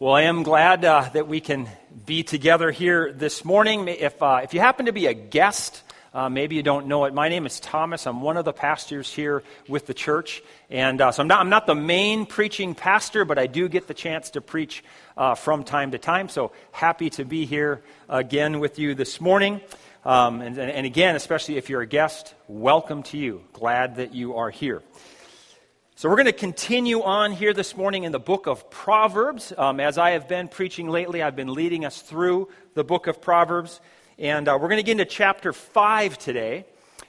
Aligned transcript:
Well, 0.00 0.12
I 0.12 0.22
am 0.22 0.42
glad 0.42 0.84
uh, 0.84 1.08
that 1.12 1.28
we 1.28 1.40
can 1.40 1.68
be 2.04 2.24
together 2.24 2.72
here 2.72 3.12
this 3.12 3.44
morning. 3.44 3.86
If, 3.86 4.20
uh, 4.20 4.40
if 4.42 4.52
you 4.52 4.58
happen 4.58 4.86
to 4.86 4.92
be 4.92 5.06
a 5.06 5.14
guest, 5.14 5.84
uh, 6.12 6.28
maybe 6.28 6.56
you 6.56 6.64
don't 6.64 6.88
know 6.88 7.04
it. 7.04 7.14
My 7.14 7.28
name 7.28 7.46
is 7.46 7.60
Thomas. 7.60 8.04
I'm 8.04 8.20
one 8.20 8.36
of 8.36 8.44
the 8.44 8.52
pastors 8.52 9.12
here 9.12 9.44
with 9.68 9.86
the 9.86 9.94
church. 9.94 10.42
And 10.68 11.00
uh, 11.00 11.12
so 11.12 11.22
I'm 11.22 11.28
not, 11.28 11.38
I'm 11.38 11.48
not 11.48 11.68
the 11.68 11.76
main 11.76 12.26
preaching 12.26 12.74
pastor, 12.74 13.24
but 13.24 13.38
I 13.38 13.46
do 13.46 13.68
get 13.68 13.86
the 13.86 13.94
chance 13.94 14.30
to 14.30 14.40
preach 14.40 14.82
uh, 15.16 15.36
from 15.36 15.62
time 15.62 15.92
to 15.92 15.98
time. 15.98 16.28
So 16.28 16.50
happy 16.72 17.08
to 17.10 17.24
be 17.24 17.46
here 17.46 17.80
again 18.08 18.58
with 18.58 18.80
you 18.80 18.96
this 18.96 19.20
morning. 19.20 19.60
Um, 20.04 20.40
and, 20.40 20.58
and 20.58 20.86
again, 20.86 21.14
especially 21.14 21.56
if 21.56 21.70
you're 21.70 21.82
a 21.82 21.86
guest, 21.86 22.34
welcome 22.48 23.04
to 23.04 23.16
you. 23.16 23.44
Glad 23.52 23.94
that 23.96 24.12
you 24.12 24.34
are 24.38 24.50
here. 24.50 24.82
So, 25.96 26.08
we're 26.08 26.16
going 26.16 26.26
to 26.26 26.32
continue 26.32 27.04
on 27.04 27.30
here 27.30 27.52
this 27.52 27.76
morning 27.76 28.02
in 28.02 28.10
the 28.10 28.18
book 28.18 28.48
of 28.48 28.68
Proverbs. 28.68 29.52
Um, 29.56 29.78
as 29.78 29.96
I 29.96 30.10
have 30.10 30.26
been 30.26 30.48
preaching 30.48 30.88
lately, 30.88 31.22
I've 31.22 31.36
been 31.36 31.54
leading 31.54 31.84
us 31.84 32.02
through 32.02 32.48
the 32.74 32.82
book 32.82 33.06
of 33.06 33.22
Proverbs. 33.22 33.80
And 34.18 34.48
uh, 34.48 34.58
we're 34.60 34.66
going 34.66 34.80
to 34.80 34.82
get 34.82 35.00
into 35.00 35.04
chapter 35.04 35.52
5 35.52 36.18
today. 36.18 36.64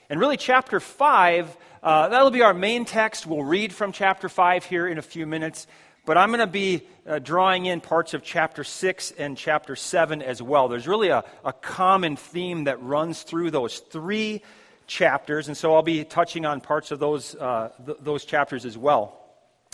And 0.08 0.20
really, 0.20 0.36
chapter 0.36 0.78
5, 0.78 1.56
uh, 1.82 2.08
that'll 2.10 2.30
be 2.30 2.42
our 2.42 2.54
main 2.54 2.84
text. 2.84 3.26
We'll 3.26 3.42
read 3.42 3.72
from 3.72 3.90
chapter 3.90 4.28
5 4.28 4.64
here 4.66 4.86
in 4.86 4.98
a 4.98 5.02
few 5.02 5.26
minutes. 5.26 5.66
But 6.04 6.16
I'm 6.16 6.28
going 6.28 6.38
to 6.38 6.46
be 6.46 6.86
uh, 7.08 7.18
drawing 7.18 7.66
in 7.66 7.80
parts 7.80 8.14
of 8.14 8.22
chapter 8.22 8.62
6 8.62 9.10
and 9.18 9.36
chapter 9.36 9.74
7 9.74 10.22
as 10.22 10.40
well. 10.40 10.68
There's 10.68 10.86
really 10.86 11.08
a, 11.08 11.24
a 11.44 11.52
common 11.52 12.14
theme 12.14 12.64
that 12.64 12.80
runs 12.80 13.24
through 13.24 13.50
those 13.50 13.80
three 13.80 14.42
chapters, 14.86 15.48
and 15.48 15.56
so 15.56 15.74
I'll 15.74 15.82
be 15.82 16.04
touching 16.04 16.46
on 16.46 16.60
parts 16.60 16.90
of 16.90 16.98
those, 16.98 17.34
uh, 17.34 17.70
th- 17.84 17.98
those 18.00 18.24
chapters 18.24 18.64
as 18.64 18.78
well. 18.78 19.18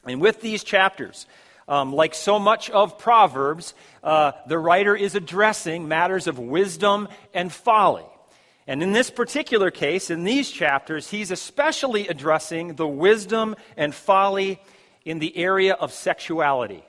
And 0.04 0.20
with 0.20 0.40
these 0.40 0.64
chapters, 0.64 1.26
um, 1.68 1.92
like 1.92 2.14
so 2.14 2.38
much 2.38 2.70
of 2.70 2.98
Proverbs, 2.98 3.74
uh, 4.02 4.32
the 4.46 4.58
writer 4.58 4.96
is 4.96 5.14
addressing 5.14 5.86
matters 5.86 6.26
of 6.26 6.38
wisdom 6.38 7.08
and 7.32 7.52
folly. 7.52 8.04
And 8.66 8.82
in 8.82 8.92
this 8.92 9.10
particular 9.10 9.70
case, 9.70 10.10
in 10.10 10.24
these 10.24 10.50
chapters, 10.50 11.10
he's 11.10 11.30
especially 11.30 12.08
addressing 12.08 12.74
the 12.74 12.86
wisdom 12.86 13.56
and 13.76 13.94
folly 13.94 14.60
in 15.04 15.18
the 15.18 15.36
area 15.36 15.74
of 15.74 15.92
sexuality. 15.92 16.84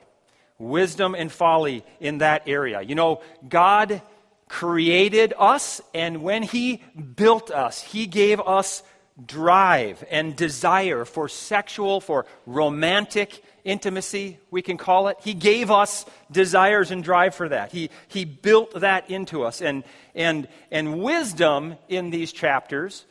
Wisdom 0.58 1.14
and 1.16 1.32
folly 1.32 1.84
in 1.98 2.18
that 2.18 2.44
area. 2.46 2.80
You 2.80 2.94
know, 2.94 3.22
God 3.48 4.02
created 4.48 5.32
us, 5.38 5.80
and 5.94 6.22
when 6.22 6.42
He 6.42 6.82
built 7.16 7.50
us, 7.50 7.80
He 7.80 8.06
gave 8.06 8.40
us 8.40 8.82
drive 9.24 10.04
and 10.10 10.34
desire 10.34 11.04
for 11.04 11.28
sexual, 11.28 12.00
for 12.00 12.26
romantic 12.46 13.42
intimacy, 13.64 14.38
we 14.50 14.62
can 14.62 14.76
call 14.76 15.08
it. 15.08 15.16
He 15.22 15.34
gave 15.34 15.70
us 15.70 16.04
desires 16.30 16.90
and 16.90 17.02
drive 17.02 17.34
for 17.34 17.48
that. 17.48 17.72
He, 17.72 17.90
he 18.08 18.24
built 18.24 18.80
that 18.80 19.10
into 19.10 19.42
us. 19.44 19.62
And, 19.62 19.84
and, 20.14 20.48
and 20.70 21.00
wisdom 21.00 21.76
in 21.88 22.10
these 22.10 22.32
chapters 22.32 23.04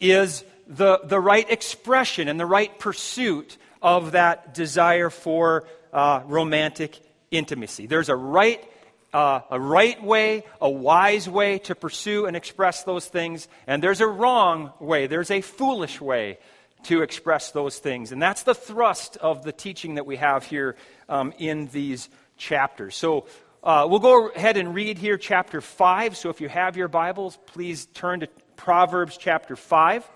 is 0.00 0.44
the, 0.66 1.00
the 1.04 1.20
right 1.20 1.48
expression 1.48 2.28
and 2.28 2.38
the 2.38 2.46
right 2.46 2.76
pursuit 2.78 3.56
of 3.80 4.12
that 4.12 4.54
desire 4.54 5.10
for 5.10 5.64
uh, 5.92 6.22
romantic 6.26 6.98
intimacy. 7.30 7.86
There's 7.86 8.08
a 8.08 8.16
right 8.16 8.62
uh, 9.12 9.40
a 9.50 9.60
right 9.60 10.02
way, 10.02 10.44
a 10.60 10.70
wise 10.70 11.28
way 11.28 11.58
to 11.58 11.74
pursue 11.74 12.26
and 12.26 12.36
express 12.36 12.84
those 12.84 13.06
things, 13.06 13.48
and 13.66 13.82
there's 13.82 14.00
a 14.00 14.06
wrong 14.06 14.72
way, 14.80 15.06
there's 15.06 15.30
a 15.30 15.40
foolish 15.40 16.00
way 16.00 16.38
to 16.84 17.02
express 17.02 17.52
those 17.52 17.78
things. 17.78 18.12
And 18.12 18.20
that's 18.20 18.42
the 18.42 18.54
thrust 18.54 19.16
of 19.18 19.44
the 19.44 19.52
teaching 19.52 19.96
that 19.96 20.06
we 20.06 20.16
have 20.16 20.44
here 20.44 20.76
um, 21.08 21.32
in 21.38 21.66
these 21.68 22.08
chapters. 22.36 22.96
So 22.96 23.26
uh, 23.62 23.86
we'll 23.88 24.00
go 24.00 24.28
ahead 24.28 24.56
and 24.56 24.74
read 24.74 24.98
here 24.98 25.16
chapter 25.16 25.60
5. 25.60 26.16
So 26.16 26.30
if 26.30 26.40
you 26.40 26.48
have 26.48 26.76
your 26.76 26.88
Bibles, 26.88 27.38
please 27.46 27.86
turn 27.86 28.20
to 28.20 28.28
Proverbs 28.56 29.16
chapter 29.16 29.54
5. 29.54 30.10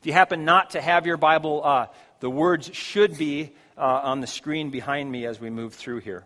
If 0.00 0.06
you 0.06 0.12
happen 0.12 0.44
not 0.44 0.70
to 0.70 0.80
have 0.80 1.06
your 1.06 1.16
Bible, 1.16 1.62
uh, 1.64 1.86
the 2.20 2.30
words 2.30 2.70
should 2.72 3.18
be 3.18 3.52
uh, 3.76 3.80
on 3.80 4.20
the 4.20 4.26
screen 4.26 4.70
behind 4.70 5.10
me 5.10 5.26
as 5.26 5.40
we 5.40 5.50
move 5.50 5.74
through 5.74 6.00
here. 6.00 6.24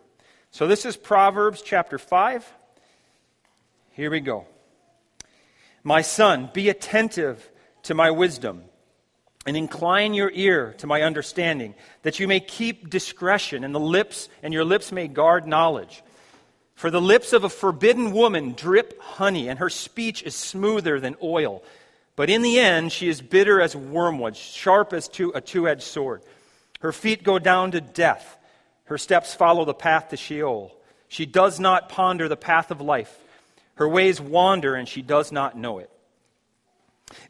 So 0.53 0.67
this 0.67 0.85
is 0.85 0.97
Proverbs 0.97 1.63
chapter 1.63 1.97
5. 1.97 2.45
Here 3.93 4.11
we 4.11 4.21
go. 4.21 4.47
My 5.85 6.03
son, 6.03 6.51
be 6.53 6.69
attentive 6.69 7.49
to 7.85 7.95
my 7.95 8.11
wisdom 8.11 8.65
and 9.47 9.57
incline 9.57 10.13
your 10.13 10.31
ear 10.35 10.75
to 10.79 10.87
my 10.87 11.03
understanding, 11.03 11.75
that 12.03 12.19
you 12.19 12.29
may 12.29 12.41
keep 12.41 12.91
discretion, 12.91 13.65
and 13.65 13.75
the 13.75 13.81
lips 13.81 14.29
and 14.43 14.53
your 14.53 14.65
lips 14.65 14.93
may 14.93 15.09
guard 15.09 15.47
knowledge. 15.47 16.03
For 16.75 16.91
the 16.91 17.01
lips 17.01 17.33
of 17.33 17.45
a 17.45 17.49
forbidden 17.49 18.13
woman 18.13 18.53
drip 18.55 19.01
honey, 19.01 19.49
and 19.49 19.59
her 19.61 19.71
speech 19.71 20.23
is 20.25 20.35
smoother 20.35 20.99
than 20.99 21.15
oil. 21.23 21.63
But 22.17 22.29
in 22.29 22.43
the 22.43 22.59
end, 22.59 22.93
she 22.93 23.09
is 23.09 23.23
bitter 23.23 23.61
as 23.61 23.77
wormwood, 23.77 24.37
sharp 24.37 24.93
as 24.93 25.09
a 25.35 25.41
two 25.41 25.69
edged 25.69 25.83
sword. 25.83 26.23
Her 26.81 26.93
feet 26.93 27.23
go 27.23 27.39
down 27.39 27.71
to 27.71 27.81
death 27.81 28.37
her 28.91 28.99
steps 28.99 29.33
follow 29.33 29.65
the 29.65 29.73
path 29.73 30.09
to 30.09 30.17
Sheol. 30.17 30.77
She 31.07 31.25
does 31.25 31.61
not 31.61 31.89
ponder 31.91 32.27
the 32.27 32.37
path 32.37 32.73
of 32.73 32.81
life. 32.81 33.17
Her 33.77 33.89
ways 33.89 34.21
wander, 34.21 34.75
and 34.75 34.89
she 34.89 35.01
does 35.01 35.31
not 35.31 35.57
know 35.57 35.79
it. 35.79 35.89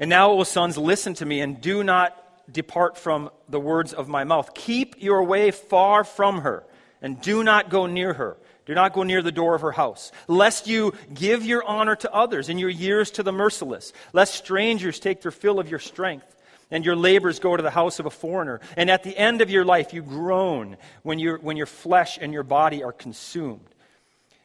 And 0.01 0.09
now, 0.09 0.31
O 0.31 0.43
sons, 0.45 0.79
listen 0.79 1.13
to 1.15 1.27
me 1.27 1.43
and 1.43 1.61
do 1.61 1.85
not 1.85 2.17
depart 2.51 2.97
from 2.97 3.29
the 3.51 3.61
words 3.61 3.93
of 3.93 4.09
my 4.09 4.25
mouth. 4.25 4.55
Keep 4.55 5.03
your 5.03 5.23
way 5.25 5.51
far 5.51 6.03
from 6.03 6.41
her, 6.41 6.65
and 7.03 7.21
do 7.21 7.45
not 7.45 7.69
go 7.69 7.85
near 7.85 8.15
her. 8.15 8.39
Do 8.65 8.75
not 8.75 8.95
go 8.95 9.03
near 9.03 9.21
the 9.21 9.31
door 9.31 9.55
of 9.55 9.61
her 9.61 9.73
house, 9.73 10.13
lest 10.29 10.67
you 10.67 10.95
give 11.13 11.45
your 11.45 11.63
honor 11.63 11.97
to 11.97 12.11
others 12.11 12.49
and 12.49 12.59
your 12.59 12.71
years 12.71 13.11
to 13.13 13.23
the 13.23 13.33
merciless, 13.33 13.93
lest 14.15 14.33
strangers 14.33 14.99
take 14.99 15.21
their 15.21 15.31
fill 15.31 15.61
of 15.61 15.69
your 15.69 15.79
strength 15.79 16.40
and 16.71 16.85
your 16.85 16.97
labors 16.97 17.39
go 17.39 17.57
to 17.57 17.63
the 17.63 17.71
house 17.71 17.99
of 17.99 18.07
a 18.07 18.11
foreigner. 18.11 18.61
And 18.77 18.91
at 18.91 19.03
the 19.03 19.17
end 19.17 19.41
of 19.41 19.51
your 19.51 19.65
life, 19.65 19.93
you 19.93 20.03
groan 20.03 20.77
when, 21.03 21.19
you 21.19 21.39
when 21.41 21.57
your 21.57 21.67
flesh 21.67 22.19
and 22.21 22.33
your 22.33 22.43
body 22.43 22.83
are 22.83 22.93
consumed. 22.93 23.67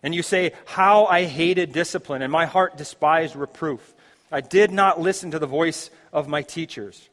And 0.02 0.14
you 0.14 0.24
say, 0.24 0.54
How 0.66 1.06
I 1.06 1.26
hated 1.26 1.72
discipline, 1.72 2.22
and 2.22 2.32
my 2.32 2.46
heart 2.46 2.78
despised 2.78 3.36
reproof. 3.36 3.94
I 4.32 4.42
did 4.42 4.72
not 4.72 5.00
listen 5.00 5.32
to 5.32 5.40
the 5.40 5.48
voice 5.48 5.90
of 6.12 6.28
my 6.28 6.42
teachers 6.42 7.10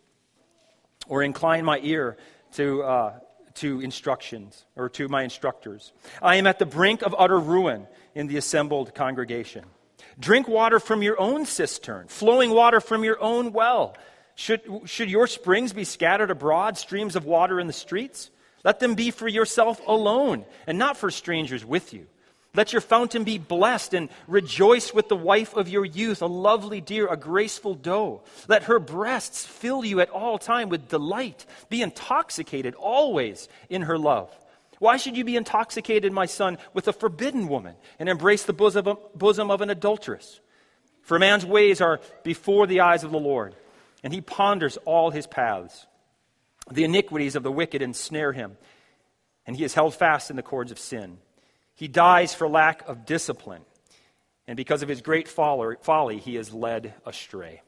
or 1.09 1.23
incline 1.23 1.65
my 1.65 1.79
ear 1.83 2.17
to, 2.55 2.83
uh, 2.83 3.13
to 3.55 3.81
instructions 3.81 4.65
or 4.77 4.89
to 4.91 5.09
my 5.09 5.23
instructors. 5.23 5.93
I 6.21 6.37
am 6.37 6.47
at 6.47 6.59
the 6.59 6.67
brink 6.67 7.03
of 7.03 7.15
utter 7.19 7.39
ruin 7.39 7.87
in 8.15 8.29
the 8.29 8.37
assembled 8.37 8.95
congregation. 8.95 9.65
Drink 10.19 10.49
water 10.49 10.79
from 10.79 11.03
your 11.03 11.21
own 11.21 11.47
cistern, 11.47 12.09
flowing 12.09 12.51
water 12.51 12.81
from 12.81 13.05
your 13.05 13.21
own 13.21 13.53
well. 13.53 13.97
Should, 14.35 14.63
should 14.87 15.11
your 15.11 15.27
springs 15.27 15.73
be 15.73 15.85
scattered 15.85 16.31
abroad, 16.31 16.79
streams 16.79 17.17
of 17.17 17.25
water 17.25 17.61
in 17.61 17.67
the 17.67 17.73
streets? 17.73 18.31
Let 18.65 18.81
them 18.81 18.95
be 18.95 19.11
for 19.11 19.29
yourself 19.29 19.81
alone, 19.87 20.45
and 20.67 20.79
not 20.79 20.97
for 20.97 21.11
strangers 21.11 21.65
with 21.65 21.93
you. 21.93 22.07
Let 22.55 22.73
your 22.73 22.83
fountain 22.83 23.25
be 23.25 23.39
blessed, 23.39 23.95
and 23.95 24.11
rejoice 24.27 24.93
with 24.93 25.09
the 25.09 25.17
wife 25.17 25.55
of 25.55 25.69
your 25.69 25.87
youth, 25.87 26.21
a 26.21 26.27
lovely 26.27 26.81
deer, 26.81 27.09
a 27.09 27.17
graceful 27.17 27.75
doe. 27.75 28.23
Let 28.47 28.65
her 28.65 28.79
breasts 28.79 29.47
fill 29.47 29.85
you 29.85 30.01
at 30.01 30.11
all 30.11 30.39
time 30.39 30.69
with 30.69 30.89
delight. 30.89 31.47
Be 31.71 31.81
intoxicated 31.81 32.75
always 32.75 33.49
in 33.71 33.83
her 33.83 33.99
love. 33.99 34.31
Why 34.79 34.97
should 34.97 35.17
you 35.17 35.25
be 35.25 35.37
intoxicated, 35.37 36.13
my 36.13 36.27
son, 36.27 36.59
with 36.75 36.89
a 36.89 36.93
forbidden 36.93 37.49
woman, 37.49 37.75
and 37.99 38.09
embrace 38.09 38.43
the 38.43 38.53
bosom, 38.53 38.97
bosom 39.15 39.51
of 39.51 39.61
an 39.61 39.71
adulteress? 39.71 40.41
For 41.03 41.19
man's 41.19 41.47
ways 41.47 41.81
are 41.81 42.01
before 42.23 42.67
the 42.67 42.81
eyes 42.81 43.03
of 43.03 43.13
the 43.13 43.19
Lord 43.19 43.57
and 44.03 44.13
he 44.13 44.21
ponders 44.21 44.77
all 44.85 45.11
his 45.11 45.27
paths. 45.27 45.87
The 46.71 46.85
iniquities 46.85 47.35
of 47.35 47.43
the 47.43 47.53
wicked 47.53 47.83
ensnare 47.83 48.33
him, 48.33 48.57
and 49.47 49.57
he 49.57 49.65
is 49.65 49.75
held 49.75 49.95
fast 49.95 50.31
in 50.31 50.37
the 50.37 50.43
cords 50.43 50.71
of 50.71 50.79
sin. 50.79 51.19
He 51.75 51.89
dies 51.89 52.35
for 52.35 52.49
lack 52.49 52.87
of 52.89 53.05
discipline, 53.05 53.63
and 54.47 54.57
because 54.57 54.83
of 54.83 54.89
his 54.89 55.01
great 55.01 55.29
folly, 55.29 56.19
he 56.19 56.37
is 56.37 56.53
led 56.53 56.95
astray. 57.05 57.63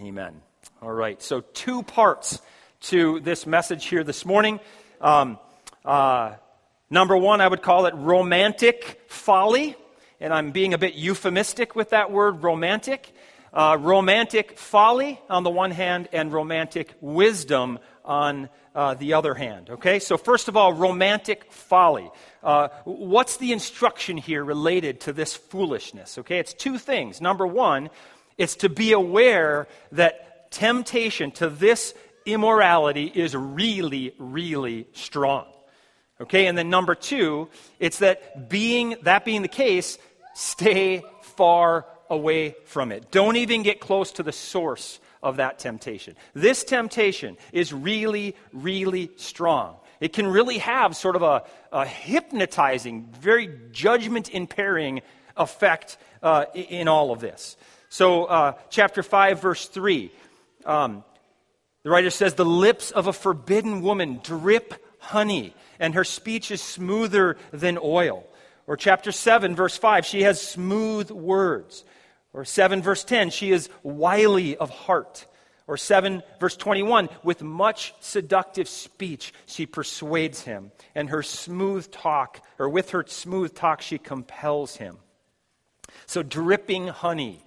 Amen. 0.00 0.40
All 0.80 0.92
right, 0.92 1.20
so 1.20 1.40
two 1.40 1.82
parts 1.82 2.40
to 2.80 3.20
this 3.20 3.46
message 3.46 3.86
here 3.86 4.04
this 4.04 4.24
morning. 4.24 4.60
Um, 5.00 5.38
uh, 5.84 6.34
number 6.88 7.16
one, 7.16 7.40
I 7.40 7.48
would 7.48 7.62
call 7.62 7.86
it 7.86 7.94
romantic 7.94 9.00
folly, 9.08 9.76
and 10.20 10.32
I'm 10.32 10.52
being 10.52 10.74
a 10.74 10.78
bit 10.78 10.94
euphemistic 10.94 11.74
with 11.74 11.90
that 11.90 12.10
word 12.10 12.42
romantic 12.42 13.12
uh, 13.52 13.76
romantic 13.80 14.58
folly 14.58 15.20
on 15.28 15.44
the 15.44 15.50
one 15.50 15.70
hand 15.70 16.08
and 16.12 16.32
romantic 16.32 16.94
wisdom 17.00 17.78
on 18.04 18.48
uh, 18.74 18.94
the 18.94 19.14
other 19.14 19.34
hand. 19.34 19.70
Okay, 19.70 19.98
so 19.98 20.16
first 20.16 20.48
of 20.48 20.56
all, 20.56 20.72
romantic 20.72 21.52
folly. 21.52 22.10
Uh, 22.42 22.68
what's 22.84 23.36
the 23.38 23.52
instruction 23.52 24.16
here 24.16 24.44
related 24.44 25.00
to 25.00 25.12
this 25.12 25.34
foolishness? 25.34 26.18
Okay, 26.18 26.38
it's 26.38 26.54
two 26.54 26.78
things. 26.78 27.20
Number 27.20 27.46
one, 27.46 27.90
it's 28.36 28.56
to 28.56 28.68
be 28.68 28.92
aware 28.92 29.66
that 29.92 30.50
temptation 30.50 31.30
to 31.32 31.50
this 31.50 31.94
immorality 32.24 33.06
is 33.06 33.34
really, 33.34 34.14
really 34.18 34.86
strong. 34.92 35.46
Okay, 36.20 36.46
and 36.46 36.58
then 36.58 36.68
number 36.68 36.94
two, 36.94 37.48
it's 37.78 37.98
that 37.98 38.48
being 38.48 38.96
that 39.02 39.24
being 39.24 39.42
the 39.42 39.48
case, 39.48 39.98
stay 40.34 41.02
far 41.22 41.86
away 42.10 42.56
from 42.64 42.92
it. 42.92 43.10
Don't 43.10 43.36
even 43.36 43.62
get 43.62 43.80
close 43.80 44.12
to 44.12 44.22
the 44.22 44.32
source 44.32 45.00
of 45.22 45.36
that 45.36 45.58
temptation. 45.58 46.14
This 46.34 46.64
temptation 46.64 47.36
is 47.52 47.72
really, 47.72 48.36
really 48.52 49.10
strong. 49.16 49.76
It 50.00 50.12
can 50.12 50.26
really 50.28 50.58
have 50.58 50.96
sort 50.96 51.16
of 51.16 51.22
a, 51.22 51.42
a 51.72 51.84
hypnotizing, 51.84 53.08
very 53.20 53.50
judgment 53.72 54.30
impairing 54.30 55.02
effect 55.36 55.98
uh, 56.22 56.46
in 56.54 56.88
all 56.88 57.10
of 57.10 57.20
this. 57.20 57.56
So, 57.88 58.24
uh, 58.24 58.52
chapter 58.70 59.02
5, 59.02 59.40
verse 59.40 59.66
3, 59.66 60.12
um, 60.66 61.04
the 61.82 61.90
writer 61.90 62.10
says, 62.10 62.34
The 62.34 62.44
lips 62.44 62.90
of 62.90 63.06
a 63.06 63.12
forbidden 63.12 63.82
woman 63.82 64.20
drip 64.22 64.74
honey, 64.98 65.54
and 65.80 65.94
her 65.94 66.04
speech 66.04 66.50
is 66.50 66.60
smoother 66.60 67.36
than 67.50 67.78
oil. 67.82 68.24
Or 68.66 68.76
chapter 68.76 69.10
7, 69.10 69.56
verse 69.56 69.78
5, 69.78 70.04
she 70.04 70.22
has 70.22 70.40
smooth 70.40 71.10
words. 71.10 71.84
Or 72.38 72.44
7, 72.44 72.82
verse 72.82 73.02
10, 73.02 73.30
she 73.30 73.50
is 73.50 73.68
wily 73.82 74.56
of 74.56 74.70
heart. 74.70 75.26
Or 75.66 75.76
7, 75.76 76.22
verse 76.38 76.56
21, 76.56 77.08
with 77.24 77.42
much 77.42 77.92
seductive 77.98 78.68
speech, 78.68 79.34
she 79.46 79.66
persuades 79.66 80.42
him. 80.42 80.70
And 80.94 81.10
her 81.10 81.24
smooth 81.24 81.90
talk, 81.90 82.40
or 82.60 82.68
with 82.68 82.90
her 82.90 83.04
smooth 83.08 83.56
talk, 83.56 83.82
she 83.82 83.98
compels 83.98 84.76
him. 84.76 84.98
So, 86.06 86.22
dripping 86.22 86.86
honey, 86.86 87.42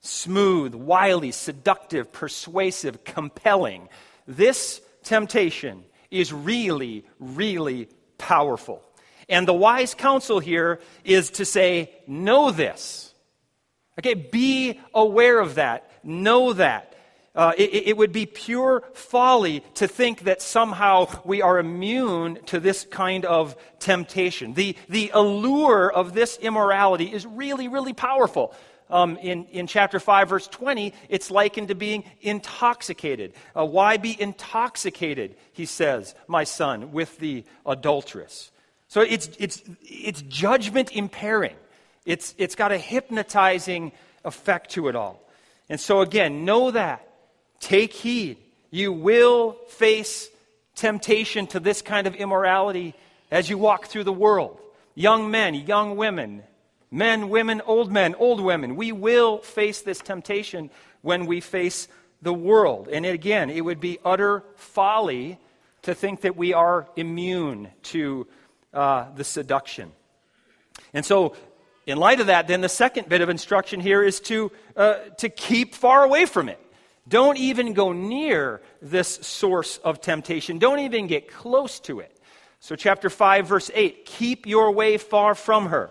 smooth, 0.00 0.74
wily, 0.74 1.30
seductive, 1.30 2.12
persuasive, 2.12 3.04
compelling. 3.04 3.88
This 4.26 4.80
temptation 5.04 5.84
is 6.10 6.32
really, 6.32 7.06
really 7.20 7.88
powerful. 8.18 8.82
And 9.28 9.46
the 9.46 9.54
wise 9.54 9.94
counsel 9.94 10.40
here 10.40 10.80
is 11.04 11.30
to 11.30 11.44
say, 11.44 11.92
know 12.08 12.50
this. 12.50 13.13
Okay, 13.98 14.14
be 14.14 14.80
aware 14.92 15.38
of 15.38 15.56
that. 15.56 15.90
Know 16.02 16.52
that. 16.54 16.94
Uh, 17.34 17.52
it, 17.58 17.88
it, 17.88 17.96
would 17.96 18.12
be 18.12 18.26
pure 18.26 18.84
folly 18.92 19.64
to 19.74 19.88
think 19.88 20.20
that 20.20 20.40
somehow 20.40 21.08
we 21.24 21.42
are 21.42 21.58
immune 21.58 22.38
to 22.44 22.60
this 22.60 22.86
kind 22.88 23.24
of 23.24 23.56
temptation. 23.80 24.54
The, 24.54 24.76
the 24.88 25.10
allure 25.12 25.90
of 25.90 26.14
this 26.14 26.36
immorality 26.36 27.12
is 27.12 27.26
really, 27.26 27.66
really 27.66 27.92
powerful. 27.92 28.54
Um, 28.88 29.16
in, 29.16 29.46
in 29.46 29.66
chapter 29.66 29.98
5, 29.98 30.28
verse 30.28 30.46
20, 30.46 30.92
it's 31.08 31.28
likened 31.28 31.68
to 31.68 31.74
being 31.74 32.04
intoxicated. 32.20 33.32
Uh, 33.56 33.66
why 33.66 33.96
be 33.96 34.20
intoxicated, 34.20 35.34
he 35.52 35.66
says, 35.66 36.14
my 36.28 36.44
son, 36.44 36.92
with 36.92 37.18
the 37.18 37.44
adulteress? 37.66 38.52
So 38.86 39.00
it's, 39.00 39.28
it's, 39.40 39.60
it's 39.82 40.22
judgment 40.22 40.92
impairing. 40.92 41.56
It's, 42.04 42.34
it's 42.38 42.54
got 42.54 42.72
a 42.72 42.78
hypnotizing 42.78 43.92
effect 44.24 44.70
to 44.72 44.88
it 44.88 44.96
all. 44.96 45.20
And 45.68 45.80
so, 45.80 46.00
again, 46.00 46.44
know 46.44 46.70
that. 46.70 47.08
Take 47.60 47.92
heed. 47.92 48.38
You 48.70 48.92
will 48.92 49.52
face 49.68 50.28
temptation 50.74 51.46
to 51.48 51.60
this 51.60 51.80
kind 51.80 52.06
of 52.06 52.14
immorality 52.14 52.94
as 53.30 53.48
you 53.48 53.56
walk 53.56 53.86
through 53.86 54.04
the 54.04 54.12
world. 54.12 54.60
Young 54.94 55.30
men, 55.30 55.54
young 55.54 55.96
women, 55.96 56.42
men, 56.90 57.28
women, 57.28 57.62
old 57.66 57.90
men, 57.90 58.14
old 58.16 58.40
women. 58.40 58.76
We 58.76 58.92
will 58.92 59.38
face 59.38 59.82
this 59.82 59.98
temptation 59.98 60.70
when 61.02 61.26
we 61.26 61.40
face 61.40 61.88
the 62.22 62.34
world. 62.34 62.88
And 62.88 63.06
again, 63.06 63.50
it 63.50 63.62
would 63.62 63.80
be 63.80 63.98
utter 64.04 64.42
folly 64.56 65.38
to 65.82 65.94
think 65.94 66.22
that 66.22 66.36
we 66.36 66.52
are 66.52 66.88
immune 66.96 67.68
to 67.84 68.26
uh, 68.72 69.06
the 69.14 69.24
seduction. 69.24 69.92
And 70.92 71.04
so, 71.04 71.36
in 71.86 71.98
light 71.98 72.20
of 72.20 72.28
that, 72.28 72.48
then 72.48 72.60
the 72.60 72.68
second 72.68 73.08
bit 73.08 73.20
of 73.20 73.28
instruction 73.28 73.80
here 73.80 74.02
is 74.02 74.20
to, 74.20 74.50
uh, 74.76 74.94
to 75.18 75.28
keep 75.28 75.74
far 75.74 76.04
away 76.04 76.24
from 76.24 76.48
it. 76.48 76.58
Don't 77.06 77.36
even 77.36 77.74
go 77.74 77.92
near 77.92 78.62
this 78.80 79.08
source 79.08 79.76
of 79.78 80.00
temptation. 80.00 80.58
Don't 80.58 80.78
even 80.78 81.06
get 81.06 81.30
close 81.30 81.78
to 81.80 82.00
it. 82.00 82.10
So, 82.60 82.76
chapter 82.76 83.10
5, 83.10 83.46
verse 83.46 83.70
8 83.74 84.06
keep 84.06 84.46
your 84.46 84.70
way 84.70 84.96
far 84.96 85.34
from 85.34 85.66
her, 85.66 85.90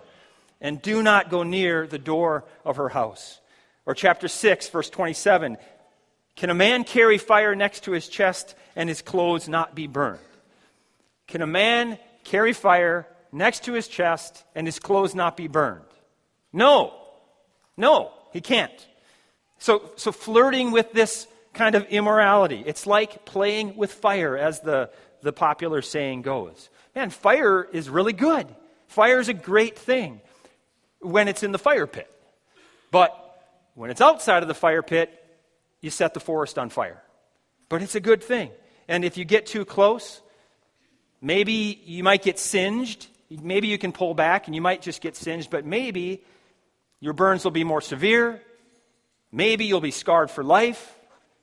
and 0.59 0.81
do 0.81 1.03
not 1.03 1.29
go 1.29 1.43
near 1.43 1.85
the 1.85 1.99
door 1.99 2.45
of 2.65 2.77
her 2.77 2.89
house. 2.89 3.39
Or, 3.85 3.93
chapter 3.93 4.27
6, 4.27 4.69
verse 4.69 4.89
27 4.89 5.57
Can 6.35 6.49
a 6.49 6.55
man 6.55 6.83
carry 6.83 7.19
fire 7.19 7.53
next 7.53 7.83
to 7.83 7.91
his 7.91 8.07
chest 8.07 8.55
and 8.75 8.89
his 8.89 9.03
clothes 9.03 9.47
not 9.47 9.75
be 9.75 9.85
burned? 9.85 10.19
Can 11.27 11.43
a 11.43 11.47
man 11.47 11.99
carry 12.23 12.53
fire 12.53 13.07
next 13.33 13.65
to 13.65 13.73
his 13.73 13.87
chest 13.87 14.43
and 14.55 14.67
his 14.67 14.79
clothes 14.79 15.13
not 15.15 15.35
be 15.35 15.47
burned? 15.47 15.83
No. 16.51 16.93
No, 17.75 18.11
he 18.31 18.41
can't. 18.41 18.71
So, 19.57 19.91
so 19.95 20.11
flirting 20.11 20.71
with 20.71 20.93
this 20.93 21.27
kind 21.53 21.75
of 21.75 21.85
immorality, 21.87 22.63
it's 22.65 22.85
like 22.85 23.25
playing 23.25 23.75
with 23.75 23.91
fire, 23.91 24.37
as 24.37 24.59
the, 24.61 24.89
the 25.21 25.33
popular 25.33 25.81
saying 25.81 26.21
goes. 26.21 26.69
Man, 26.95 27.09
fire 27.09 27.63
is 27.63 27.89
really 27.89 28.13
good. 28.13 28.47
Fire 28.87 29.19
is 29.19 29.29
a 29.29 29.33
great 29.33 29.77
thing 29.77 30.21
when 30.99 31.27
it's 31.27 31.43
in 31.43 31.51
the 31.51 31.57
fire 31.57 31.87
pit. 31.87 32.09
But 32.91 33.11
when 33.73 33.89
it's 33.89 34.01
outside 34.01 34.43
of 34.43 34.47
the 34.47 34.53
fire 34.53 34.83
pit, 34.83 35.11
you 35.81 35.89
set 35.89 36.13
the 36.13 36.19
forest 36.19 36.59
on 36.59 36.69
fire. 36.69 37.01
But 37.69 37.81
it's 37.81 37.95
a 37.95 37.99
good 37.99 38.23
thing. 38.23 38.51
And 38.87 39.03
if 39.03 39.17
you 39.17 39.25
get 39.25 39.47
too 39.47 39.65
close, 39.65 40.21
Maybe 41.23 41.81
you 41.85 42.03
might 42.03 42.21
get 42.21 42.37
singed. 42.37 43.07
Maybe 43.41 43.67
you 43.67 43.77
can 43.77 43.91
pull 43.91 44.13
back 44.13 44.47
and 44.47 44.55
you 44.55 44.61
might 44.61 44.81
just 44.81 45.01
get 45.01 45.15
singed, 45.15 45.49
but 45.49 45.65
maybe 45.65 46.23
your 46.99 47.13
burns 47.13 47.43
will 47.43 47.51
be 47.51 47.63
more 47.63 47.81
severe. 47.81 48.41
Maybe 49.31 49.65
you'll 49.65 49.81
be 49.81 49.91
scarred 49.91 50.29
for 50.29 50.43
life. 50.43 50.99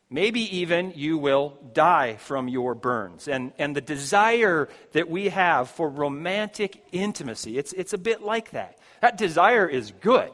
Maybe 0.09 0.59
even 0.59 0.93
you 0.97 1.19
will 1.19 1.57
die 1.73 2.17
from 2.17 2.49
your 2.49 2.75
burns. 2.75 3.29
And, 3.29 3.53
and 3.59 3.77
the 3.77 3.81
desire 3.81 4.69
that 4.93 5.09
we 5.09 5.29
have 5.29 5.71
for 5.71 5.89
romantic 5.89 6.83
intimacy, 6.91 7.59
it's, 7.59 7.73
it's 7.73 7.93
a 7.93 7.99
bit 7.99 8.21
like 8.23 8.51
that. 8.51 8.79
That 9.01 9.17
desire 9.17 9.69
is 9.69 9.93
good. 10.01 10.31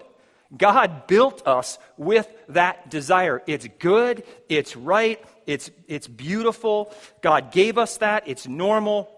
God 0.56 1.06
built 1.06 1.47
us 1.47 1.79
with 1.99 2.29
that 2.49 2.88
desire. 2.88 3.43
It's 3.47 3.67
good, 3.79 4.23
it's 4.49 4.76
right, 4.76 5.23
it's, 5.47 5.70
it's 5.88 6.08
beautiful. 6.08 6.94
God 7.20 7.53
gave 7.53 7.79
us 7.79 7.99
that, 7.99 8.29
it's 8.29 8.47
normal. 8.47 9.11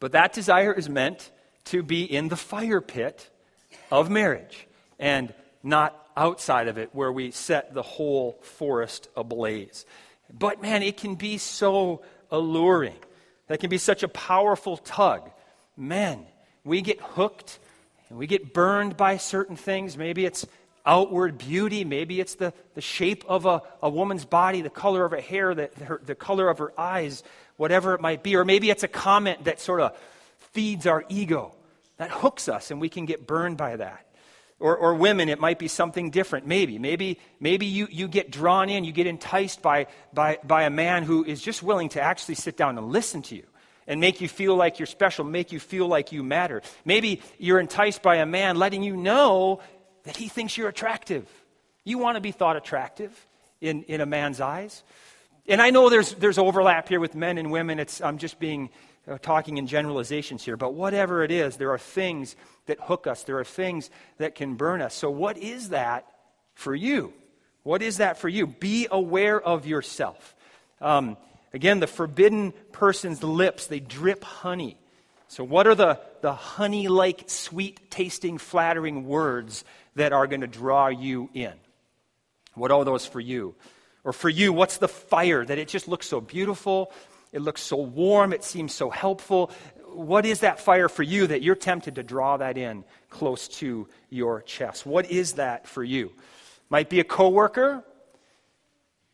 But 0.00 0.12
that 0.12 0.32
desire 0.32 0.72
is 0.72 0.88
meant 0.88 1.30
to 1.68 1.82
be 1.82 2.04
in 2.04 2.28
the 2.28 2.36
fire 2.36 2.80
pit 2.80 3.28
of 3.90 4.10
marriage 4.10 4.66
and 4.98 5.32
not 5.62 5.94
outside 6.16 6.68
of 6.68 6.78
it 6.78 6.90
where 6.92 7.12
we 7.12 7.30
set 7.30 7.74
the 7.74 7.82
whole 7.82 8.38
forest 8.42 9.08
ablaze. 9.16 9.86
But 10.32 10.60
man, 10.60 10.82
it 10.82 10.96
can 10.96 11.14
be 11.14 11.38
so 11.38 12.02
alluring. 12.30 12.96
That 13.46 13.60
can 13.60 13.70
be 13.70 13.78
such 13.78 14.02
a 14.02 14.08
powerful 14.08 14.76
tug. 14.76 15.30
Men, 15.76 16.26
we 16.64 16.82
get 16.82 17.00
hooked 17.00 17.58
and 18.08 18.18
we 18.18 18.26
get 18.26 18.52
burned 18.52 18.96
by 18.96 19.16
certain 19.16 19.56
things. 19.56 19.96
Maybe 19.96 20.26
it's 20.26 20.46
outward 20.84 21.38
beauty. 21.38 21.84
Maybe 21.84 22.20
it's 22.20 22.34
the, 22.34 22.52
the 22.74 22.80
shape 22.80 23.24
of 23.28 23.46
a, 23.46 23.62
a 23.82 23.88
woman's 23.88 24.24
body, 24.24 24.62
the 24.62 24.70
color 24.70 25.04
of 25.04 25.12
her 25.12 25.20
hair, 25.20 25.54
the, 25.54 25.70
her, 25.84 26.00
the 26.04 26.14
color 26.14 26.48
of 26.48 26.58
her 26.58 26.72
eyes 26.78 27.22
whatever 27.56 27.94
it 27.94 28.00
might 28.00 28.22
be. 28.22 28.36
Or 28.36 28.44
maybe 28.44 28.70
it's 28.70 28.82
a 28.82 28.88
comment 28.88 29.44
that 29.44 29.60
sort 29.60 29.80
of 29.80 29.96
feeds 30.52 30.86
our 30.86 31.04
ego, 31.08 31.54
that 31.98 32.10
hooks 32.10 32.48
us, 32.48 32.70
and 32.70 32.80
we 32.80 32.88
can 32.88 33.04
get 33.04 33.26
burned 33.26 33.56
by 33.56 33.76
that. 33.76 34.06
Or, 34.60 34.76
or 34.76 34.94
women, 34.94 35.28
it 35.28 35.38
might 35.38 35.60
be 35.60 35.68
something 35.68 36.10
different. 36.10 36.46
Maybe. 36.46 36.78
Maybe, 36.80 37.20
maybe 37.38 37.66
you, 37.66 37.86
you 37.90 38.08
get 38.08 38.32
drawn 38.32 38.68
in, 38.68 38.82
you 38.82 38.90
get 38.90 39.06
enticed 39.06 39.62
by, 39.62 39.86
by, 40.12 40.38
by 40.42 40.64
a 40.64 40.70
man 40.70 41.04
who 41.04 41.24
is 41.24 41.40
just 41.40 41.62
willing 41.62 41.90
to 41.90 42.00
actually 42.00 42.34
sit 42.34 42.56
down 42.56 42.76
and 42.76 42.88
listen 42.88 43.22
to 43.22 43.36
you 43.36 43.44
and 43.86 44.00
make 44.00 44.20
you 44.20 44.28
feel 44.28 44.56
like 44.56 44.80
you're 44.80 44.86
special, 44.86 45.24
make 45.24 45.52
you 45.52 45.60
feel 45.60 45.86
like 45.86 46.10
you 46.10 46.24
matter. 46.24 46.62
Maybe 46.84 47.22
you're 47.38 47.60
enticed 47.60 48.02
by 48.02 48.16
a 48.16 48.26
man 48.26 48.56
letting 48.56 48.82
you 48.82 48.96
know 48.96 49.60
that 50.02 50.16
he 50.16 50.28
thinks 50.28 50.56
you're 50.56 50.68
attractive. 50.68 51.28
You 51.84 51.98
want 51.98 52.16
to 52.16 52.20
be 52.20 52.32
thought 52.32 52.56
attractive 52.56 53.12
in, 53.60 53.84
in 53.84 54.00
a 54.00 54.06
man's 54.06 54.40
eyes. 54.40 54.82
And 55.46 55.62
I 55.62 55.70
know 55.70 55.88
there's, 55.88 56.14
there's 56.14 56.36
overlap 56.36 56.88
here 56.88 57.00
with 57.00 57.14
men 57.14 57.38
and 57.38 57.50
women. 57.50 57.78
It's, 57.78 58.02
I'm 58.02 58.18
just 58.18 58.38
being 58.38 58.70
talking 59.16 59.56
in 59.56 59.66
generalizations 59.66 60.44
here. 60.44 60.58
But 60.58 60.74
whatever 60.74 61.22
it 61.22 61.30
is, 61.30 61.56
there 61.56 61.70
are 61.70 61.78
things 61.78 62.36
that 62.66 62.78
hook 62.80 63.06
us, 63.06 63.22
there 63.22 63.38
are 63.38 63.44
things 63.44 63.88
that 64.18 64.34
can 64.34 64.54
burn 64.54 64.82
us. 64.82 64.94
So, 64.94 65.10
what 65.10 65.38
is 65.38 65.70
that 65.70 66.06
for 66.54 66.74
you? 66.74 67.14
What 67.62 67.80
is 67.80 67.98
that 67.98 68.18
for 68.18 68.28
you? 68.28 68.46
Be 68.46 68.86
aware 68.90 69.40
of 69.40 69.66
yourself. 69.66 70.34
Um, 70.80 71.16
again, 71.54 71.80
the 71.80 71.86
forbidden 71.86 72.52
person's 72.72 73.22
lips, 73.22 73.66
they 73.66 73.80
drip 73.80 74.22
honey. 74.22 74.76
So, 75.28 75.44
what 75.44 75.66
are 75.66 75.74
the, 75.74 76.00
the 76.20 76.34
honey 76.34 76.88
like, 76.88 77.24
sweet 77.28 77.90
tasting, 77.90 78.38
flattering 78.38 79.06
words 79.06 79.64
that 79.94 80.12
are 80.12 80.26
going 80.26 80.42
to 80.42 80.46
draw 80.46 80.88
you 80.88 81.30
in? 81.32 81.52
What 82.54 82.70
are 82.70 82.84
those 82.84 83.06
for 83.06 83.20
you? 83.20 83.54
Or 84.04 84.12
for 84.12 84.28
you, 84.28 84.52
what's 84.52 84.78
the 84.78 84.88
fire 84.88 85.44
that 85.44 85.58
it 85.58 85.68
just 85.68 85.86
looks 85.88 86.08
so 86.08 86.20
beautiful? 86.20 86.92
It 87.32 87.42
looks 87.42 87.62
so 87.62 87.76
warm. 87.76 88.32
It 88.32 88.44
seems 88.44 88.74
so 88.74 88.90
helpful. 88.90 89.50
what 89.92 90.26
is 90.26 90.40
that 90.40 90.60
fire 90.60 90.88
for 90.88 91.02
you 91.02 91.26
that 91.26 91.42
you're 91.42 91.56
tempted 91.56 91.96
to 91.96 92.02
draw 92.02 92.36
that 92.36 92.56
in 92.56 92.84
close 93.10 93.48
to 93.48 93.88
your 94.10 94.42
chest? 94.42 94.86
What 94.86 95.10
is 95.10 95.34
that 95.34 95.66
for 95.66 95.82
you? 95.82 96.12
Might 96.70 96.88
be 96.88 97.00
a 97.00 97.04
coworker, 97.04 97.82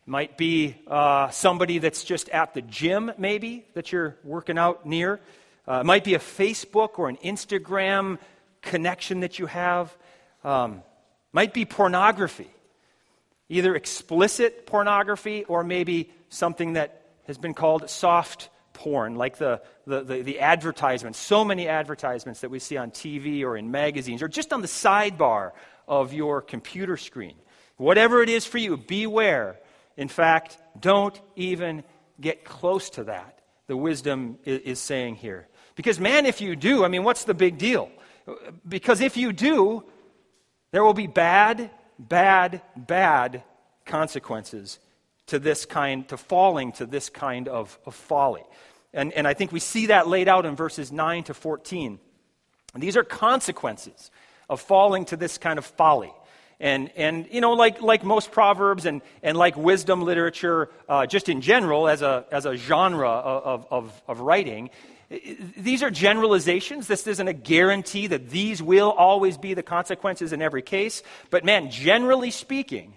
might 0.05 0.37
be 0.37 0.75
uh, 0.87 1.29
somebody 1.29 1.79
that's 1.79 2.03
just 2.03 2.29
at 2.29 2.53
the 2.53 2.61
gym, 2.61 3.11
maybe, 3.17 3.65
that 3.73 3.91
you're 3.91 4.15
working 4.23 4.57
out 4.57 4.85
near. 4.85 5.19
Uh, 5.67 5.79
it 5.79 5.85
might 5.85 6.03
be 6.03 6.13
a 6.13 6.19
Facebook 6.19 6.99
or 6.99 7.09
an 7.09 7.17
Instagram 7.17 8.19
connection 8.61 9.21
that 9.21 9.39
you 9.39 9.47
have. 9.47 9.95
Um, 10.43 10.83
might 11.31 11.53
be 11.53 11.65
pornography, 11.65 12.49
either 13.49 13.75
explicit 13.75 14.67
pornography 14.67 15.43
or 15.45 15.63
maybe 15.63 16.11
something 16.29 16.73
that 16.73 17.04
has 17.27 17.37
been 17.37 17.53
called 17.53 17.89
soft 17.89 18.49
porn, 18.73 19.15
like 19.15 19.37
the, 19.37 19.61
the, 19.87 20.03
the, 20.03 20.21
the, 20.21 20.39
advertisements, 20.39 21.17
so 21.17 21.43
many 21.43 21.67
advertisements 21.67 22.41
that 22.41 22.51
we 22.51 22.59
see 22.59 22.77
on 22.77 22.91
TV 22.91 23.43
or 23.43 23.57
in 23.57 23.71
magazines 23.71 24.21
or 24.21 24.27
just 24.27 24.53
on 24.53 24.61
the 24.61 24.67
sidebar 24.67 25.51
of 25.87 26.13
your 26.13 26.41
computer 26.41 26.97
screen. 26.97 27.35
Whatever 27.77 28.21
it 28.21 28.29
is 28.29 28.45
for 28.45 28.57
you, 28.57 28.77
beware. 28.77 29.59
In 29.97 30.07
fact, 30.07 30.57
don't 30.79 31.19
even 31.35 31.83
get 32.19 32.45
close 32.45 32.89
to 32.91 33.05
that, 33.05 33.39
the 33.67 33.77
wisdom 33.77 34.37
is, 34.45 34.61
is 34.61 34.79
saying 34.79 35.15
here. 35.15 35.47
Because, 35.75 35.99
man, 35.99 36.25
if 36.25 36.39
you 36.39 36.55
do, 36.55 36.85
I 36.85 36.87
mean, 36.87 37.03
what's 37.03 37.25
the 37.25 37.33
big 37.33 37.57
deal? 37.57 37.89
Because 38.67 39.01
if 39.01 39.17
you 39.17 39.33
do, 39.33 39.83
there 40.71 40.83
will 40.83 40.93
be 40.93 41.07
bad, 41.07 41.69
bad, 41.99 42.61
bad 42.75 43.43
consequences 43.85 44.79
to 45.27 45.39
this 45.39 45.65
kind, 45.65 46.07
to 46.09 46.17
falling 46.17 46.71
to 46.73 46.85
this 46.85 47.09
kind 47.09 47.47
of, 47.47 47.77
of 47.85 47.95
folly. 47.95 48.43
And, 48.93 49.11
and 49.13 49.27
I 49.27 49.33
think 49.33 49.51
we 49.51 49.59
see 49.59 49.87
that 49.87 50.07
laid 50.07 50.27
out 50.27 50.45
in 50.45 50.55
verses 50.55 50.91
9 50.91 51.23
to 51.25 51.33
14. 51.33 51.99
And 52.73 52.83
these 52.83 52.97
are 52.97 53.03
consequences 53.03 54.11
of 54.49 54.61
falling 54.61 55.05
to 55.05 55.17
this 55.17 55.37
kind 55.37 55.57
of 55.57 55.65
folly. 55.65 56.13
And, 56.59 56.89
and 56.95 57.27
you 57.31 57.41
know, 57.41 57.53
like, 57.53 57.81
like 57.81 58.03
most 58.03 58.31
proverbs 58.31 58.85
and, 58.85 59.01
and 59.21 59.37
like 59.37 59.57
wisdom 59.57 60.03
literature, 60.03 60.69
uh, 60.87 61.05
just 61.05 61.27
in 61.27 61.41
general, 61.41 61.87
as 61.87 62.01
a, 62.01 62.25
as 62.31 62.45
a 62.45 62.55
genre 62.55 63.09
of, 63.09 63.67
of, 63.69 64.03
of 64.07 64.19
writing, 64.21 64.69
these 65.57 65.83
are 65.83 65.91
generalizations. 65.91 66.87
This 66.87 67.05
isn't 67.07 67.27
a 67.27 67.33
guarantee 67.33 68.07
that 68.07 68.29
these 68.29 68.61
will 68.61 68.91
always 68.91 69.37
be 69.37 69.53
the 69.53 69.63
consequences 69.63 70.33
in 70.33 70.41
every 70.41 70.61
case. 70.61 71.03
But 71.29 71.43
man, 71.43 71.69
generally 71.69 72.31
speaking, 72.31 72.93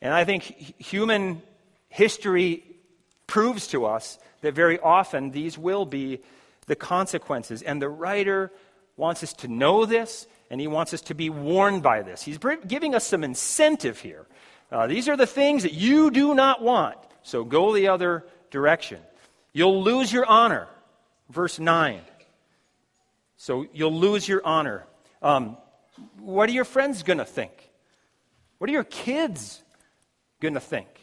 and 0.00 0.12
I 0.12 0.24
think 0.24 0.42
human 0.78 1.42
history 1.98 2.62
proves 3.26 3.66
to 3.66 3.84
us 3.84 4.18
that 4.40 4.54
very 4.54 4.78
often 4.78 5.32
these 5.32 5.58
will 5.58 5.84
be 5.84 6.20
the 6.66 6.76
consequences. 6.76 7.60
And 7.60 7.82
the 7.82 7.88
writer 7.88 8.52
wants 8.96 9.24
us 9.24 9.32
to 9.34 9.48
know 9.48 9.84
this, 9.84 10.28
and 10.48 10.60
he 10.60 10.68
wants 10.68 10.94
us 10.94 11.00
to 11.02 11.14
be 11.14 11.28
warned 11.28 11.82
by 11.82 12.02
this. 12.02 12.22
He's 12.22 12.38
giving 12.68 12.94
us 12.94 13.04
some 13.04 13.24
incentive 13.24 13.98
here. 13.98 14.26
Uh, 14.70 14.86
these 14.86 15.08
are 15.08 15.16
the 15.16 15.26
things 15.26 15.64
that 15.64 15.72
you 15.72 16.10
do 16.10 16.34
not 16.34 16.62
want, 16.62 16.96
so 17.22 17.42
go 17.42 17.74
the 17.74 17.88
other 17.88 18.24
direction. 18.50 19.00
You'll 19.52 19.82
lose 19.82 20.12
your 20.12 20.26
honor. 20.26 20.68
Verse 21.30 21.58
9. 21.58 22.00
So 23.36 23.66
you'll 23.72 23.98
lose 23.98 24.28
your 24.28 24.40
honor. 24.44 24.84
Um, 25.20 25.56
what 26.20 26.48
are 26.48 26.52
your 26.52 26.64
friends 26.64 27.02
going 27.02 27.18
to 27.18 27.24
think? 27.24 27.52
What 28.58 28.70
are 28.70 28.72
your 28.72 28.84
kids 28.84 29.62
going 30.40 30.54
to 30.54 30.60
think? 30.60 30.97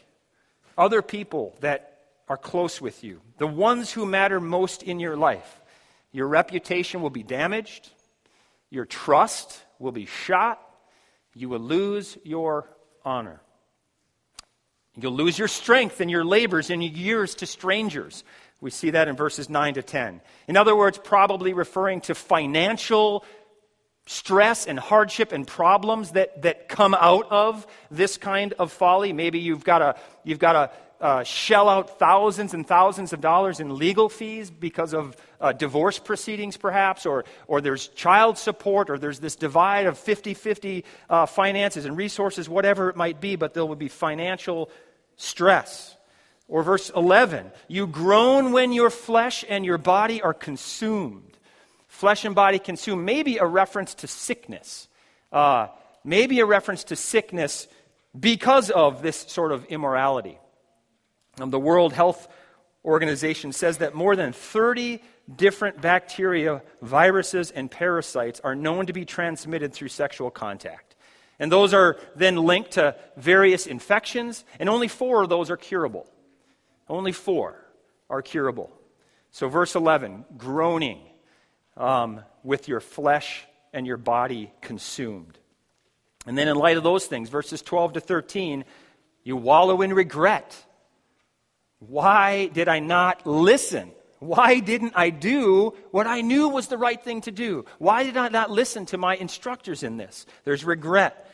Other 0.76 1.02
people 1.02 1.56
that 1.60 1.98
are 2.28 2.36
close 2.36 2.80
with 2.80 3.04
you, 3.04 3.20
the 3.38 3.46
ones 3.46 3.92
who 3.92 4.04
matter 4.04 4.40
most 4.40 4.82
in 4.82 4.98
your 4.98 5.16
life. 5.16 5.60
Your 6.12 6.26
reputation 6.26 7.02
will 7.02 7.10
be 7.10 7.22
damaged, 7.22 7.90
your 8.70 8.84
trust 8.84 9.62
will 9.78 9.92
be 9.92 10.06
shot, 10.06 10.60
you 11.34 11.48
will 11.48 11.60
lose 11.60 12.16
your 12.24 12.68
honor. 13.04 13.40
You'll 14.98 15.12
lose 15.12 15.38
your 15.38 15.48
strength 15.48 16.00
and 16.00 16.10
your 16.10 16.24
labors 16.24 16.70
and 16.70 16.82
your 16.82 16.92
years 16.92 17.34
to 17.36 17.46
strangers. 17.46 18.24
We 18.62 18.70
see 18.70 18.90
that 18.90 19.08
in 19.08 19.16
verses 19.16 19.50
9 19.50 19.74
to 19.74 19.82
10. 19.82 20.22
In 20.48 20.56
other 20.56 20.74
words, 20.74 20.98
probably 20.98 21.52
referring 21.52 22.00
to 22.02 22.14
financial 22.14 23.22
stress 24.06 24.66
and 24.66 24.78
hardship 24.78 25.32
and 25.32 25.46
problems 25.46 26.12
that, 26.12 26.42
that 26.42 26.68
come 26.68 26.94
out 26.94 27.30
of 27.30 27.66
this 27.90 28.16
kind 28.16 28.54
of 28.58 28.72
folly. 28.72 29.12
Maybe 29.12 29.40
you've 29.40 29.64
got 29.64 29.78
to, 29.80 29.96
you've 30.24 30.38
got 30.38 30.52
to 30.52 30.70
uh, 30.98 31.24
shell 31.24 31.68
out 31.68 31.98
thousands 31.98 32.54
and 32.54 32.66
thousands 32.66 33.12
of 33.12 33.20
dollars 33.20 33.60
in 33.60 33.76
legal 33.76 34.08
fees 34.08 34.50
because 34.50 34.94
of 34.94 35.16
uh, 35.40 35.52
divorce 35.52 35.98
proceedings, 35.98 36.56
perhaps, 36.56 37.04
or, 37.04 37.24
or 37.48 37.60
there's 37.60 37.88
child 37.88 38.38
support, 38.38 38.88
or 38.88 38.96
there's 38.96 39.18
this 39.18 39.36
divide 39.36 39.86
of 39.86 39.98
50 39.98 40.32
50 40.32 40.84
uh, 41.10 41.26
finances 41.26 41.84
and 41.84 41.96
resources, 41.96 42.48
whatever 42.48 42.88
it 42.88 42.96
might 42.96 43.20
be, 43.20 43.36
but 43.36 43.52
there 43.52 43.66
will 43.66 43.76
be 43.76 43.88
financial 43.88 44.70
stress. 45.16 45.96
Or 46.48 46.62
verse 46.62 46.90
11, 46.90 47.50
you 47.66 47.88
groan 47.88 48.52
when 48.52 48.72
your 48.72 48.88
flesh 48.88 49.44
and 49.48 49.66
your 49.66 49.78
body 49.78 50.22
are 50.22 50.32
consumed 50.32 51.36
flesh 51.96 52.24
and 52.26 52.34
body 52.34 52.58
consume, 52.58 53.04
maybe 53.04 53.38
a 53.38 53.46
reference 53.46 53.94
to 53.94 54.06
sickness. 54.06 54.88
Uh, 55.32 55.68
maybe 56.04 56.40
a 56.40 56.46
reference 56.46 56.84
to 56.84 56.96
sickness 56.96 57.66
because 58.18 58.70
of 58.70 59.02
this 59.02 59.16
sort 59.16 59.50
of 59.50 59.64
immorality. 59.66 60.38
Um, 61.40 61.50
the 61.50 61.58
World 61.58 61.92
Health 61.92 62.28
Organization 62.84 63.52
says 63.52 63.78
that 63.78 63.94
more 63.94 64.14
than 64.14 64.32
30 64.32 65.02
different 65.34 65.80
bacteria, 65.80 66.62
viruses, 66.82 67.50
and 67.50 67.70
parasites 67.70 68.40
are 68.44 68.54
known 68.54 68.86
to 68.86 68.92
be 68.92 69.04
transmitted 69.04 69.72
through 69.72 69.88
sexual 69.88 70.30
contact. 70.30 70.94
And 71.38 71.50
those 71.50 71.74
are 71.74 71.98
then 72.14 72.36
linked 72.36 72.72
to 72.72 72.94
various 73.16 73.66
infections, 73.66 74.44
and 74.60 74.68
only 74.68 74.88
four 74.88 75.22
of 75.22 75.28
those 75.28 75.50
are 75.50 75.56
curable. 75.56 76.08
Only 76.88 77.12
four 77.12 77.66
are 78.08 78.22
curable. 78.22 78.70
So, 79.32 79.48
verse 79.48 79.74
11 79.74 80.24
groaning 80.38 81.00
um, 81.76 82.20
with 82.42 82.68
your 82.68 82.80
flesh 82.80 83.44
and 83.72 83.86
your 83.86 83.96
body 83.96 84.52
consumed. 84.60 85.38
And 86.26 86.36
then, 86.36 86.48
in 86.48 86.56
light 86.56 86.76
of 86.76 86.82
those 86.82 87.06
things, 87.06 87.28
verses 87.28 87.62
12 87.62 87.94
to 87.94 88.00
13, 88.00 88.64
you 89.22 89.36
wallow 89.36 89.82
in 89.82 89.92
regret. 89.92 90.56
Why 91.78 92.46
did 92.46 92.68
I 92.68 92.80
not 92.80 93.26
listen? 93.26 93.92
Why 94.18 94.60
didn't 94.60 94.94
I 94.96 95.10
do 95.10 95.74
what 95.90 96.06
I 96.06 96.22
knew 96.22 96.48
was 96.48 96.68
the 96.68 96.78
right 96.78 97.00
thing 97.00 97.20
to 97.22 97.30
do? 97.30 97.64
Why 97.78 98.02
did 98.02 98.16
I 98.16 98.28
not 98.28 98.50
listen 98.50 98.86
to 98.86 98.98
my 98.98 99.14
instructors 99.14 99.82
in 99.82 99.98
this? 99.98 100.26
There's 100.44 100.64
regret. 100.64 101.30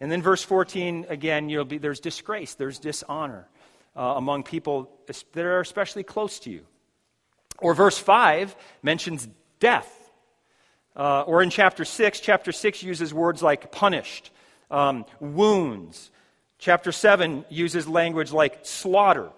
And 0.00 0.12
then, 0.12 0.22
verse 0.22 0.42
14, 0.42 1.06
again, 1.08 1.48
you'll 1.48 1.64
be, 1.64 1.78
there's 1.78 2.00
disgrace, 2.00 2.54
there's 2.54 2.78
dishonor 2.78 3.48
uh, 3.96 4.14
among 4.16 4.42
people 4.42 4.90
that 5.06 5.44
are 5.44 5.60
especially 5.60 6.02
close 6.02 6.38
to 6.40 6.50
you. 6.50 6.66
Or 7.58 7.74
verse 7.74 7.96
5 7.96 8.54
mentions 8.82 9.28
death. 9.64 9.90
Uh, 10.94 11.22
or 11.22 11.42
in 11.42 11.48
chapter 11.48 11.86
6, 11.86 12.20
chapter 12.20 12.52
6 12.52 12.82
uses 12.82 13.14
words 13.14 13.42
like 13.42 13.72
punished, 13.72 14.30
um, 14.70 15.06
wounds. 15.20 16.10
Chapter 16.58 16.92
7 16.92 17.46
uses 17.48 17.88
language 17.88 18.30
like 18.30 18.58
slaughter, 18.66 19.30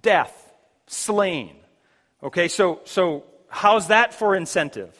death, 0.00 0.34
slain. 0.86 1.54
Okay, 2.22 2.48
so, 2.48 2.80
so 2.84 3.24
how's 3.48 3.88
that 3.88 4.14
for 4.14 4.34
incentive? 4.34 4.94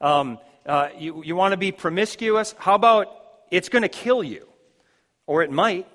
Um, 0.00 0.38
uh, 0.64 0.90
you 0.96 1.24
you 1.24 1.34
want 1.34 1.50
to 1.50 1.56
be 1.56 1.72
promiscuous? 1.72 2.54
How 2.56 2.76
about 2.76 3.08
it's 3.50 3.68
going 3.68 3.82
to 3.82 3.88
kill 3.88 4.22
you? 4.22 4.46
Or 5.26 5.42
it 5.42 5.50
might. 5.50 5.88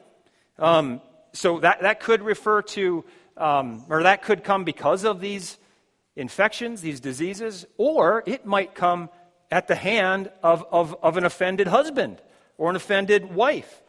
Um, 0.59 0.99
so 1.31 1.61
that, 1.61 1.81
that 1.81 2.01
could 2.01 2.21
refer 2.21 2.61
to, 2.75 3.05
um, 3.37 3.85
or 3.89 4.03
that 4.03 4.21
could 4.21 4.43
come 4.43 4.65
because 4.65 5.05
of 5.05 5.21
these 5.21 5.57
infections, 6.17 6.81
these 6.81 6.99
diseases, 6.99 7.65
or 7.77 8.23
it 8.25 8.45
might 8.45 8.75
come 8.75 9.09
at 9.49 9.67
the 9.67 9.75
hand 9.75 10.29
of, 10.43 10.65
of, 10.71 10.95
of 11.01 11.15
an 11.15 11.23
offended 11.23 11.67
husband 11.67 12.21
or 12.57 12.69
an 12.69 12.75
offended 12.75 13.33
wife. 13.33 13.81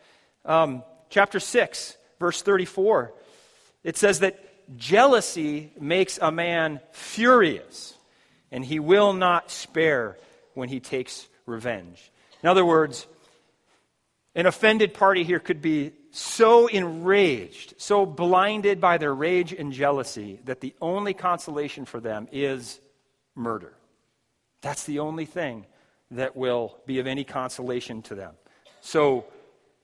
Um, 0.44 0.84
chapter 1.08 1.40
6, 1.40 1.96
verse 2.20 2.42
34, 2.42 3.12
it 3.82 3.96
says 3.96 4.20
that 4.20 4.38
jealousy 4.76 5.72
makes 5.80 6.18
a 6.20 6.30
man 6.30 6.80
furious, 6.92 7.94
and 8.52 8.64
he 8.64 8.78
will 8.78 9.14
not 9.14 9.50
spare 9.50 10.16
when 10.54 10.68
he 10.68 10.80
takes 10.80 11.26
revenge. 11.46 12.10
In 12.42 12.48
other 12.48 12.64
words, 12.64 13.06
an 14.38 14.46
offended 14.46 14.94
party 14.94 15.24
here 15.24 15.40
could 15.40 15.60
be 15.60 15.90
so 16.12 16.68
enraged, 16.68 17.74
so 17.76 18.06
blinded 18.06 18.80
by 18.80 18.96
their 18.96 19.12
rage 19.12 19.52
and 19.52 19.72
jealousy, 19.72 20.38
that 20.44 20.60
the 20.60 20.76
only 20.80 21.12
consolation 21.12 21.84
for 21.84 21.98
them 21.98 22.28
is 22.30 22.78
murder. 23.34 23.72
That's 24.60 24.84
the 24.84 25.00
only 25.00 25.24
thing 25.24 25.66
that 26.12 26.36
will 26.36 26.78
be 26.86 27.00
of 27.00 27.08
any 27.08 27.24
consolation 27.24 28.00
to 28.02 28.14
them. 28.14 28.34
So 28.80 29.24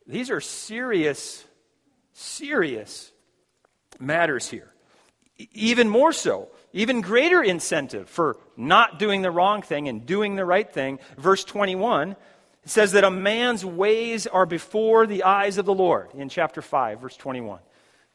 these 0.07 0.31
are 0.31 0.41
serious, 0.41 1.45
serious 2.13 3.11
matters 3.99 4.49
here. 4.49 4.71
even 5.53 5.89
more 5.89 6.13
so, 6.13 6.49
even 6.73 7.01
greater 7.01 7.43
incentive 7.43 8.09
for 8.09 8.37
not 8.57 9.01
doing 9.01 9.23
the 9.23 9.33
wrong 9.33 9.63
thing 9.63 9.89
and 9.89 10.07
doing 10.07 10.37
the 10.37 10.45
right 10.45 10.73
thing. 10.73 11.01
Verse 11.19 11.43
21 11.43 12.15
says 12.65 12.93
that 12.93 13.05
a 13.05 13.11
man's 13.11 13.65
ways 13.65 14.27
are 14.27 14.47
before 14.47 15.07
the 15.07 15.25
eyes 15.25 15.59
of 15.59 15.67
the 15.67 15.75
Lord 15.75 16.09
in 16.15 16.29
chapter 16.29 16.63
5, 16.63 17.01
verse 17.01 17.17
21. 17.17 17.61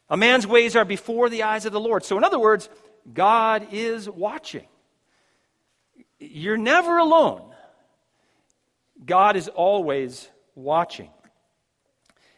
A 0.10 0.18
man's 0.18 0.48
ways 0.48 0.75
are 0.75 0.86
before 0.86 1.29
the 1.29 1.44
eyes 1.44 1.65
of 1.65 1.74
the 1.74 1.79
Lord. 1.79 2.03
So, 2.03 2.18
in 2.18 2.24
other 2.24 2.39
words, 2.39 2.70
God 3.13 3.68
is 3.72 4.10
watching. 4.10 4.68
You're 6.20 6.58
never 6.58 6.98
alone. 6.98 7.44
God 9.06 9.36
is 9.36 9.48
always 9.48 10.27
watching. 10.56 11.10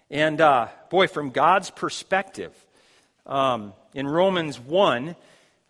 And 0.09 0.41
uh, 0.41 0.67
boy, 0.89 1.07
from 1.07 1.31
God's 1.31 1.71
perspective, 1.71 2.53
um, 3.25 3.73
in 3.93 4.07
Romans 4.07 4.59
1, 4.59 5.15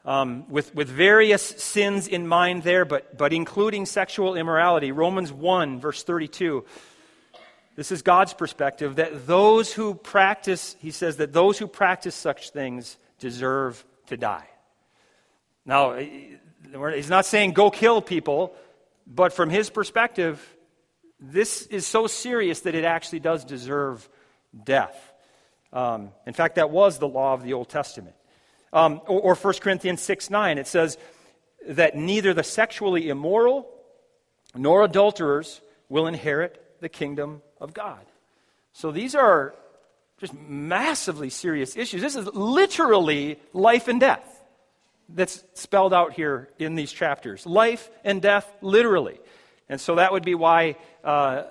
um, 0.05 0.47
with, 0.49 0.73
with 0.73 0.89
various 0.89 1.41
sins 1.43 2.07
in 2.07 2.27
mind 2.27 2.63
there, 2.63 2.85
but, 2.85 3.17
but 3.17 3.33
including 3.33 3.85
sexual 3.85 4.35
immorality, 4.35 4.91
Romans 4.91 5.31
1, 5.31 5.79
verse 5.79 6.03
32. 6.03 6.65
This 7.75 7.91
is 7.91 8.01
God's 8.01 8.33
perspective 8.33 8.95
that 8.97 9.27
those 9.27 9.71
who 9.73 9.95
practice, 9.95 10.75
he 10.79 10.91
says, 10.91 11.17
that 11.17 11.33
those 11.33 11.57
who 11.57 11.67
practice 11.67 12.15
such 12.15 12.49
things 12.49 12.97
deserve 13.19 13.83
to 14.07 14.17
die. 14.17 14.47
Now, 15.65 15.95
he's 15.95 17.09
not 17.09 17.25
saying 17.25 17.51
go 17.53 17.69
kill 17.69 18.01
people, 18.01 18.55
but 19.07 19.33
from 19.33 19.49
his 19.49 19.69
perspective, 19.69 20.43
this 21.19 21.67
is 21.67 21.85
so 21.85 22.07
serious 22.07 22.61
that 22.61 22.75
it 22.75 22.83
actually 22.83 23.19
does 23.19 23.45
deserve 23.45 24.07
death. 24.63 25.13
Um, 25.71 26.09
in 26.25 26.33
fact, 26.33 26.55
that 26.55 26.71
was 26.71 26.97
the 26.97 27.07
law 27.07 27.33
of 27.33 27.43
the 27.43 27.53
Old 27.53 27.69
Testament. 27.69 28.15
Um, 28.73 29.01
or, 29.07 29.21
or 29.21 29.35
1 29.35 29.53
Corinthians 29.55 30.01
6 30.01 30.29
9, 30.29 30.57
it 30.57 30.67
says 30.67 30.97
that 31.67 31.95
neither 31.95 32.33
the 32.33 32.43
sexually 32.43 33.09
immoral 33.09 33.69
nor 34.55 34.83
adulterers 34.83 35.61
will 35.89 36.07
inherit 36.07 36.79
the 36.79 36.89
kingdom 36.89 37.41
of 37.59 37.73
God. 37.73 38.05
So 38.73 38.91
these 38.91 39.15
are 39.15 39.53
just 40.19 40.33
massively 40.33 41.29
serious 41.29 41.75
issues. 41.75 42.01
This 42.01 42.15
is 42.15 42.27
literally 42.27 43.39
life 43.53 43.87
and 43.87 43.99
death 43.99 44.41
that's 45.09 45.43
spelled 45.53 45.93
out 45.93 46.13
here 46.13 46.49
in 46.57 46.75
these 46.75 46.91
chapters. 46.91 47.45
Life 47.45 47.89
and 48.03 48.21
death, 48.21 48.49
literally. 48.61 49.19
And 49.67 49.79
so 49.79 49.95
that 49.95 50.11
would 50.11 50.23
be 50.23 50.35
why 50.35 50.75
uh, 51.03 51.43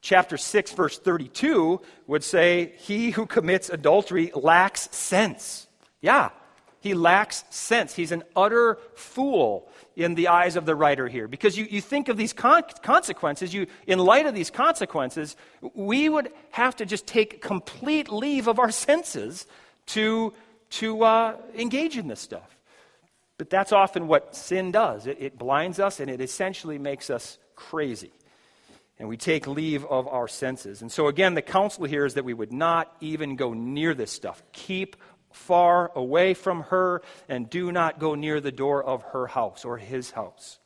chapter 0.00 0.36
6, 0.36 0.72
verse 0.72 0.98
32 0.98 1.80
would 2.06 2.22
say, 2.22 2.74
He 2.78 3.10
who 3.10 3.26
commits 3.26 3.70
adultery 3.70 4.30
lacks 4.34 4.88
sense. 4.94 5.63
Yeah, 6.04 6.32
he 6.80 6.92
lacks 6.92 7.44
sense. 7.48 7.94
He's 7.94 8.12
an 8.12 8.24
utter 8.36 8.76
fool 8.94 9.70
in 9.96 10.16
the 10.16 10.28
eyes 10.28 10.54
of 10.54 10.66
the 10.66 10.74
writer 10.74 11.08
here. 11.08 11.26
Because 11.26 11.56
you, 11.56 11.66
you 11.70 11.80
think 11.80 12.10
of 12.10 12.18
these 12.18 12.34
con- 12.34 12.62
consequences, 12.82 13.54
you, 13.54 13.68
in 13.86 13.98
light 13.98 14.26
of 14.26 14.34
these 14.34 14.50
consequences, 14.50 15.34
we 15.72 16.10
would 16.10 16.28
have 16.50 16.76
to 16.76 16.84
just 16.84 17.06
take 17.06 17.40
complete 17.40 18.12
leave 18.12 18.48
of 18.48 18.58
our 18.58 18.70
senses 18.88 19.46
to, 19.86 20.34
to 20.72 21.02
uh, 21.04 21.36
engage 21.56 21.96
in 21.96 22.06
this 22.06 22.20
stuff. 22.20 22.54
But 23.38 23.48
that's 23.48 23.72
often 23.72 24.06
what 24.06 24.36
sin 24.36 24.70
does 24.70 25.06
it, 25.06 25.16
it 25.18 25.38
blinds 25.38 25.80
us 25.80 26.00
and 26.00 26.10
it 26.10 26.20
essentially 26.20 26.76
makes 26.76 27.08
us 27.08 27.38
crazy. 27.56 28.12
And 28.98 29.08
we 29.08 29.16
take 29.16 29.46
leave 29.46 29.86
of 29.86 30.06
our 30.06 30.28
senses. 30.28 30.82
And 30.82 30.92
so, 30.92 31.08
again, 31.08 31.32
the 31.32 31.42
counsel 31.42 31.86
here 31.86 32.04
is 32.04 32.14
that 32.14 32.26
we 32.26 32.34
would 32.34 32.52
not 32.52 32.94
even 33.00 33.36
go 33.36 33.54
near 33.54 33.94
this 33.94 34.12
stuff. 34.12 34.42
Keep 34.52 34.96
far 35.34 35.90
away 35.94 36.32
from 36.34 36.62
her 36.64 37.02
and 37.28 37.50
do 37.50 37.72
not 37.72 37.98
go 37.98 38.14
near 38.14 38.40
the 38.40 38.52
door 38.52 38.82
of 38.82 39.02
her 39.12 39.26
house 39.26 39.64
or 39.64 39.76
his 39.76 40.10
house. 40.12 40.58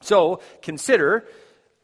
So, 0.00 0.40
consider 0.62 1.24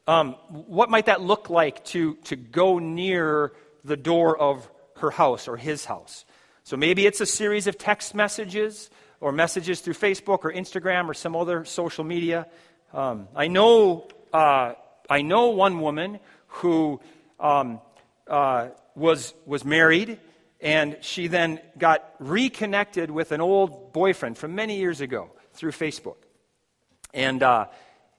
um, 0.07 0.33
what 0.49 0.89
might 0.89 1.07
that 1.07 1.21
look 1.21 1.49
like 1.49 1.83
to, 1.85 2.15
to 2.25 2.35
go 2.35 2.79
near 2.79 3.53
the 3.83 3.97
door 3.97 4.37
of 4.37 4.69
her 4.97 5.09
house 5.09 5.47
or 5.47 5.57
his 5.57 5.85
house? 5.85 6.25
So, 6.63 6.77
maybe 6.77 7.07
it's 7.07 7.21
a 7.21 7.25
series 7.25 7.65
of 7.65 7.77
text 7.77 8.13
messages 8.13 8.91
or 9.19 9.31
messages 9.31 9.81
through 9.81 9.95
Facebook 9.95 10.45
or 10.45 10.51
Instagram 10.51 11.09
or 11.09 11.15
some 11.15 11.35
other 11.35 11.65
social 11.65 12.03
media. 12.03 12.47
Um, 12.93 13.27
I 13.35 13.47
know 13.47 14.07
uh, 14.31 14.73
I 15.09 15.23
know 15.23 15.49
one 15.49 15.79
woman 15.79 16.19
who 16.47 17.01
um, 17.39 17.81
uh, 18.27 18.69
was 18.95 19.33
was 19.45 19.65
married, 19.65 20.19
and 20.61 20.97
she 21.01 21.27
then 21.27 21.59
got 21.77 22.03
reconnected 22.19 23.09
with 23.09 23.31
an 23.31 23.41
old 23.41 23.93
boyfriend 23.93 24.37
from 24.37 24.55
many 24.55 24.77
years 24.77 25.01
ago 25.01 25.31
through 25.53 25.71
Facebook, 25.71 26.17
and 27.13 27.41
uh, 27.43 27.65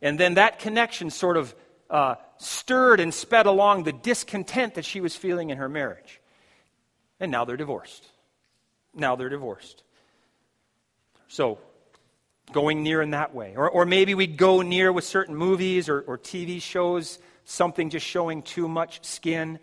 and 0.00 0.18
then 0.18 0.34
that 0.34 0.58
connection 0.58 1.10
sort 1.10 1.36
of 1.36 1.54
uh, 1.88 2.16
stirred 2.38 3.00
and 3.00 3.12
sped 3.12 3.46
along 3.46 3.84
the 3.84 3.92
discontent 3.92 4.74
that 4.74 4.84
she 4.84 5.00
was 5.00 5.14
feeling 5.14 5.50
in 5.50 5.58
her 5.58 5.68
marriage, 5.68 6.20
and 7.20 7.30
now 7.30 7.44
they're 7.44 7.56
divorced. 7.56 8.06
Now 8.94 9.16
they're 9.16 9.28
divorced. 9.28 9.82
So, 11.28 11.58
going 12.52 12.82
near 12.82 13.00
in 13.00 13.10
that 13.10 13.34
way. 13.34 13.54
Or, 13.56 13.70
or 13.70 13.86
maybe 13.86 14.14
we 14.14 14.26
go 14.26 14.60
near 14.60 14.92
with 14.92 15.04
certain 15.04 15.34
movies 15.34 15.88
or, 15.88 16.00
or 16.02 16.18
TV 16.18 16.60
shows, 16.60 17.18
something 17.44 17.88
just 17.88 18.04
showing 18.04 18.42
too 18.42 18.68
much 18.68 19.04
skin. 19.04 19.58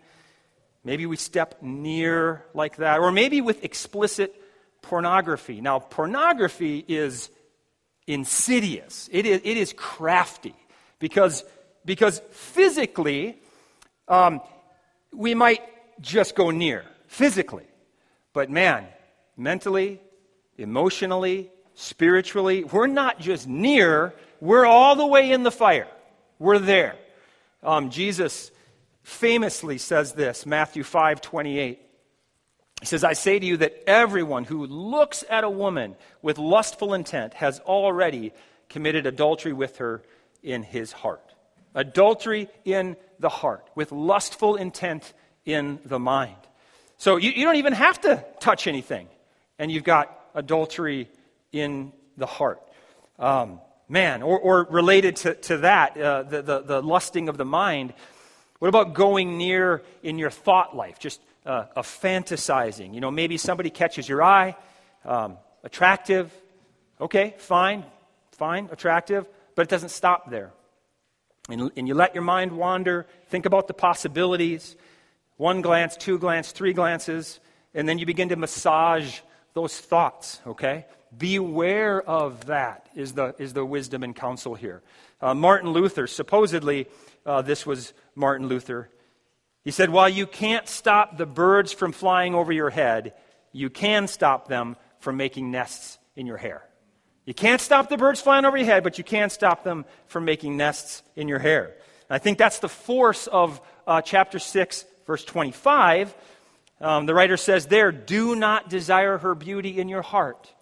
Maybe 0.84 1.06
we 1.06 1.16
step 1.16 1.62
near 1.62 2.44
like 2.54 2.76
that. 2.76 3.00
Or 3.00 3.12
maybe 3.12 3.40
with 3.40 3.64
explicit 3.64 4.34
pornography. 4.82 5.60
Now, 5.60 5.78
pornography 5.78 6.84
is 6.88 7.30
insidious, 8.06 9.08
it 9.12 9.26
is, 9.26 9.40
it 9.44 9.56
is 9.56 9.72
crafty 9.76 10.54
because, 10.98 11.44
because 11.84 12.20
physically, 12.30 13.38
um, 14.08 14.40
we 15.12 15.34
might 15.34 15.60
just 16.00 16.34
go 16.34 16.50
near, 16.50 16.84
physically. 17.06 17.66
But 18.32 18.50
man, 18.50 18.86
mentally, 19.36 20.00
emotionally, 20.56 21.50
spiritually. 21.74 22.64
We're 22.64 22.86
not 22.86 23.20
just 23.20 23.48
near, 23.48 24.14
we're 24.40 24.66
all 24.66 24.96
the 24.96 25.06
way 25.06 25.32
in 25.32 25.42
the 25.42 25.50
fire. 25.50 25.88
We're 26.38 26.58
there. 26.58 26.96
Um, 27.62 27.90
Jesus 27.90 28.50
famously 29.10 29.78
says 29.78 30.12
this, 30.12 30.46
Matthew 30.46 30.82
5 30.82 31.20
28. 31.20 31.80
He 32.80 32.86
says, 32.86 33.04
I 33.04 33.12
say 33.12 33.38
to 33.38 33.44
you 33.44 33.58
that 33.58 33.84
everyone 33.86 34.44
who 34.44 34.64
looks 34.66 35.22
at 35.28 35.44
a 35.44 35.50
woman 35.50 35.96
with 36.22 36.38
lustful 36.38 36.94
intent 36.94 37.34
has 37.34 37.60
already 37.60 38.32
committed 38.70 39.06
adultery 39.06 39.52
with 39.52 39.76
her 39.78 40.02
in 40.42 40.62
his 40.62 40.92
heart. 40.92 41.34
Adultery 41.74 42.48
in 42.64 42.96
the 43.18 43.28
heart, 43.28 43.68
with 43.74 43.92
lustful 43.92 44.56
intent 44.56 45.12
in 45.44 45.78
the 45.84 45.98
mind. 45.98 46.36
So 46.96 47.16
you, 47.16 47.30
you 47.30 47.44
don't 47.44 47.56
even 47.56 47.74
have 47.74 48.00
to 48.02 48.24
touch 48.40 48.66
anything, 48.66 49.08
and 49.58 49.70
you've 49.70 49.84
got 49.84 50.18
adultery 50.34 51.10
in 51.52 51.92
the 52.16 52.26
heart. 52.26 52.62
Um, 53.18 53.60
man, 53.88 54.22
or, 54.22 54.38
or 54.38 54.64
related 54.70 55.16
to, 55.16 55.34
to 55.34 55.58
that, 55.58 55.96
uh, 55.98 56.22
the, 56.22 56.42
the, 56.42 56.60
the, 56.60 56.82
lusting 56.82 57.28
of 57.28 57.36
the 57.36 57.44
mind, 57.44 57.92
what 58.60 58.68
about 58.68 58.94
going 58.94 59.38
near 59.38 59.82
in 60.02 60.18
your 60.18 60.30
thought 60.30 60.76
life? 60.76 60.98
Just 60.98 61.20
uh, 61.44 61.64
a 61.74 61.82
fantasizing. 61.82 62.94
You 62.94 63.00
know, 63.00 63.10
maybe 63.10 63.36
somebody 63.38 63.70
catches 63.70 64.08
your 64.08 64.22
eye, 64.22 64.54
um, 65.04 65.38
attractive. 65.64 66.30
Okay, 67.00 67.34
fine, 67.38 67.84
fine, 68.32 68.68
attractive, 68.70 69.26
but 69.54 69.62
it 69.62 69.70
doesn't 69.70 69.88
stop 69.88 70.30
there. 70.30 70.52
And, 71.48 71.70
and 71.74 71.88
you 71.88 71.94
let 71.94 72.14
your 72.14 72.22
mind 72.22 72.52
wander, 72.52 73.06
think 73.28 73.46
about 73.46 73.66
the 73.66 73.74
possibilities. 73.74 74.76
One 75.38 75.62
glance, 75.62 75.96
two 75.96 76.18
glance, 76.18 76.52
three 76.52 76.74
glances, 76.74 77.40
and 77.72 77.88
then 77.88 77.98
you 77.98 78.04
begin 78.04 78.28
to 78.28 78.36
massage 78.36 79.20
those 79.54 79.76
thoughts, 79.78 80.38
okay? 80.46 80.84
Beware 81.16 82.02
of 82.02 82.44
that, 82.46 82.88
is 82.94 83.14
the, 83.14 83.34
is 83.38 83.54
the 83.54 83.64
wisdom 83.64 84.02
and 84.02 84.14
counsel 84.14 84.54
here. 84.54 84.82
Uh, 85.22 85.34
Martin 85.34 85.70
Luther, 85.70 86.06
supposedly, 86.06 86.86
uh, 87.26 87.42
this 87.42 87.66
was 87.66 87.92
Martin 88.14 88.48
Luther. 88.48 88.90
He 89.62 89.70
said, 89.70 89.90
While 89.90 90.08
you 90.08 90.26
can't 90.26 90.68
stop 90.68 91.16
the 91.16 91.26
birds 91.26 91.72
from 91.72 91.92
flying 91.92 92.34
over 92.34 92.52
your 92.52 92.70
head, 92.70 93.14
you 93.52 93.70
can 93.70 94.08
stop 94.08 94.48
them 94.48 94.76
from 95.00 95.16
making 95.16 95.50
nests 95.50 95.98
in 96.16 96.26
your 96.26 96.36
hair. 96.36 96.62
You 97.26 97.34
can't 97.34 97.60
stop 97.60 97.88
the 97.88 97.96
birds 97.96 98.20
flying 98.20 98.44
over 98.44 98.56
your 98.56 98.66
head, 98.66 98.82
but 98.82 98.98
you 98.98 99.04
can 99.04 99.30
stop 99.30 99.62
them 99.62 99.84
from 100.06 100.24
making 100.24 100.56
nests 100.56 101.02
in 101.16 101.28
your 101.28 101.38
hair. 101.38 101.74
And 102.08 102.16
I 102.16 102.18
think 102.18 102.38
that's 102.38 102.58
the 102.58 102.68
force 102.68 103.26
of 103.26 103.60
uh, 103.86 104.02
chapter 104.02 104.38
6, 104.38 104.84
verse 105.06 105.24
25. 105.24 106.14
Um, 106.80 107.06
the 107.06 107.14
writer 107.14 107.36
says 107.36 107.66
there, 107.66 107.92
Do 107.92 108.34
not 108.34 108.70
desire 108.70 109.18
her 109.18 109.34
beauty 109.34 109.78
in 109.78 109.88
your 109.88 110.02
heart 110.02 110.52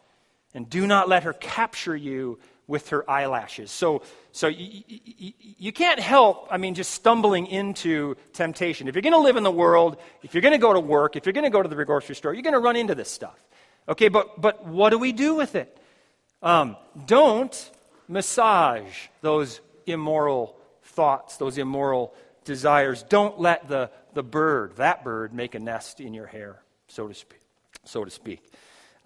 and 0.55 0.68
do 0.68 0.87
not 0.87 1.09
let 1.09 1.23
her 1.23 1.33
capture 1.33 1.97
you 1.97 2.38
with 2.68 2.90
her 2.90 3.11
eyelashes. 3.11 3.70
So, 3.70 4.02
so 4.31 4.46
you, 4.46 4.83
you, 4.87 5.72
can't 5.72 5.98
help, 5.98 6.46
I 6.50 6.59
mean, 6.59 6.74
just 6.74 6.92
stumbling 6.92 7.46
into 7.46 8.14
temptation. 8.35 8.87
If 8.87 8.94
you're 8.94 9.02
going 9.02 9.14
to 9.14 9.18
live 9.18 9.37
in 9.37 9.42
the 9.42 9.50
world, 9.50 9.96
if 10.22 10.35
you're 10.35 10.42
going 10.42 10.52
to 10.52 10.59
go 10.59 10.74
to 10.74 10.81
work, 10.81 11.16
if 11.16 11.26
you're 11.26 11.33
going 11.33 11.44
to 11.44 11.50
go 11.50 11.62
to 11.62 11.68
the 11.68 11.85
grocery 11.85 12.14
store, 12.14 12.35
you're 12.35 12.42
going 12.42 12.52
to 12.52 12.61
run 12.61 12.76
into 12.76 12.94
this 12.94 13.11
stuff. 13.11 13.42
Okay, 13.88 14.09
but, 14.09 14.38
but 14.40 14.66
what 14.66 14.90
do 14.90 14.98
we 14.98 15.12
do 15.12 15.35
with 15.35 15.54
it? 15.54 15.76
Um, 16.42 16.76
don't 17.07 17.70
massage 18.07 19.07
those 19.22 19.61
immoral 19.87 20.54
thoughts, 20.83 21.38
those 21.38 21.57
immoral 21.57 22.14
desires. 22.44 23.02
Don't 23.02 23.40
let 23.40 23.66
the, 23.66 23.90
the 24.12 24.22
bird, 24.22 24.76
that 24.76 25.04
bird, 25.04 25.33
make 25.33 25.54
a 25.54 25.59
nest 25.59 26.00
in 26.00 26.12
your 26.12 26.26
hair, 26.26 26.61
so 26.87 27.09
to 27.09 27.14
speak. 27.14 27.40
So 27.85 28.04
to 28.04 28.11
speak. 28.11 28.42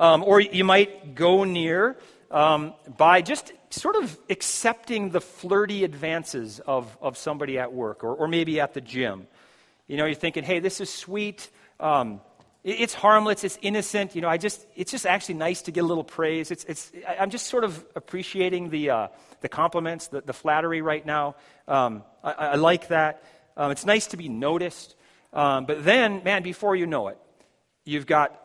Um, 0.00 0.24
or 0.24 0.40
you 0.40 0.64
might 0.64 1.14
go 1.14 1.44
near 1.44 1.96
um, 2.32 2.72
by 2.96 3.20
just 3.20 3.52
sort 3.70 3.94
of 3.96 4.18
accepting 4.28 5.10
the 5.10 5.20
flirty 5.20 5.84
advances 5.84 6.60
of, 6.60 6.96
of 7.00 7.16
somebody 7.16 7.58
at 7.58 7.72
work 7.72 8.02
or, 8.02 8.14
or 8.14 8.26
maybe 8.26 8.58
at 8.58 8.74
the 8.74 8.80
gym. 8.80 9.26
You 9.86 9.98
know, 9.98 10.06
you're 10.06 10.14
thinking, 10.14 10.42
hey, 10.42 10.58
this 10.58 10.80
is 10.80 10.90
sweet. 10.90 11.50
Um, 11.78 12.20
it's 12.64 12.94
harmless, 12.94 13.44
it's 13.44 13.58
innocent. 13.60 14.14
You 14.14 14.22
know, 14.22 14.28
I 14.28 14.38
just, 14.38 14.64
it's 14.76 14.90
just 14.90 15.04
actually 15.04 15.34
nice 15.34 15.62
to 15.62 15.72
get 15.72 15.82
a 15.82 15.86
little 15.86 16.04
praise. 16.04 16.50
It's, 16.50 16.64
it's, 16.64 16.92
I'm 17.18 17.30
just 17.30 17.48
sort 17.48 17.64
of 17.64 17.84
appreciating 17.94 18.70
the, 18.70 18.90
uh, 18.90 19.08
the 19.40 19.48
compliments, 19.48 20.08
the, 20.08 20.20
the 20.20 20.32
flattery 20.32 20.80
right 20.80 21.04
now. 21.04 21.34
Um, 21.68 22.04
I, 22.22 22.32
I, 22.32 22.54
like 22.54 22.88
that. 22.88 23.24
Um, 23.56 23.72
it's 23.72 23.84
nice 23.84 24.06
to 24.08 24.16
be 24.16 24.28
noticed. 24.28 24.94
Um, 25.32 25.66
but 25.66 25.84
then, 25.84 26.22
man, 26.24 26.42
before 26.42 26.76
you 26.76 26.86
know 26.86 27.08
it, 27.08 27.18
you've 27.84 28.06
got 28.06 28.40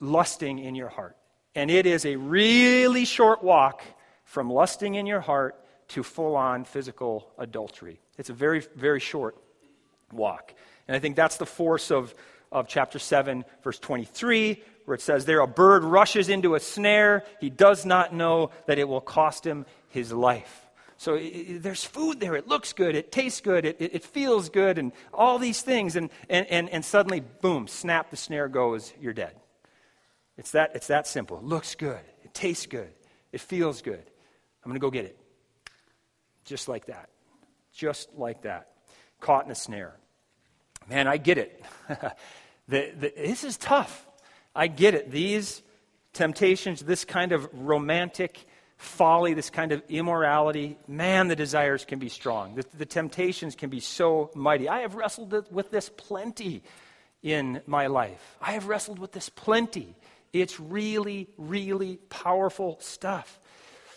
lusting 0.00 0.60
in 0.60 0.76
your 0.76 0.88
heart. 0.88 1.16
And 1.56 1.70
it 1.70 1.86
is 1.86 2.06
a 2.06 2.14
really 2.14 3.04
short 3.04 3.42
walk 3.42 3.82
from 4.24 4.48
lusting 4.48 4.94
in 4.94 5.06
your 5.06 5.20
heart 5.20 5.56
to 5.88 6.04
full 6.04 6.36
on 6.36 6.64
physical 6.64 7.32
adultery. 7.38 7.98
It's 8.18 8.30
a 8.30 8.34
very, 8.34 8.60
very 8.76 9.00
short 9.00 9.36
walk. 10.12 10.54
And 10.86 10.96
I 10.96 11.00
think 11.00 11.16
that's 11.16 11.38
the 11.38 11.46
force 11.46 11.90
of 11.90 12.14
of 12.52 12.68
chapter 12.68 12.98
7, 12.98 13.44
verse 13.62 13.78
23, 13.78 14.62
where 14.84 14.94
it 14.94 15.00
says, 15.00 15.24
There 15.24 15.40
a 15.40 15.46
bird 15.46 15.84
rushes 15.84 16.28
into 16.28 16.54
a 16.54 16.60
snare. 16.60 17.24
He 17.40 17.50
does 17.50 17.84
not 17.84 18.14
know 18.14 18.50
that 18.66 18.78
it 18.78 18.88
will 18.88 19.00
cost 19.00 19.46
him 19.46 19.66
his 19.88 20.12
life. 20.12 20.66
So 20.96 21.14
it, 21.14 21.62
there's 21.62 21.84
food 21.84 22.20
there. 22.20 22.36
It 22.36 22.48
looks 22.48 22.72
good. 22.72 22.94
It 22.94 23.12
tastes 23.12 23.40
good. 23.40 23.64
It, 23.64 23.76
it, 23.80 23.94
it, 23.96 24.04
feels 24.04 24.48
good, 24.48 24.78
and 24.78 24.92
all 25.12 25.38
these 25.38 25.60
things. 25.60 25.96
And, 25.96 26.10
and, 26.30 26.46
and, 26.46 26.70
and 26.70 26.84
suddenly, 26.84 27.20
boom, 27.20 27.68
snap, 27.68 28.10
the 28.10 28.16
snare 28.16 28.48
goes, 28.48 28.92
you're 29.00 29.12
dead. 29.12 29.34
It's 30.38 30.50
that, 30.52 30.72
it's 30.74 30.88
that 30.88 31.06
simple. 31.06 31.38
It 31.38 31.44
looks 31.44 31.74
good. 31.74 32.00
It 32.22 32.34
tastes 32.34 32.66
good. 32.66 32.92
It 33.32 33.40
feels 33.40 33.82
good. 33.82 34.02
I'm 34.64 34.70
going 34.70 34.74
to 34.74 34.80
go 34.80 34.90
get 34.90 35.04
it. 35.04 35.18
Just 36.44 36.68
like 36.68 36.86
that. 36.86 37.08
Just 37.72 38.14
like 38.14 38.42
that. 38.42 38.68
Caught 39.20 39.46
in 39.46 39.50
a 39.50 39.54
snare. 39.54 39.96
Man, 40.88 41.08
I 41.08 41.16
get 41.16 41.38
it. 41.38 41.64
the, 42.68 42.92
the, 42.98 43.12
this 43.16 43.44
is 43.44 43.56
tough. 43.56 44.06
I 44.54 44.68
get 44.68 44.94
it. 44.94 45.10
These 45.10 45.62
temptations, 46.12 46.80
this 46.80 47.04
kind 47.04 47.32
of 47.32 47.48
romantic 47.52 48.46
folly, 48.76 49.34
this 49.34 49.50
kind 49.50 49.72
of 49.72 49.82
immorality, 49.88 50.78
man, 50.86 51.28
the 51.28 51.36
desires 51.36 51.84
can 51.84 51.98
be 51.98 52.08
strong. 52.08 52.54
The, 52.54 52.64
the 52.76 52.86
temptations 52.86 53.54
can 53.54 53.70
be 53.70 53.80
so 53.80 54.30
mighty. 54.34 54.68
I 54.68 54.80
have 54.80 54.94
wrestled 54.94 55.50
with 55.50 55.70
this 55.70 55.88
plenty 55.88 56.62
in 57.22 57.60
my 57.66 57.86
life. 57.86 58.36
I 58.40 58.52
have 58.52 58.68
wrestled 58.68 58.98
with 58.98 59.12
this 59.12 59.28
plenty. 59.28 59.96
It's 60.42 60.58
really, 60.60 61.28
really 61.36 61.96
powerful 62.08 62.78
stuff. 62.80 63.40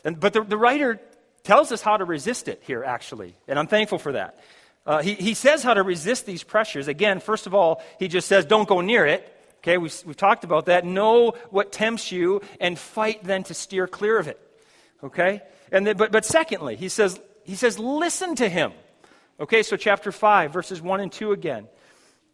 And, 0.04 0.19
but 0.19 0.34
the, 0.34 0.43
the 0.43 0.58
writer 0.58 0.99
tells 1.43 1.71
us 1.71 1.82
how 1.82 1.97
to 1.97 2.06
resist 2.06 2.47
it 2.47 2.62
here, 2.65 2.84
actually, 2.84 3.36
and 3.47 3.58
I'm 3.58 3.67
thankful 3.67 3.97
for 3.97 4.13
that. 4.13 4.39
Uh, 4.86 5.02
he, 5.02 5.13
he 5.13 5.34
says 5.34 5.62
how 5.62 5.73
to 5.73 5.84
resist 5.84 6.25
these 6.25 6.43
pressures. 6.43 6.88
Again, 6.88 7.19
first 7.19 7.47
of 7.47 7.54
all, 7.54 7.84
he 7.99 8.08
just 8.08 8.28
says, 8.28 8.45
don't 8.45 8.67
go 8.67 8.82
near 8.82 9.06
it. 9.06 9.36
Okay, 9.60 9.78
we've, 9.78 9.95
we've 10.06 10.17
talked 10.17 10.43
about 10.43 10.67
that. 10.67 10.86
Know 10.86 11.34
what 11.49 11.71
tempts 11.71 12.12
you 12.12 12.41
and 12.60 12.80
fight 12.80 13.23
then 13.23 13.43
to 13.43 13.54
steer 13.54 13.88
clear 13.88 14.17
of 14.17 14.28
it. 14.28 14.39
Okay? 15.04 15.41
And 15.71 15.86
then, 15.86 15.97
but, 15.97 16.12
but 16.12 16.25
secondly, 16.25 16.75
he 16.75 16.89
says, 16.89 17.19
he 17.43 17.56
says, 17.56 17.78
listen 17.78 18.36
to 18.36 18.47
him. 18.47 18.71
Okay, 19.39 19.63
so 19.63 19.78
chapter 19.78 20.12
5, 20.12 20.52
verses 20.52 20.82
1 20.82 20.99
and 20.99 21.12
2 21.12 21.32
again. 21.32 21.67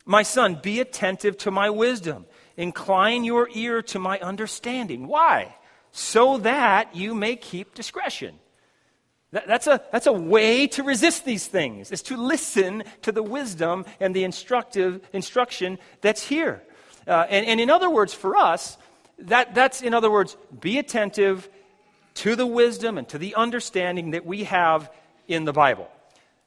My 0.05 0.23
son, 0.23 0.59
be 0.61 0.79
attentive 0.79 1.37
to 1.39 1.51
my 1.51 1.69
wisdom. 1.69 2.25
Incline 2.57 3.23
your 3.23 3.49
ear 3.53 3.81
to 3.83 3.99
my 3.99 4.19
understanding. 4.19 5.07
Why? 5.07 5.55
So 5.91 6.37
that 6.39 6.95
you 6.95 7.15
may 7.15 7.35
keep 7.35 7.73
discretion. 7.73 8.39
That, 9.31 9.47
that's, 9.47 9.67
a, 9.67 9.81
that's 9.91 10.07
a 10.07 10.13
way 10.13 10.67
to 10.67 10.83
resist 10.83 11.25
these 11.25 11.47
things, 11.47 11.91
is 11.91 12.01
to 12.03 12.15
listen 12.15 12.83
to 13.01 13.11
the 13.11 13.23
wisdom 13.23 13.85
and 13.99 14.15
the 14.15 14.23
instructive 14.23 15.01
instruction 15.11 15.77
that's 16.01 16.23
here. 16.23 16.63
Uh, 17.05 17.25
and, 17.29 17.45
and 17.45 17.59
in 17.59 17.69
other 17.69 17.89
words, 17.89 18.13
for 18.13 18.37
us, 18.37 18.77
that, 19.19 19.53
that's, 19.53 19.81
in 19.81 19.93
other 19.93 20.09
words, 20.09 20.37
be 20.57 20.77
attentive 20.77 21.49
to 22.15 22.35
the 22.35 22.47
wisdom 22.47 22.97
and 22.97 23.07
to 23.09 23.17
the 23.17 23.35
understanding 23.35 24.11
that 24.11 24.25
we 24.25 24.45
have 24.45 24.89
in 25.27 25.43
the 25.43 25.53
Bible. 25.53 25.89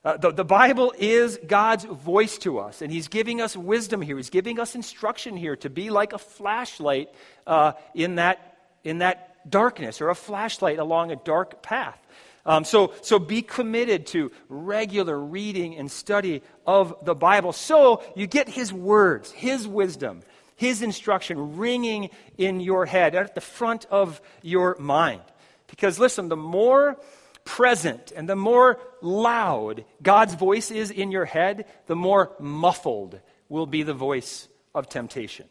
Uh, 0.04 0.16
the, 0.16 0.30
the, 0.30 0.44
Bible 0.44 0.94
is 0.96 1.40
God's 1.44 1.84
voice 1.84 2.38
to 2.38 2.60
us, 2.60 2.82
and 2.82 2.92
He's 2.92 3.08
giving 3.08 3.40
us 3.40 3.56
wisdom 3.56 4.00
here. 4.00 4.16
He's 4.16 4.30
giving 4.30 4.60
us 4.60 4.76
instruction 4.76 5.36
here 5.36 5.56
to 5.56 5.68
be 5.68 5.90
like 5.90 6.12
a 6.12 6.18
flashlight 6.18 7.08
uh, 7.48 7.72
in, 7.94 8.14
that, 8.14 8.58
in 8.84 8.98
that 8.98 9.50
darkness 9.50 10.00
or 10.00 10.10
a 10.10 10.14
flashlight 10.14 10.78
along 10.78 11.10
a 11.10 11.16
dark 11.16 11.62
path. 11.62 11.98
Um, 12.46 12.64
so, 12.64 12.94
so 13.02 13.18
be 13.18 13.42
committed 13.42 14.06
to 14.08 14.30
regular 14.48 15.18
reading 15.18 15.76
and 15.76 15.90
study 15.90 16.42
of 16.64 16.94
the 17.04 17.14
Bible 17.14 17.52
so 17.52 18.02
you 18.14 18.28
get 18.28 18.48
His 18.48 18.72
words, 18.72 19.32
His 19.32 19.66
wisdom, 19.66 20.22
His 20.54 20.80
instruction 20.80 21.56
ringing 21.58 22.10
in 22.38 22.60
your 22.60 22.86
head, 22.86 23.16
at 23.16 23.34
the 23.34 23.40
front 23.40 23.84
of 23.90 24.20
your 24.42 24.76
mind. 24.78 25.22
Because 25.66 25.98
listen, 25.98 26.28
the 26.28 26.36
more 26.36 26.96
present 27.44 28.12
and 28.14 28.28
the 28.28 28.36
more 28.36 28.78
loud 29.00 29.84
God's 30.02 30.34
voice 30.34 30.70
is 30.70 30.90
in 30.90 31.10
your 31.10 31.24
head, 31.24 31.66
the 31.86 31.96
more 31.96 32.32
muffled 32.38 33.20
will 33.48 33.66
be 33.66 33.82
the 33.82 33.94
voice 33.94 34.48
of 34.74 34.88
temptation. 34.88 35.46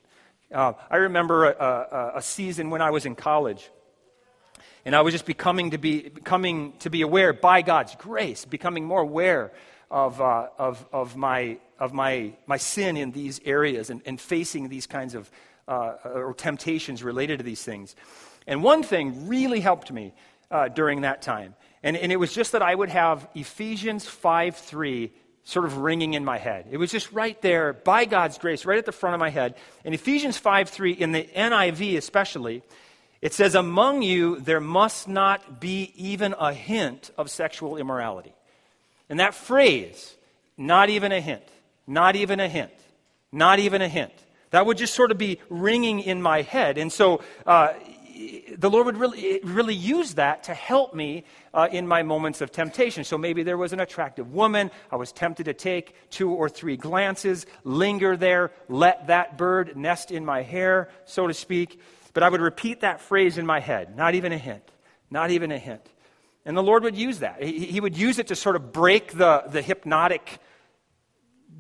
Uh, 0.54 0.74
I 0.90 0.98
remember 0.98 1.46
a, 1.46 1.66
a, 1.66 2.12
a 2.18 2.22
season 2.22 2.70
when 2.70 2.82
I 2.82 2.92
was 2.92 3.06
in 3.06 3.16
college 3.16 3.70
and 4.86 4.96
I 4.96 5.02
was 5.02 5.14
just 5.14 5.26
becoming 5.26 5.72
to 5.72 5.78
be, 5.78 6.08
becoming 6.08 6.74
to 6.80 6.90
be 6.90 7.02
aware 7.02 7.34
by 7.34 7.62
God's 7.62 7.96
grace, 7.96 8.46
becoming 8.46 8.86
more 8.86 9.02
aware 9.02 9.52
of, 9.92 10.22
uh, 10.22 10.48
of, 10.58 10.86
of, 10.94 11.18
my, 11.18 11.58
of 11.78 11.94
my, 11.94 12.34
my 12.46 12.58
sin 12.58 12.96
in 12.96 13.12
these 13.12 13.42
areas 13.44 13.90
and, 13.90 14.02
and 14.06 14.20
facing 14.20 14.70
these 14.70 14.88
kinds 14.88 15.14
of 15.14 15.30
uh, 15.68 15.96
or 16.06 16.34
temptations 16.34 17.04
related 17.04 17.40
to 17.40 17.44
these 17.44 17.62
things. 17.62 17.96
And 18.48 18.64
one 18.64 18.84
thing 18.84 19.28
really 19.28 19.60
helped 19.60 19.92
me 19.92 20.14
uh, 20.50 20.70
during 20.70 21.02
that 21.02 21.22
time. 21.22 21.56
And, 21.88 21.96
and 21.96 22.12
it 22.12 22.18
was 22.18 22.34
just 22.34 22.52
that 22.52 22.62
I 22.62 22.76
would 22.76 22.90
have 22.90 23.30
Ephesians 23.34 24.06
5 24.06 24.58
3 24.58 25.10
sort 25.46 25.66
of 25.66 25.78
ringing 25.78 26.16
in 26.16 26.26
my 26.26 26.38
head. 26.38 26.66
It 26.70 26.76
was 26.76 26.92
just 26.92 27.14
right 27.14 27.42
there, 27.42 27.72
by 27.72 28.04
God's 28.04 28.38
grace, 28.38 28.66
right 28.66 28.78
at 28.78 28.86
the 28.86 28.92
front 28.92 29.14
of 29.14 29.22
my 29.22 29.30
head. 29.30 29.56
And 29.86 29.96
Ephesians 29.96 30.38
5 30.38 30.68
3, 30.68 30.92
in 30.92 31.14
the 31.14 31.24
NIV 31.24 31.96
especially, 31.96 32.62
it 33.22 33.34
says, 33.34 33.56
Among 33.56 34.02
you 34.02 34.38
there 34.42 34.60
must 34.60 35.08
not 35.08 35.62
be 35.62 35.94
even 35.96 36.36
a 36.38 36.52
hint 36.52 37.10
of 37.18 37.32
sexual 37.32 37.78
immorality. 37.78 38.36
And 39.08 39.22
that 39.22 39.34
phrase, 39.34 40.14
not 40.58 40.90
even 40.90 41.14
a 41.14 41.22
hint, 41.22 41.48
not 41.88 42.18
even 42.18 42.42
a 42.42 42.50
hint, 42.50 42.74
not 43.32 43.60
even 43.60 43.82
a 43.82 43.88
hint, 43.88 44.12
that 44.52 44.66
would 44.66 44.78
just 44.78 44.94
sort 44.94 45.12
of 45.12 45.18
be 45.18 45.40
ringing 45.48 46.02
in 46.02 46.22
my 46.22 46.42
head. 46.42 46.78
And 46.78 46.92
so 46.92 47.22
uh, 47.46 47.72
the 48.58 48.70
Lord 48.70 48.86
would 48.86 48.98
really, 48.98 49.40
really 49.44 49.76
use 49.76 50.16
that 50.16 50.44
to 50.44 50.54
help 50.54 50.94
me 50.94 51.24
uh, 51.54 51.68
in 51.72 51.88
my 51.88 52.04
moments 52.04 52.42
of 52.42 52.52
temptation. 52.52 53.04
So 53.04 53.18
maybe 53.18 53.44
there 53.44 53.58
was 53.58 53.74
an 53.74 53.80
attractive 53.80 54.34
woman. 54.34 54.72
I 54.92 54.96
was 54.96 55.12
tempted 55.12 55.46
to 55.46 55.54
take 55.54 55.96
two 56.10 56.32
or 56.32 56.50
three 56.50 56.78
glances, 56.78 57.46
linger 57.64 58.18
there, 58.18 58.52
let 58.70 59.08
that 59.08 59.38
bird 59.38 59.78
nest 59.78 60.12
in 60.12 60.26
my 60.26 60.42
hair, 60.42 60.90
so 61.06 61.28
to 61.28 61.34
speak. 61.34 61.80
But 62.14 62.24
I 62.24 62.30
would 62.30 62.42
repeat 62.42 62.82
that 62.82 63.02
phrase 63.02 63.38
in 63.38 63.46
my 63.46 63.60
head, 63.60 63.96
not 63.96 64.16
even 64.16 64.32
a 64.32 64.38
hint, 64.38 64.64
not 65.12 65.32
even 65.32 65.52
a 65.52 65.60
hint. 65.60 65.86
And 66.46 66.56
the 66.56 66.64
Lord 66.64 66.84
would 66.84 66.96
use 66.96 67.20
that. 67.20 67.44
He, 67.44 67.66
he 67.66 67.80
would 67.80 67.98
use 67.98 68.20
it 68.20 68.28
to 68.28 68.36
sort 68.36 68.56
of 68.56 68.72
break 68.72 69.12
the, 69.12 69.44
the 69.48 69.62
hypnotic 69.62 70.40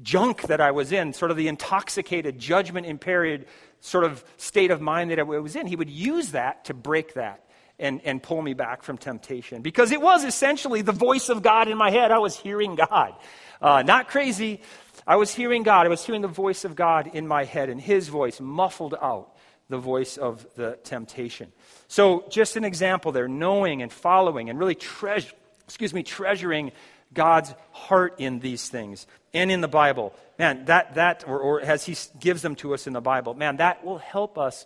junk 0.01 0.43
that 0.43 0.61
I 0.61 0.71
was 0.71 0.91
in, 0.91 1.13
sort 1.13 1.31
of 1.31 1.37
the 1.37 1.47
intoxicated, 1.47 2.39
judgment 2.39 2.85
impaired 2.85 3.45
sort 3.87 4.03
of 4.03 4.23
state 4.37 4.71
of 4.71 4.81
mind 4.81 5.11
that 5.11 5.19
I 5.19 5.23
was 5.23 5.55
in. 5.55 5.65
He 5.65 5.75
would 5.75 5.89
use 5.89 6.31
that 6.31 6.65
to 6.65 6.73
break 6.73 7.13
that 7.13 7.43
and, 7.79 8.01
and 8.03 8.21
pull 8.21 8.41
me 8.41 8.53
back 8.53 8.83
from 8.83 8.97
temptation. 8.97 9.61
Because 9.61 9.91
it 9.91 10.01
was 10.01 10.23
essentially 10.23 10.81
the 10.81 10.91
voice 10.91 11.29
of 11.29 11.41
God 11.41 11.67
in 11.67 11.77
my 11.77 11.91
head. 11.91 12.11
I 12.11 12.19
was 12.19 12.35
hearing 12.35 12.75
God. 12.75 13.13
Uh, 13.61 13.83
not 13.83 14.09
crazy. 14.09 14.61
I 15.05 15.15
was 15.15 15.33
hearing 15.33 15.63
God. 15.63 15.85
I 15.85 15.89
was 15.89 16.05
hearing 16.05 16.21
the 16.21 16.27
voice 16.27 16.65
of 16.65 16.75
God 16.75 17.11
in 17.13 17.27
my 17.27 17.45
head, 17.45 17.69
and 17.69 17.79
His 17.79 18.09
voice 18.09 18.41
muffled 18.41 18.95
out 19.01 19.35
the 19.69 19.77
voice 19.77 20.17
of 20.17 20.45
the 20.55 20.77
temptation. 20.83 21.51
So, 21.87 22.25
just 22.29 22.55
an 22.57 22.63
example 22.63 23.11
there, 23.11 23.27
knowing 23.27 23.81
and 23.81 23.91
following 23.91 24.49
and 24.49 24.59
really 24.59 24.75
treasure, 24.75 25.33
excuse 25.65 25.93
me, 25.93 26.03
treasuring 26.03 26.71
God's 27.17 27.53
heart 27.71 28.15
in 28.19 28.39
these 28.39 28.69
things 28.69 29.07
and 29.33 29.51
in 29.51 29.59
the 29.59 29.67
Bible. 29.67 30.13
Man, 30.37 30.65
that, 30.65 30.93
that 30.95 31.23
or, 31.27 31.39
or 31.39 31.61
as 31.61 31.83
He 31.83 31.97
gives 32.19 32.43
them 32.43 32.55
to 32.57 32.75
us 32.75 32.85
in 32.85 32.93
the 32.93 33.01
Bible, 33.01 33.33
man, 33.33 33.57
that 33.57 33.83
will 33.83 33.97
help 33.97 34.37
us 34.37 34.65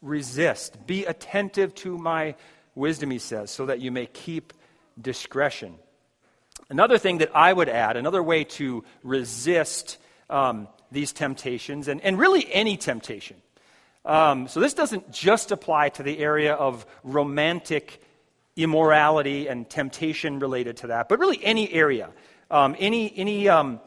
resist. 0.00 0.86
Be 0.86 1.04
attentive 1.04 1.74
to 1.74 1.98
my 1.98 2.36
wisdom, 2.74 3.10
he 3.10 3.18
says, 3.18 3.50
so 3.50 3.66
that 3.66 3.80
you 3.80 3.90
may 3.90 4.06
keep 4.06 4.52
discretion. 5.00 5.74
Another 6.68 6.96
thing 6.96 7.18
that 7.18 7.32
I 7.34 7.52
would 7.52 7.68
add, 7.68 7.96
another 7.96 8.22
way 8.22 8.44
to 8.44 8.84
resist 9.02 9.98
um, 10.30 10.68
these 10.92 11.12
temptations, 11.12 11.88
and, 11.88 12.00
and 12.00 12.18
really 12.18 12.46
any 12.52 12.76
temptation. 12.76 13.36
Um, 14.04 14.48
so 14.48 14.60
this 14.60 14.74
doesn't 14.74 15.10
just 15.12 15.50
apply 15.50 15.90
to 15.90 16.02
the 16.02 16.18
area 16.18 16.54
of 16.54 16.86
romantic 17.02 18.00
immorality 18.56 19.48
and 19.48 19.68
temptation 19.68 20.38
related 20.38 20.78
to 20.78 20.88
that, 20.88 21.08
but 21.08 21.18
really 21.18 21.42
any 21.42 21.72
area, 21.72 22.10
um, 22.50 22.76
any, 22.78 23.12
any, 23.16 23.48
um, 23.48 23.80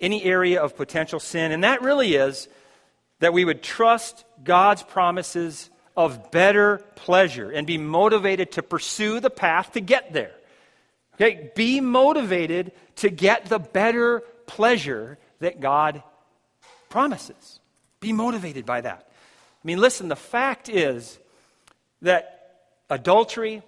any 0.00 0.24
area 0.24 0.60
of 0.60 0.76
potential 0.76 1.20
sin. 1.20 1.52
And 1.52 1.64
that 1.64 1.82
really 1.82 2.14
is 2.14 2.48
that 3.20 3.32
we 3.32 3.44
would 3.44 3.62
trust 3.62 4.24
God's 4.42 4.82
promises 4.82 5.70
of 5.96 6.30
better 6.30 6.78
pleasure 6.96 7.50
and 7.50 7.66
be 7.66 7.78
motivated 7.78 8.52
to 8.52 8.62
pursue 8.62 9.20
the 9.20 9.30
path 9.30 9.72
to 9.72 9.80
get 9.80 10.12
there. 10.12 10.32
Okay, 11.14 11.52
be 11.54 11.80
motivated 11.80 12.72
to 12.96 13.10
get 13.10 13.46
the 13.46 13.58
better 13.58 14.20
pleasure 14.46 15.18
that 15.40 15.60
God 15.60 16.02
promises. 16.88 17.60
Be 18.00 18.14
motivated 18.14 18.64
by 18.64 18.80
that. 18.80 19.06
I 19.10 19.66
mean, 19.66 19.78
listen, 19.78 20.08
the 20.08 20.16
fact 20.16 20.70
is 20.70 21.18
that 22.00 22.56
adultery, 22.88 23.62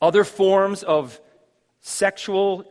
other 0.00 0.24
forms 0.24 0.82
of 0.82 1.20
sexual 1.80 2.64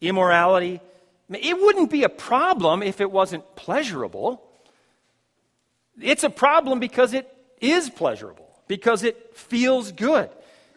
immorality, 0.00 0.80
it 1.28 1.60
wouldn't 1.60 1.90
be 1.90 2.04
a 2.04 2.08
problem 2.08 2.82
if 2.82 3.00
it 3.00 3.10
wasn't 3.10 3.44
pleasurable. 3.56 4.42
It's 6.00 6.24
a 6.24 6.30
problem 6.30 6.80
because 6.80 7.14
it 7.14 7.32
is 7.60 7.90
pleasurable, 7.90 8.48
because 8.68 9.04
it 9.04 9.36
feels 9.36 9.92
good. 9.92 10.30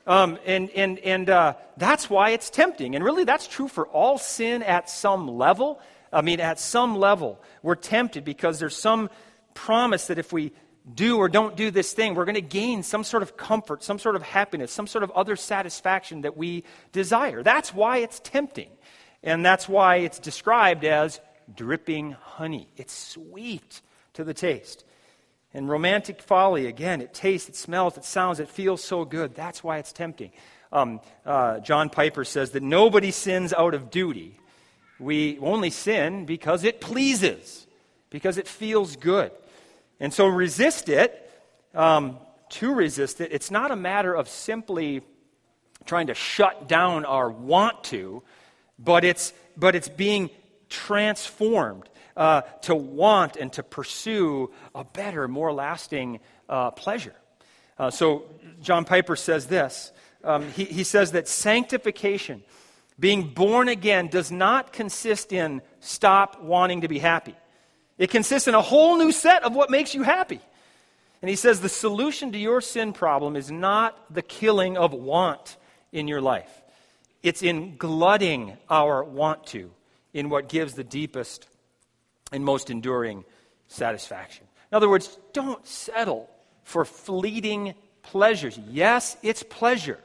Um, 0.05 0.37
and 0.45 0.69
and, 0.71 0.99
and 0.99 1.29
uh, 1.29 1.53
that's 1.77 2.09
why 2.09 2.31
it's 2.31 2.49
tempting. 2.49 2.95
And 2.95 3.03
really, 3.03 3.23
that's 3.23 3.47
true 3.47 3.69
for 3.69 3.87
all 3.87 4.17
sin 4.17 4.61
at 4.61 4.89
some 4.89 5.27
level. 5.27 5.79
I 6.11 6.21
mean, 6.21 6.39
at 6.39 6.59
some 6.59 6.97
level, 6.97 7.39
we're 7.61 7.75
tempted 7.75 8.25
because 8.25 8.59
there's 8.59 8.75
some 8.75 9.09
promise 9.53 10.07
that 10.07 10.19
if 10.19 10.33
we 10.33 10.51
do 10.91 11.17
or 11.17 11.29
don't 11.29 11.55
do 11.55 11.71
this 11.71 11.93
thing, 11.93 12.13
we're 12.13 12.25
going 12.25 12.35
to 12.35 12.41
gain 12.41 12.83
some 12.83 13.03
sort 13.03 13.23
of 13.23 13.37
comfort, 13.37 13.83
some 13.83 13.99
sort 13.99 14.15
of 14.15 14.23
happiness, 14.23 14.71
some 14.71 14.87
sort 14.87 15.03
of 15.03 15.11
other 15.11 15.35
satisfaction 15.35 16.21
that 16.21 16.35
we 16.35 16.63
desire. 16.91 17.41
That's 17.43 17.73
why 17.73 17.97
it's 17.97 18.19
tempting. 18.19 18.69
And 19.23 19.45
that's 19.45 19.69
why 19.69 19.97
it's 19.97 20.19
described 20.19 20.83
as 20.83 21.21
dripping 21.53 22.11
honey. 22.11 22.67
It's 22.75 22.93
sweet 22.93 23.81
to 24.13 24.23
the 24.23 24.33
taste. 24.33 24.83
And 25.53 25.69
romantic 25.69 26.21
folly, 26.21 26.65
again, 26.65 26.99
it 26.99 27.13
tastes, 27.13 27.47
it 27.47 27.55
smells, 27.55 27.97
it 27.97 28.03
sounds, 28.03 28.39
it 28.39 28.49
feels 28.49 28.83
so 28.83 29.05
good. 29.05 29.35
That's 29.35 29.63
why 29.63 29.77
it's 29.77 29.93
tempting. 29.93 30.31
Um, 30.71 30.99
uh, 31.25 31.59
John 31.59 31.89
Piper 31.89 32.25
says 32.25 32.51
that 32.51 32.63
nobody 32.63 33.11
sins 33.11 33.53
out 33.53 33.73
of 33.73 33.91
duty. 33.91 34.39
We 34.99 35.37
only 35.39 35.69
sin 35.69 36.25
because 36.25 36.63
it 36.63 36.81
pleases, 36.81 37.67
because 38.09 38.37
it 38.37 38.47
feels 38.47 38.95
good. 38.95 39.31
And 40.03 40.13
so 40.13 40.27
resist 40.27 40.89
it. 40.89 41.31
Um, 41.73 42.17
to 42.49 42.73
resist 42.73 43.21
it, 43.21 43.31
it's 43.31 43.49
not 43.49 43.71
a 43.71 43.75
matter 43.77 44.13
of 44.13 44.27
simply 44.27 45.01
trying 45.85 46.07
to 46.07 46.13
shut 46.13 46.67
down 46.67 47.05
our 47.05 47.31
want 47.31 47.85
to, 47.85 48.21
but 48.77 49.05
it's, 49.05 49.31
but 49.55 49.75
it's 49.75 49.87
being 49.87 50.29
transformed 50.67 51.89
uh, 52.17 52.41
to 52.63 52.75
want 52.75 53.37
and 53.37 53.53
to 53.53 53.63
pursue 53.63 54.51
a 54.75 54.83
better, 54.83 55.29
more 55.29 55.53
lasting 55.53 56.19
uh, 56.49 56.71
pleasure. 56.71 57.15
Uh, 57.79 57.89
so, 57.89 58.25
John 58.61 58.83
Piper 58.83 59.15
says 59.15 59.47
this 59.47 59.93
um, 60.21 60.51
he, 60.51 60.65
he 60.65 60.83
says 60.83 61.13
that 61.13 61.29
sanctification, 61.29 62.43
being 62.99 63.29
born 63.29 63.69
again, 63.69 64.09
does 64.09 64.33
not 64.33 64.73
consist 64.73 65.31
in 65.31 65.61
stop 65.79 66.41
wanting 66.41 66.81
to 66.81 66.89
be 66.89 66.99
happy. 66.99 67.35
It 68.03 68.09
consists 68.09 68.49
in 68.49 68.53
a 68.53 68.61
whole 68.61 68.97
new 68.97 69.13
set 69.13 69.43
of 69.43 69.55
what 69.55 69.69
makes 69.69 69.95
you 69.95 70.03
happy. 70.03 70.41
And 71.21 71.29
he 71.29 71.37
says 71.37 71.61
the 71.61 71.69
solution 71.69 72.33
to 72.33 72.37
your 72.37 72.59
sin 72.59 72.91
problem 72.91 73.37
is 73.37 73.49
not 73.49 73.97
the 74.13 74.21
killing 74.21 74.75
of 74.75 74.91
want 74.91 75.55
in 75.93 76.09
your 76.09 76.19
life, 76.19 76.51
it's 77.21 77.41
in 77.41 77.77
glutting 77.77 78.57
our 78.69 79.05
want 79.05 79.45
to 79.47 79.71
in 80.13 80.27
what 80.27 80.49
gives 80.49 80.73
the 80.73 80.83
deepest 80.83 81.47
and 82.33 82.43
most 82.43 82.69
enduring 82.69 83.23
satisfaction. 83.69 84.47
In 84.69 84.75
other 84.75 84.89
words, 84.89 85.17
don't 85.31 85.65
settle 85.65 86.29
for 86.63 86.83
fleeting 86.83 87.73
pleasures. 88.01 88.59
Yes, 88.69 89.15
it's 89.23 89.43
pleasure, 89.43 89.99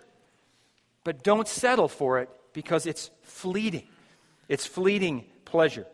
but 1.03 1.25
don't 1.25 1.49
settle 1.49 1.89
for 1.89 2.21
it 2.21 2.31
because 2.53 2.87
it's 2.87 3.11
fleeting. 3.25 3.89
It's 4.49 4.67
fleeting 4.67 5.25
pleasure. 5.45 5.87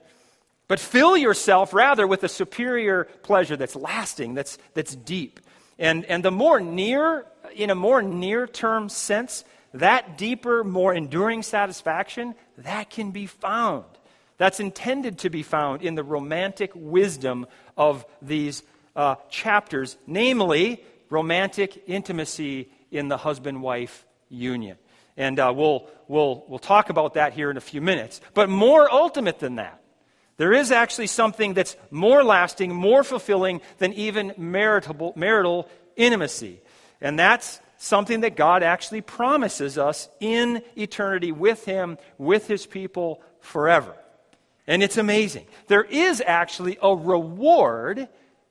But 0.67 0.81
fill 0.81 1.17
yourself 1.17 1.75
rather 1.75 2.07
with 2.07 2.25
a 2.25 2.29
superior 2.29 3.05
pleasure 3.23 3.57
that's 3.57 3.77
lasting, 3.77 4.35
that's, 4.35 4.59
that's 4.73 4.95
deep. 4.95 5.41
And, 5.79 6.05
and 6.07 6.25
the 6.25 6.31
more 6.31 6.61
near, 6.61 7.27
in 7.55 7.71
a 7.71 7.75
more 7.75 8.01
near 8.01 8.47
term 8.47 8.89
sense, 8.89 9.45
that 9.75 10.17
deeper, 10.17 10.65
more 10.65 10.95
enduring 10.95 11.43
satisfaction, 11.43 12.35
that 12.59 12.91
can 12.91 13.11
be 13.11 13.27
found 13.27 13.85
that's 14.37 14.61
intended 14.61 15.19
to 15.19 15.31
be 15.31 15.43
found 15.43 15.83
in 15.83 15.95
the 15.95 16.03
romantic 16.03 16.73
wisdom 16.75 17.47
of 17.77 18.05
these 18.21 18.63
uh, 18.97 19.17
chapters, 19.31 19.97
namely 20.07 20.83
romantic 21.11 21.85
intimacy 21.87 22.69
in 22.91 23.09
the 23.09 23.17
husband 23.17 23.63
wife 23.63 24.05
union. 24.29 24.77
And 25.17 25.39
uh, 25.39 25.53
we'll, 25.55 25.89
we'll, 26.09 26.45
we'll 26.49 26.59
talk 26.59 26.91
about 26.91 27.15
that 27.15 27.33
here 27.33 27.51
in 27.51 27.57
a 27.57 27.61
few 27.61 27.81
minutes. 27.81 28.21
But 28.35 28.49
more 28.49 28.93
ultimate 28.93 29.39
than 29.39 29.57
that, 29.57 29.81
there 30.37 30.53
is 30.53 30.73
actually 30.73 31.07
something 31.07 31.55
that's 31.55 31.77
more 31.91 32.25
lasting, 32.25 32.75
more 32.75 33.05
fulfilling 33.05 33.61
than 33.79 33.93
even 33.93 34.35
marital, 34.37 35.13
marital 35.17 35.69
intimacy. 35.97 36.61
And 37.01 37.19
that's 37.19 37.61
something 37.79 38.21
that 38.21 38.37
God 38.37 38.63
actually 38.63 39.01
promises 39.01 39.79
us 39.79 40.09
in 40.21 40.63
eternity 40.77 41.33
with 41.33 41.65
Him, 41.65 41.99
with 42.19 42.47
His 42.49 42.67
people 42.67 43.23
forever. 43.41 43.95
And 44.67 44.83
it's 44.83 44.97
amazing. 44.97 45.47
There 45.69 45.85
is 45.85 46.23
actually 46.27 46.79
a 46.83 46.95
reward 46.95 48.09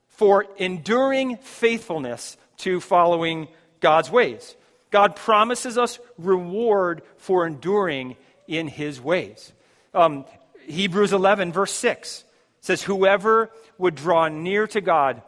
for 0.10 0.46
enduring 0.58 1.38
faithfulness 1.38 2.38
to 2.58 2.80
following 2.80 3.48
God's 3.80 4.12
ways. 4.12 4.56
God 4.91 5.15
promises 5.15 5.78
us 5.78 6.00
reward 6.19 7.02
for 7.17 7.48
enduring 7.48 8.15
in 8.48 8.67
his 8.67 9.02
ways. 9.02 9.52
Um, 9.93 10.26
Hebrews 10.67 11.13
11, 11.13 11.52
verse 11.52 11.71
6 11.73 12.23
says, 12.62 12.84
Whoever 12.84 13.52
would 13.78 13.95
draw 13.95 14.28
near 14.28 14.67
to 14.67 14.82
God 14.82 15.21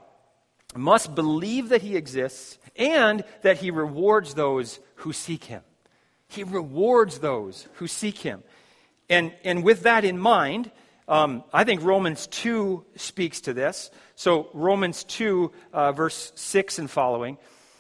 must 0.76 1.16
believe 1.16 1.70
that 1.70 1.82
he 1.82 1.96
exists 1.96 2.58
and 2.76 3.24
that 3.42 3.58
he 3.58 3.72
rewards 3.72 4.34
those 4.34 4.80
who 4.96 5.14
seek 5.14 5.46
him. 5.46 5.62
He 6.28 6.44
rewards 6.44 7.20
those 7.20 7.68
who 7.76 7.88
seek 7.88 8.18
him. 8.18 8.44
And, 9.10 9.34
and 9.44 9.64
with 9.64 9.84
that 9.84 10.04
in 10.04 10.18
mind, 10.18 10.72
um, 11.08 11.44
I 11.54 11.64
think 11.64 11.84
Romans 11.84 12.28
2 12.28 12.84
speaks 12.96 13.42
to 13.42 13.54
this. 13.54 13.92
So, 14.16 14.50
Romans 14.54 15.04
2, 15.04 15.52
uh, 15.72 15.92
verse 15.92 16.32
6 16.36 16.80
and 16.80 16.90
following, 16.90 17.38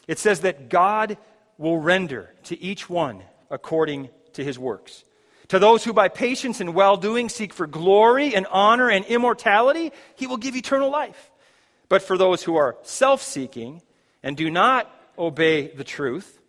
it 0.07 0.19
says 0.19 0.41
that 0.41 0.69
God 0.69 1.17
will 1.57 1.79
render 1.79 2.33
to 2.43 2.61
each 2.61 2.89
one 2.89 3.23
according 3.49 4.09
to 4.33 4.43
his 4.43 4.59
works. 4.59 5.03
To 5.49 5.59
those 5.59 5.83
who 5.83 5.93
by 5.93 6.07
patience 6.07 6.59
and 6.59 6.73
well 6.73 6.97
doing 6.97 7.29
seek 7.29 7.53
for 7.53 7.67
glory 7.67 8.35
and 8.35 8.47
honor 8.47 8.89
and 8.89 9.05
immortality, 9.05 9.91
he 10.15 10.27
will 10.27 10.37
give 10.37 10.55
eternal 10.55 10.89
life. 10.89 11.31
But 11.87 12.01
for 12.01 12.17
those 12.17 12.43
who 12.43 12.55
are 12.55 12.77
self 12.83 13.21
seeking 13.21 13.81
and 14.23 14.35
do 14.35 14.49
not 14.49 14.89
obey 15.17 15.67
the 15.67 15.83
truth, 15.83 16.39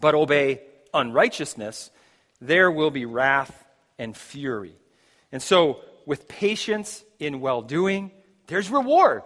but 0.00 0.14
obey 0.14 0.62
unrighteousness, 0.94 1.90
there 2.40 2.70
will 2.70 2.90
be 2.90 3.04
wrath 3.04 3.64
and 3.98 4.16
fury. 4.16 4.74
And 5.30 5.42
so, 5.42 5.80
with 6.06 6.26
patience 6.26 7.04
in 7.18 7.40
well 7.40 7.62
doing, 7.62 8.10
there's 8.46 8.70
reward. 8.70 9.22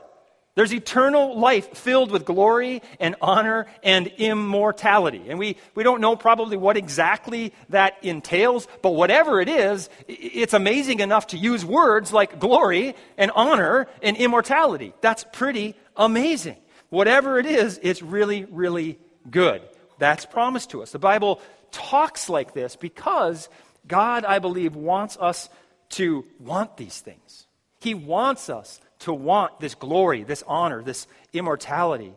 There's 0.55 0.73
eternal 0.73 1.39
life 1.39 1.77
filled 1.77 2.13
with 2.13 2.25
glory 2.25 2.81
and 3.01 3.17
honor 3.21 3.67
and 3.83 4.07
immortality. 4.07 5.25
And 5.29 5.39
we, 5.39 5.57
we 5.75 5.83
don't 5.83 6.01
know 6.01 6.15
probably 6.15 6.57
what 6.57 6.77
exactly 6.77 7.53
that 7.71 7.97
entails, 8.03 8.69
but 8.81 8.91
whatever 8.91 9.41
it 9.41 9.49
is, 9.49 9.91
it's 10.07 10.55
amazing 10.55 11.01
enough 11.01 11.29
to 11.29 11.37
use 11.37 11.65
words 11.65 12.13
like 12.13 12.39
glory 12.39 12.95
and 13.19 13.33
honor 13.35 13.89
and 14.01 14.17
immortality. 14.17 14.95
That's 15.01 15.25
pretty 15.33 15.75
amazing. 15.97 16.57
Whatever 16.89 17.41
it 17.41 17.47
is, 17.47 17.81
it's 17.83 18.01
really, 18.01 18.45
really 18.45 19.01
good. 19.29 19.61
That's 19.99 20.25
promised 20.25 20.71
to 20.71 20.83
us. 20.83 20.93
The 20.93 21.01
Bible 21.01 21.41
talks 21.73 22.29
like 22.29 22.55
this 22.55 22.77
because 22.77 23.49
God, 23.89 24.25
I 24.25 24.39
believe, 24.39 24.77
wants 24.77 25.17
us 25.21 25.49
to 25.91 26.25
want 26.39 26.77
these 26.77 27.01
things. 27.01 27.49
He 27.81 27.95
wants 27.95 28.49
us 28.49 28.81
to 29.05 29.15
want 29.15 29.61
this 29.61 29.75
glory, 29.75 30.25
this 30.25 30.43
honor, 30.47 30.83
this 30.83 31.07
immortality. 31.33 32.13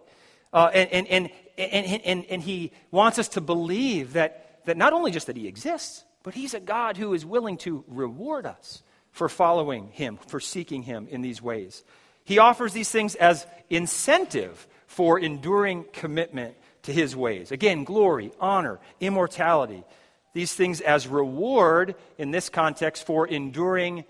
Uh, 0.51 0.69
and, 0.73 1.07
and, 1.07 1.07
and, 1.07 1.31
and, 1.57 2.01
and, 2.03 2.25
and 2.25 2.41
he 2.41 2.71
wants 2.91 3.19
us 3.19 3.29
to 3.29 3.41
believe 3.41 4.13
that, 4.13 4.61
that 4.65 4.77
not 4.77 4.93
only 4.93 5.11
just 5.11 5.27
that 5.27 5.37
he 5.37 5.47
exists, 5.47 6.03
but 6.23 6.33
he's 6.33 6.53
a 6.53 6.59
God 6.59 6.97
who 6.97 7.13
is 7.13 7.25
willing 7.25 7.57
to 7.57 7.83
reward 7.87 8.45
us 8.45 8.83
for 9.11 9.29
following 9.29 9.89
him, 9.89 10.17
for 10.27 10.39
seeking 10.39 10.83
him 10.83 11.07
in 11.09 11.21
these 11.21 11.41
ways. 11.41 11.83
He 12.23 12.39
offers 12.39 12.73
these 12.73 12.89
things 12.89 13.15
as 13.15 13.47
incentive 13.69 14.67
for 14.85 15.19
enduring 15.19 15.85
commitment 15.93 16.55
to 16.83 16.93
his 16.93 17.15
ways. 17.15 17.51
Again, 17.51 17.83
glory, 17.83 18.31
honor, 18.39 18.79
immortality. 18.99 19.83
These 20.33 20.53
things 20.53 20.81
as 20.81 21.07
reward 21.07 21.95
in 22.17 22.31
this 22.31 22.49
context 22.49 23.05
for 23.05 23.27
enduring 23.27 24.05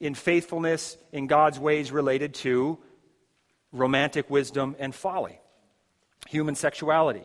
in 0.00 0.14
faithfulness 0.14 0.96
in 1.12 1.26
God's 1.26 1.58
ways 1.58 1.92
related 1.92 2.34
to 2.34 2.78
romantic 3.72 4.30
wisdom 4.30 4.76
and 4.78 4.94
folly, 4.94 5.38
human 6.28 6.54
sexuality. 6.54 7.24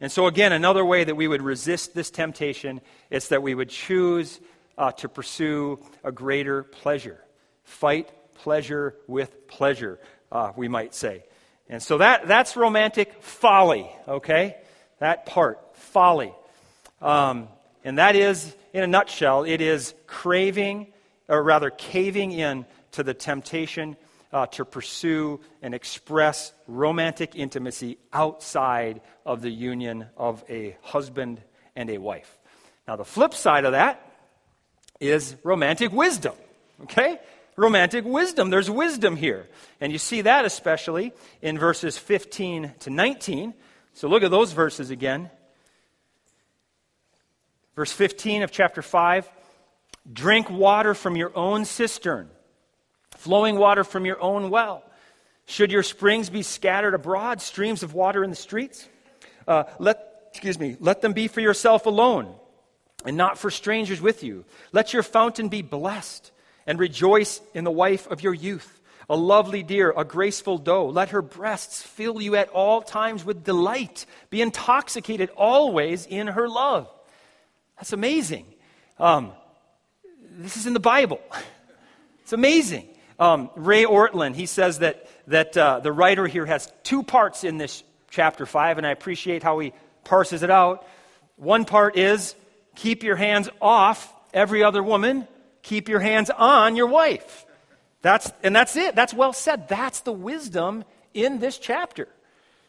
And 0.00 0.12
so, 0.12 0.26
again, 0.26 0.52
another 0.52 0.84
way 0.84 1.04
that 1.04 1.16
we 1.16 1.26
would 1.26 1.42
resist 1.42 1.94
this 1.94 2.10
temptation 2.10 2.80
is 3.10 3.28
that 3.28 3.42
we 3.42 3.54
would 3.54 3.68
choose 3.68 4.40
uh, 4.76 4.92
to 4.92 5.08
pursue 5.08 5.80
a 6.04 6.12
greater 6.12 6.62
pleasure. 6.62 7.18
Fight 7.64 8.10
pleasure 8.34 8.94
with 9.08 9.48
pleasure, 9.48 9.98
uh, 10.30 10.52
we 10.56 10.68
might 10.68 10.94
say. 10.94 11.24
And 11.68 11.82
so 11.82 11.98
that, 11.98 12.28
that's 12.28 12.56
romantic 12.56 13.22
folly, 13.22 13.90
okay? 14.06 14.56
That 15.00 15.26
part, 15.26 15.76
folly. 15.76 16.32
Um, 17.02 17.48
and 17.84 17.98
that 17.98 18.16
is, 18.16 18.54
in 18.72 18.82
a 18.82 18.86
nutshell, 18.86 19.44
it 19.44 19.60
is 19.60 19.94
craving, 20.06 20.92
or 21.28 21.42
rather 21.42 21.70
caving 21.70 22.32
in 22.32 22.66
to 22.92 23.02
the 23.02 23.14
temptation 23.14 23.96
uh, 24.32 24.46
to 24.46 24.64
pursue 24.64 25.40
and 25.62 25.74
express 25.74 26.52
romantic 26.66 27.34
intimacy 27.34 27.98
outside 28.12 29.00
of 29.24 29.42
the 29.42 29.50
union 29.50 30.06
of 30.16 30.44
a 30.48 30.76
husband 30.82 31.40
and 31.76 31.90
a 31.90 31.98
wife. 31.98 32.38
Now, 32.86 32.96
the 32.96 33.04
flip 33.04 33.34
side 33.34 33.64
of 33.64 33.72
that 33.72 34.04
is 35.00 35.36
romantic 35.44 35.92
wisdom. 35.92 36.34
Okay? 36.82 37.18
Romantic 37.56 38.04
wisdom. 38.04 38.50
There's 38.50 38.70
wisdom 38.70 39.16
here. 39.16 39.46
And 39.80 39.92
you 39.92 39.98
see 39.98 40.22
that 40.22 40.44
especially 40.44 41.12
in 41.42 41.58
verses 41.58 41.98
15 41.98 42.72
to 42.80 42.90
19. 42.90 43.54
So 43.94 44.08
look 44.08 44.22
at 44.22 44.30
those 44.30 44.52
verses 44.52 44.90
again. 44.90 45.30
Verse 47.74 47.92
15 47.92 48.42
of 48.42 48.50
chapter 48.50 48.82
5 48.82 49.28
Drink 50.10 50.50
water 50.50 50.94
from 50.94 51.16
your 51.16 51.36
own 51.36 51.64
cistern 51.64 52.30
flowing 53.18 53.58
water 53.58 53.84
from 53.84 54.06
your 54.06 54.20
own 54.22 54.48
well. 54.48 54.84
Should 55.46 55.72
your 55.72 55.82
springs 55.82 56.30
be 56.30 56.42
scattered 56.42 56.94
abroad, 56.94 57.42
streams 57.42 57.82
of 57.82 57.94
water 57.94 58.22
in 58.22 58.30
the 58.30 58.36
streets? 58.36 58.88
Uh, 59.46 59.64
let, 59.78 60.28
excuse 60.30 60.58
me, 60.58 60.76
let 60.78 61.00
them 61.00 61.12
be 61.12 61.26
for 61.26 61.40
yourself 61.40 61.86
alone 61.86 62.32
and 63.04 63.16
not 63.16 63.38
for 63.38 63.50
strangers 63.50 64.00
with 64.00 64.22
you. 64.22 64.44
Let 64.72 64.92
your 64.92 65.02
fountain 65.02 65.48
be 65.48 65.62
blessed 65.62 66.30
and 66.66 66.78
rejoice 66.78 67.40
in 67.54 67.64
the 67.64 67.70
wife 67.70 68.06
of 68.08 68.22
your 68.22 68.34
youth, 68.34 68.80
a 69.10 69.16
lovely 69.16 69.62
deer, 69.62 69.92
a 69.96 70.04
graceful 70.04 70.58
doe. 70.58 70.86
Let 70.86 71.10
her 71.10 71.22
breasts 71.22 71.82
fill 71.82 72.20
you 72.20 72.36
at 72.36 72.50
all 72.50 72.82
times 72.82 73.24
with 73.24 73.42
delight. 73.42 74.06
Be 74.30 74.42
intoxicated 74.42 75.30
always 75.30 76.06
in 76.06 76.28
her 76.28 76.48
love. 76.48 76.88
That's 77.76 77.92
amazing. 77.92 78.46
Um, 78.98 79.32
this 80.38 80.56
is 80.56 80.66
in 80.66 80.72
the 80.72 80.80
Bible. 80.80 81.20
It's 82.22 82.32
amazing. 82.32 82.86
Um, 83.18 83.50
Ray 83.56 83.84
Ortlund, 83.84 84.36
he 84.36 84.46
says 84.46 84.78
that, 84.78 85.08
that 85.26 85.56
uh, 85.56 85.80
the 85.80 85.90
writer 85.90 86.28
here 86.28 86.46
has 86.46 86.72
two 86.84 87.02
parts 87.02 87.42
in 87.42 87.58
this 87.58 87.82
chapter 88.10 88.46
5, 88.46 88.78
and 88.78 88.86
I 88.86 88.90
appreciate 88.90 89.42
how 89.42 89.58
he 89.58 89.72
parses 90.04 90.44
it 90.44 90.50
out. 90.50 90.86
One 91.36 91.64
part 91.64 91.96
is 91.96 92.36
keep 92.76 93.02
your 93.02 93.16
hands 93.16 93.48
off 93.60 94.12
every 94.32 94.62
other 94.62 94.82
woman, 94.82 95.26
keep 95.62 95.88
your 95.88 95.98
hands 96.00 96.30
on 96.30 96.76
your 96.76 96.86
wife. 96.86 97.44
That's, 98.02 98.30
and 98.44 98.54
that's 98.54 98.76
it. 98.76 98.94
That's 98.94 99.12
well 99.12 99.32
said. 99.32 99.68
That's 99.68 100.00
the 100.00 100.12
wisdom 100.12 100.84
in 101.14 101.40
this 101.40 101.58
chapter. 101.58 102.06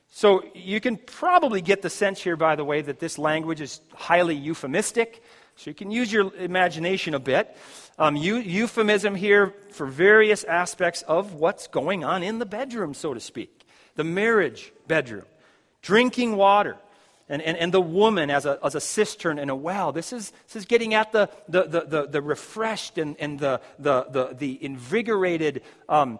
So 0.10 0.44
you 0.56 0.82
can 0.82 0.98
probably 0.98 1.62
get 1.62 1.84
the 1.84 1.90
sense 1.92 2.20
here, 2.20 2.36
by 2.36 2.56
the 2.56 2.66
way, 2.66 2.82
that 2.82 3.00
this 3.00 3.20
language 3.20 3.62
is 3.62 3.80
highly 3.94 4.36
euphemistic. 4.36 5.22
So 5.60 5.70
you 5.70 5.74
can 5.74 5.92
use 5.92 6.10
your 6.10 6.34
imagination 6.36 7.14
a 7.14 7.20
bit. 7.20 7.54
Um, 7.98 8.16
euphemism 8.16 9.14
here 9.14 9.54
for 9.74 9.86
various 9.86 10.46
aspects 10.46 11.02
of 11.02 11.34
what's 11.34 11.68
going 11.68 12.06
on 12.06 12.24
in 12.24 12.40
the 12.40 12.46
bedroom, 12.46 12.94
so 12.94 13.14
to 13.14 13.20
speak. 13.20 13.68
The 13.96 14.06
marriage 14.06 14.72
bedroom. 14.88 15.26
Drinking 15.82 16.38
water. 16.38 16.78
And, 17.28 17.42
and, 17.42 17.58
and 17.58 17.74
the 17.74 17.82
woman 17.82 18.30
as 18.30 18.46
a, 18.46 18.58
as 18.64 18.76
a 18.76 18.80
cistern 18.80 19.38
and 19.38 19.52
a 19.52 19.56
well. 19.56 19.92
This 19.92 20.14
is, 20.14 20.32
this 20.48 20.56
is 20.56 20.64
getting 20.64 20.94
at 20.94 21.12
the, 21.12 21.30
the, 21.50 21.64
the, 21.64 21.82
the, 21.82 22.08
the 22.08 22.22
refreshed 22.22 22.98
and, 22.98 23.18
and 23.20 23.38
the, 23.38 23.60
the, 23.80 24.06
the, 24.06 24.36
the 24.36 24.64
invigorated 24.64 25.62
um, 25.90 26.20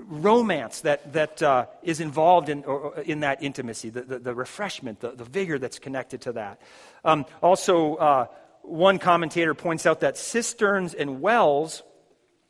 romance 0.00 0.80
that, 0.80 1.12
that 1.12 1.40
uh, 1.44 1.66
is 1.84 2.00
involved 2.00 2.48
in, 2.48 2.64
or, 2.64 2.98
in 3.02 3.20
that 3.20 3.40
intimacy, 3.40 3.90
the, 3.90 4.02
the, 4.02 4.18
the 4.18 4.34
refreshment, 4.34 4.98
the, 4.98 5.12
the 5.12 5.24
vigor 5.24 5.60
that's 5.60 5.78
connected 5.78 6.22
to 6.22 6.32
that. 6.32 6.60
Um, 7.04 7.24
also, 7.40 7.94
uh, 7.94 8.26
one 8.64 8.98
commentator 8.98 9.54
points 9.54 9.86
out 9.86 10.00
that 10.00 10.16
cisterns 10.16 10.94
and 10.94 11.20
wells 11.20 11.82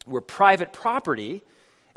were 0.07 0.20
private 0.20 0.72
property 0.72 1.42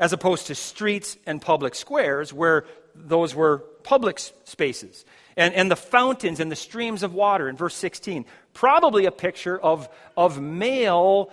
as 0.00 0.12
opposed 0.12 0.46
to 0.46 0.54
streets 0.54 1.16
and 1.26 1.42
public 1.42 1.74
squares 1.74 2.32
where 2.32 2.64
those 2.94 3.34
were 3.34 3.58
public 3.82 4.18
spaces. 4.44 5.04
And, 5.36 5.54
and 5.54 5.70
the 5.70 5.76
fountains 5.76 6.40
and 6.40 6.50
the 6.50 6.56
streams 6.56 7.02
of 7.02 7.14
water 7.14 7.48
in 7.48 7.56
verse 7.56 7.74
16, 7.74 8.24
probably 8.54 9.06
a 9.06 9.12
picture 9.12 9.58
of, 9.58 9.88
of 10.16 10.40
male 10.40 11.30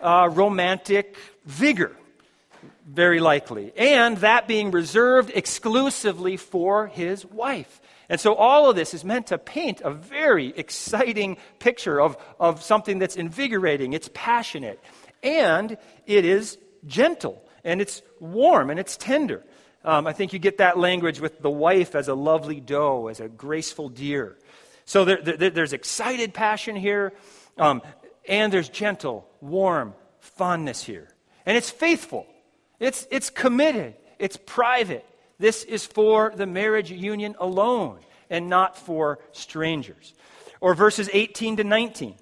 uh, 0.00 0.28
romantic 0.32 1.16
vigor, 1.44 1.96
very 2.86 3.20
likely. 3.20 3.72
And 3.76 4.16
that 4.18 4.48
being 4.48 4.70
reserved 4.70 5.30
exclusively 5.34 6.36
for 6.36 6.88
his 6.88 7.24
wife. 7.24 7.80
And 8.08 8.20
so 8.20 8.34
all 8.34 8.70
of 8.70 8.76
this 8.76 8.94
is 8.94 9.04
meant 9.04 9.28
to 9.28 9.38
paint 9.38 9.80
a 9.80 9.90
very 9.90 10.48
exciting 10.56 11.38
picture 11.58 12.00
of, 12.00 12.16
of 12.38 12.62
something 12.62 12.98
that's 12.98 13.16
invigorating, 13.16 13.92
it's 13.92 14.10
passionate, 14.14 14.80
and 15.22 15.76
it 16.06 16.24
is 16.24 16.58
gentle, 16.86 17.42
and 17.64 17.80
it's 17.80 18.02
warm, 18.20 18.70
and 18.70 18.78
it's 18.78 18.96
tender. 18.96 19.44
Um, 19.84 20.06
I 20.06 20.12
think 20.12 20.32
you 20.32 20.38
get 20.38 20.58
that 20.58 20.78
language 20.78 21.20
with 21.20 21.40
the 21.40 21.50
wife 21.50 21.94
as 21.94 22.08
a 22.08 22.14
lovely 22.14 22.60
doe, 22.60 23.08
as 23.08 23.20
a 23.20 23.28
graceful 23.28 23.88
deer. 23.88 24.36
So 24.84 25.04
there, 25.04 25.20
there, 25.22 25.50
there's 25.50 25.72
excited 25.72 26.32
passion 26.32 26.76
here, 26.76 27.12
um, 27.58 27.82
and 28.28 28.52
there's 28.52 28.68
gentle, 28.68 29.28
warm 29.40 29.94
fondness 30.20 30.82
here. 30.82 31.08
And 31.44 31.56
it's 31.56 31.70
faithful, 31.70 32.26
it's, 32.78 33.06
it's 33.10 33.30
committed, 33.30 33.94
it's 34.18 34.36
private, 34.36 35.04
this 35.38 35.64
is 35.64 35.84
for 35.84 36.32
the 36.34 36.46
marriage 36.46 36.90
union 36.90 37.36
alone 37.38 37.98
and 38.30 38.48
not 38.48 38.76
for 38.76 39.18
strangers. 39.32 40.14
Or 40.60 40.74
verses 40.74 41.10
18 41.12 41.58
to 41.58 41.64
19 41.64 42.16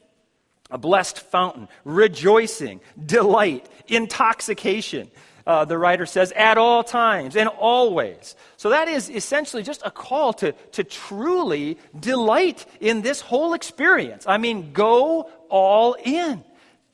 a 0.70 0.78
blessed 0.78 1.20
fountain, 1.20 1.68
rejoicing, 1.84 2.80
delight, 3.04 3.68
intoxication. 3.86 5.10
Uh, 5.46 5.64
the 5.66 5.76
writer 5.76 6.06
says, 6.06 6.32
at 6.32 6.56
all 6.56 6.82
times 6.82 7.36
and 7.36 7.48
always. 7.48 8.34
So 8.56 8.70
that 8.70 8.88
is 8.88 9.10
essentially 9.10 9.62
just 9.62 9.82
a 9.84 9.90
call 9.90 10.32
to, 10.34 10.52
to 10.72 10.82
truly 10.82 11.78
delight 11.98 12.64
in 12.80 13.02
this 13.02 13.20
whole 13.20 13.52
experience. 13.52 14.24
I 14.26 14.38
mean, 14.38 14.72
go 14.72 15.30
all 15.50 15.96
in. 16.02 16.42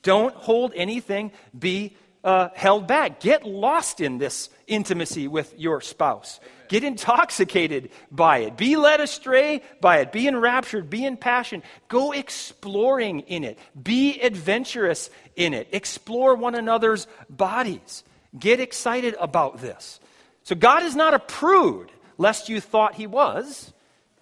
Don't 0.03 0.35
hold 0.35 0.73
anything, 0.75 1.31
be 1.57 1.95
uh, 2.23 2.49
held 2.53 2.87
back. 2.87 3.21
Get 3.21 3.45
lost 3.45 4.01
in 4.01 4.17
this 4.17 4.49
intimacy 4.71 5.27
with 5.27 5.53
your 5.57 5.81
spouse. 5.81 6.39
Get 6.69 6.83
intoxicated 6.83 7.91
by 8.09 8.39
it. 8.39 8.55
Be 8.55 8.77
led 8.77 9.01
astray 9.01 9.61
by 9.81 9.97
it. 9.97 10.11
Be 10.11 10.27
enraptured. 10.27 10.89
Be 10.89 11.05
in 11.05 11.17
passion. 11.17 11.61
Go 11.89 12.13
exploring 12.13 13.19
in 13.21 13.43
it. 13.43 13.59
Be 13.81 14.19
adventurous 14.21 15.09
in 15.35 15.53
it. 15.53 15.67
Explore 15.73 16.35
one 16.35 16.55
another's 16.55 17.07
bodies. 17.29 18.03
Get 18.37 18.61
excited 18.61 19.15
about 19.19 19.59
this. 19.59 19.99
So, 20.43 20.55
God 20.55 20.83
is 20.83 20.95
not 20.95 21.13
a 21.13 21.19
prude, 21.19 21.91
lest 22.17 22.47
you 22.47 22.61
thought 22.61 22.95
he 22.95 23.05
was. 23.05 23.73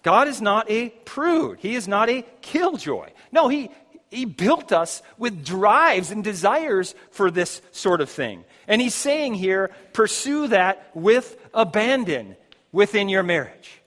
God 0.02 0.28
is 0.28 0.42
not 0.42 0.70
a 0.70 0.90
prude. 0.90 1.60
He 1.60 1.76
is 1.76 1.88
not 1.88 2.10
a 2.10 2.26
killjoy. 2.42 3.10
No, 3.32 3.48
he, 3.48 3.70
he 4.10 4.26
built 4.26 4.72
us 4.72 5.04
with 5.18 5.46
drives 5.46 6.10
and 6.10 6.24
desires 6.24 6.96
for 7.12 7.30
this 7.30 7.62
sort 7.72 8.02
of 8.02 8.10
thing. 8.10 8.44
And 8.70 8.80
he's 8.80 8.94
saying 8.94 9.34
here, 9.34 9.72
pursue 9.94 10.48
that 10.50 10.92
with 10.94 11.36
abandon 11.56 12.38
within 12.72 13.10
your 13.10 13.24
marriage. 13.24 13.82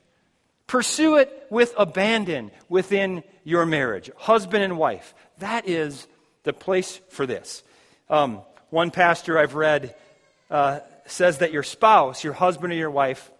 Pursue 0.66 1.16
it 1.16 1.46
with 1.50 1.72
abandon 1.78 2.50
within 2.68 3.22
your 3.44 3.64
marriage. 3.64 4.10
Husband 4.16 4.64
and 4.64 4.76
wife. 4.76 5.14
That 5.38 5.68
is 5.68 6.08
the 6.42 6.52
place 6.52 7.00
for 7.10 7.26
this. 7.26 7.62
Um, 8.10 8.40
one 8.70 8.90
pastor 8.90 9.38
I've 9.38 9.54
read 9.54 9.94
uh, 10.50 10.80
says 11.06 11.38
that 11.38 11.52
your 11.52 11.62
spouse, 11.62 12.24
your 12.24 12.32
husband 12.32 12.72
or 12.72 12.76
your 12.76 12.90
wife, 12.90 13.30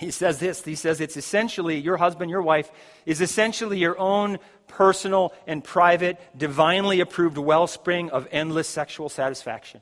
he 0.00 0.10
says 0.10 0.40
this 0.40 0.64
he 0.64 0.74
says 0.74 1.00
it's 1.00 1.16
essentially 1.16 1.78
your 1.78 1.96
husband 1.96 2.28
your 2.28 2.42
wife 2.42 2.68
is 3.06 3.20
essentially 3.20 3.78
your 3.78 3.96
own 3.96 4.40
personal 4.66 5.32
and 5.46 5.62
private 5.62 6.20
divinely 6.36 6.98
approved 6.98 7.38
wellspring 7.38 8.10
of 8.10 8.26
endless 8.32 8.66
sexual 8.66 9.08
satisfaction 9.08 9.80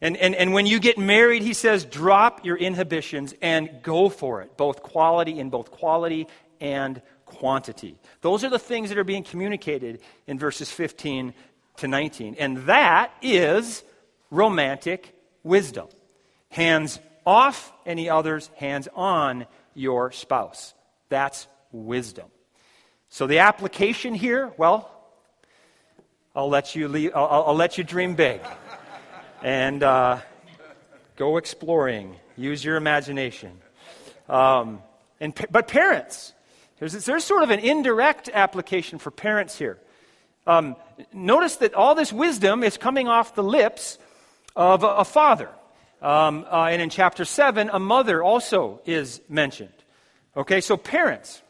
and, 0.00 0.16
and, 0.16 0.34
and 0.34 0.52
when 0.52 0.66
you 0.66 0.78
get 0.78 0.98
married 0.98 1.42
he 1.42 1.52
says 1.52 1.84
drop 1.84 2.44
your 2.44 2.56
inhibitions 2.56 3.34
and 3.42 3.70
go 3.82 4.08
for 4.08 4.42
it 4.42 4.56
both 4.56 4.82
quality 4.82 5.38
in 5.38 5.50
both 5.50 5.70
quality 5.70 6.26
and 6.60 7.00
quantity 7.24 7.98
those 8.20 8.44
are 8.44 8.50
the 8.50 8.58
things 8.58 8.88
that 8.88 8.98
are 8.98 9.04
being 9.04 9.24
communicated 9.24 10.00
in 10.26 10.38
verses 10.38 10.70
15 10.70 11.34
to 11.76 11.88
19 11.88 12.36
and 12.38 12.58
that 12.58 13.12
is 13.22 13.82
romantic 14.30 15.14
wisdom 15.42 15.88
hands 16.50 16.98
off 17.26 17.72
any 17.84 18.08
others, 18.08 18.50
hands 18.56 18.88
on 18.94 19.46
your 19.74 20.12
spouse. 20.12 20.74
That's 21.08 21.48
wisdom. 21.72 22.26
So 23.08 23.26
the 23.26 23.40
application 23.40 24.14
here, 24.14 24.52
well, 24.56 24.90
I'll 26.34 26.48
let 26.48 26.74
you 26.74 26.88
leave, 26.88 27.12
I'll, 27.14 27.44
I'll 27.48 27.54
let 27.54 27.78
you 27.78 27.84
dream 27.84 28.14
big, 28.14 28.40
and 29.46 29.84
uh, 29.84 30.18
go 31.14 31.36
exploring. 31.36 32.16
Use 32.36 32.64
your 32.64 32.74
imagination. 32.74 33.52
Um, 34.28 34.82
and 35.20 35.32
but 35.52 35.68
parents, 35.68 36.34
there's, 36.80 37.04
there's 37.04 37.22
sort 37.22 37.44
of 37.44 37.50
an 37.50 37.60
indirect 37.60 38.28
application 38.28 38.98
for 38.98 39.12
parents 39.12 39.56
here. 39.56 39.78
Um, 40.48 40.74
notice 41.12 41.56
that 41.56 41.74
all 41.74 41.94
this 41.94 42.12
wisdom 42.12 42.64
is 42.64 42.76
coming 42.76 43.06
off 43.06 43.36
the 43.36 43.44
lips 43.44 43.98
of 44.56 44.82
a, 44.82 44.88
a 44.88 45.04
father. 45.04 45.48
Um, 46.02 46.44
uh, 46.50 46.64
and 46.64 46.82
in 46.82 46.90
chapter 46.90 47.24
7, 47.24 47.70
a 47.72 47.78
mother 47.78 48.24
also 48.24 48.80
is 48.84 49.20
mentioned. 49.28 49.70
Okay, 50.36 50.60
so 50.60 50.76
parents, 50.76 51.40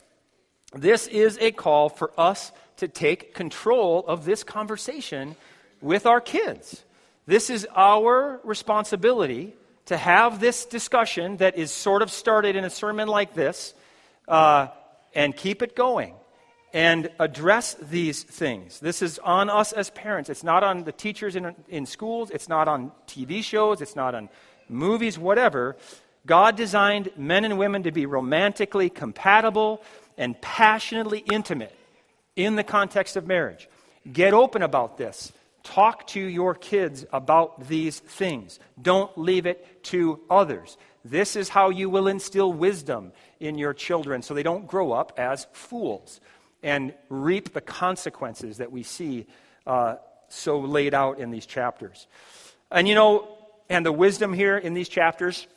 this 0.75 1.07
is 1.07 1.39
a 1.41 1.51
call 1.51 1.89
for 1.89 2.13
us 2.19 2.53
to 2.77 2.89
take 2.89 3.33
control 3.35 4.05
of 4.07 4.27
this 4.27 4.45
conversation 4.45 5.35
with 5.81 6.05
our 6.05 6.21
kids. 6.21 6.83
This 7.27 7.51
is 7.51 7.67
our 7.75 8.41
responsibility 8.45 9.55
to 9.87 9.97
have 9.97 10.41
this 10.41 10.65
discussion 10.65 11.39
that 11.39 11.57
is 11.57 11.71
sort 11.71 12.03
of 12.03 12.11
started 12.11 12.57
in 12.57 12.65
a 12.65 12.71
sermon 12.71 13.09
like 13.09 13.35
this 13.35 13.75
uh, 14.29 14.69
and 15.15 15.37
keep 15.37 15.63
it 15.63 15.75
going 15.75 16.15
and 16.73 17.11
address 17.19 17.75
these 17.75 18.23
things. 18.23 18.81
This 18.81 19.03
is 19.03 19.19
on 19.21 19.49
us 19.49 19.73
as 19.73 19.91
parents. 19.91 20.29
It's 20.29 20.45
not 20.45 20.63
on 20.63 20.85
the 20.85 20.93
teachers 20.93 21.35
in, 21.35 21.55
in 21.69 21.87
schools, 21.87 22.31
it's 22.31 22.49
not 22.49 22.69
on 22.69 22.93
TV 23.07 23.43
shows, 23.43 23.81
it's 23.81 23.97
not 23.97 24.15
on 24.15 24.29
movies, 24.69 25.19
whatever. 25.19 25.77
God 26.27 26.57
designed 26.57 27.11
men 27.17 27.45
and 27.45 27.59
women 27.59 27.85
to 27.85 27.93
be 27.93 28.07
romantically 28.07 28.91
compatible 28.91 29.83
and 30.19 30.41
passionately 30.41 31.21
intimate 31.21 31.75
in 32.35 32.57
the 32.57 32.65
context 32.65 33.17
of 33.17 33.27
marriage. 33.27 33.69
Get 34.13 34.35
open 34.35 34.63
about 34.63 34.99
this. 34.99 35.33
Talk 35.67 36.07
to 36.09 36.21
your 36.21 36.55
kids 36.55 37.05
about 37.13 37.67
these 37.67 37.99
things. 37.99 38.61
Don't 38.81 39.11
leave 39.19 39.47
it 39.47 39.83
to 39.87 40.21
others. 40.31 40.79
This 41.05 41.35
is 41.35 41.49
how 41.49 41.71
you 41.71 41.91
will 41.91 42.07
instill 42.07 42.53
wisdom 42.53 43.13
in 43.41 43.59
your 43.59 43.75
children 43.75 44.23
so 44.23 44.33
they 44.33 44.45
don't 44.45 44.69
grow 44.69 44.93
up 44.93 45.15
as 45.19 45.49
fools 45.53 46.21
and 46.63 46.95
reap 47.09 47.53
the 47.53 47.61
consequences 47.61 48.59
that 48.59 48.71
we 48.71 48.85
see 48.85 49.27
uh, 49.67 49.97
so 50.29 50.61
laid 50.61 50.95
out 50.95 51.19
in 51.19 51.33
these 51.33 51.47
chapters. 51.47 52.07
And 52.71 52.87
you 52.87 52.95
know, 52.95 53.27
and 53.69 53.85
the 53.85 53.91
wisdom 53.91 54.33
here 54.33 54.57
in 54.57 54.73
these 54.73 54.89
chapters, 54.89 55.49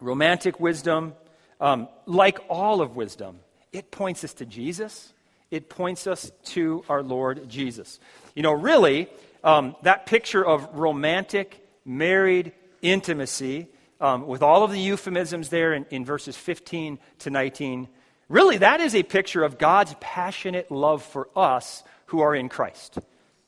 romantic 0.00 0.58
wisdom, 0.58 1.14
um, 1.60 1.86
like 2.04 2.40
all 2.48 2.80
of 2.80 2.96
wisdom, 2.96 3.38
it 3.72 3.92
points 3.92 4.24
us 4.24 4.34
to 4.34 4.44
Jesus. 4.44 5.12
It 5.52 5.68
points 5.68 6.08
us 6.08 6.32
to 6.46 6.84
our 6.88 7.04
Lord 7.04 7.48
Jesus. 7.48 8.00
You 8.34 8.42
know, 8.42 8.52
really, 8.52 9.08
um, 9.46 9.76
that 9.82 10.04
picture 10.04 10.44
of 10.44 10.68
romantic, 10.74 11.66
married 11.84 12.52
intimacy, 12.82 13.68
um, 14.00 14.26
with 14.26 14.42
all 14.42 14.62
of 14.62 14.72
the 14.72 14.80
euphemisms 14.80 15.48
there 15.48 15.72
in, 15.72 15.86
in 15.90 16.04
verses 16.04 16.36
15 16.36 16.98
to 17.20 17.30
19, 17.30 17.88
Really, 18.28 18.58
that 18.58 18.80
is 18.80 18.94
a 18.94 19.04
picture 19.04 19.44
of 19.44 19.56
God's 19.56 19.94
passionate 20.00 20.70
love 20.70 21.02
for 21.04 21.28
us 21.36 21.84
who 22.06 22.20
are 22.20 22.34
in 22.34 22.48
Christ. 22.48 22.98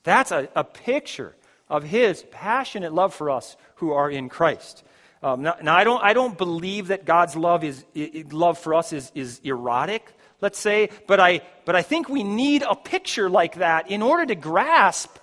That's 0.05 0.31
a, 0.31 0.49
a 0.55 0.63
picture 0.63 1.35
of 1.69 1.83
His 1.83 2.25
passionate 2.31 2.95
love 2.95 3.13
for 3.13 3.31
us 3.31 3.57
who 3.77 3.93
are 3.93 4.09
in 4.09 4.29
Christ. 4.29 4.85
Um, 5.21 5.43
now, 5.43 5.57
now, 5.61 5.77
I, 5.77 5.83
don't, 5.83 6.03
I 6.03 6.13
don't 6.13 6.39
believe 6.39 6.89
that 6.89 7.05
God's 7.05 7.35
love, 7.35 7.65
is, 7.65 7.85
love 8.31 8.57
for 8.57 8.75
us 8.75 8.93
is, 8.93 9.11
is 9.17 9.41
erotic, 9.43 10.13
let's 10.41 10.61
say, 10.61 10.91
but 11.09 11.19
I, 11.19 11.41
but 11.65 11.75
I 11.75 11.83
think 11.83 12.09
we 12.09 12.23
need 12.23 12.63
a 12.63 12.77
picture 12.77 13.29
like 13.29 13.57
that 13.57 13.91
in 13.91 14.01
order 14.01 14.27
to 14.27 14.37
grasp 14.37 15.17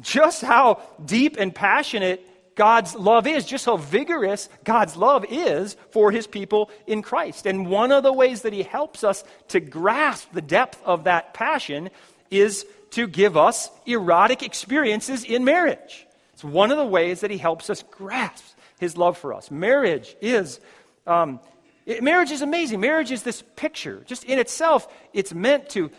just 0.00 0.42
how 0.42 0.82
deep 1.04 1.36
and 1.38 1.54
passionate 1.54 2.24
God's 2.54 2.94
love 2.96 3.26
is, 3.26 3.44
just 3.44 3.66
how 3.66 3.76
vigorous 3.76 4.48
God's 4.64 4.96
love 4.96 5.24
is 5.30 5.76
for 5.90 6.10
his 6.10 6.26
people 6.26 6.70
in 6.86 7.02
Christ. 7.02 7.46
And 7.46 7.68
one 7.68 7.92
of 7.92 8.02
the 8.02 8.12
ways 8.12 8.42
that 8.42 8.52
he 8.52 8.64
helps 8.64 9.04
us 9.04 9.22
to 9.48 9.60
grasp 9.60 10.32
the 10.32 10.42
depth 10.42 10.82
of 10.84 11.04
that 11.04 11.34
passion 11.34 11.90
is 12.30 12.66
to 12.90 13.06
give 13.06 13.36
us 13.36 13.70
erotic 13.86 14.42
experiences 14.42 15.24
in 15.24 15.44
marriage. 15.44 16.06
It's 16.34 16.42
one 16.42 16.70
of 16.70 16.78
the 16.78 16.84
ways 16.84 17.20
that 17.20 17.30
he 17.30 17.38
helps 17.38 17.70
us 17.70 17.84
grasp 17.90 18.44
his 18.80 18.96
love 18.96 19.18
for 19.18 19.34
us. 19.34 19.50
Marriage 19.50 20.16
is. 20.20 20.60
Um, 21.06 21.40
it, 21.86 22.02
marriage 22.02 22.30
is 22.30 22.42
amazing. 22.42 22.80
Marriage 22.80 23.10
is 23.10 23.22
this 23.22 23.42
picture. 23.56 24.02
Just 24.06 24.24
in 24.24 24.38
itself, 24.38 24.86
it's 25.12 25.32
meant 25.32 25.70
to 25.70 25.90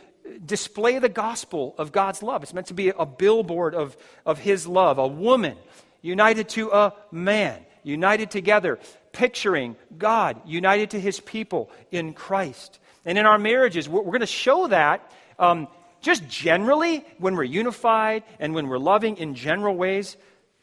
display 0.46 1.00
the 1.00 1.10
gospel 1.10 1.76
of 1.78 1.92
God's 1.92 2.24
love. 2.24 2.44
It's 2.44 2.54
meant 2.54 2.68
to 2.68 2.74
be 2.74 2.90
a 2.90 3.06
billboard 3.06 3.76
of, 3.76 3.98
of 4.26 4.40
His 4.40 4.68
love. 4.68 4.98
A 4.98 5.08
woman 5.08 5.58
united 6.02 6.50
to 6.50 6.72
a 6.72 6.94
man, 7.12 7.60
united 7.84 8.32
together, 8.32 8.80
picturing 9.12 9.76
God 9.98 10.42
united 10.46 10.92
to 10.92 11.00
his 11.00 11.20
people 11.20 11.70
in 11.92 12.14
Christ. 12.14 12.80
And 13.06 13.18
in 13.18 13.26
our 13.26 13.40
marriages, 13.40 13.90
we're, 13.90 14.02
we're 14.02 14.12
going 14.12 14.22
to 14.22 14.28
show 14.28 14.68
that 14.68 15.12
um, 15.38 15.68
just 16.02 16.28
generally 16.28 17.06
when 17.18 17.36
we're 17.36 17.44
unified 17.44 18.24
and 18.40 18.54
when 18.54 18.68
we're 18.68 18.78
loving 18.78 19.18
in 19.18 19.36
general 19.36 19.76
ways, 19.76 20.18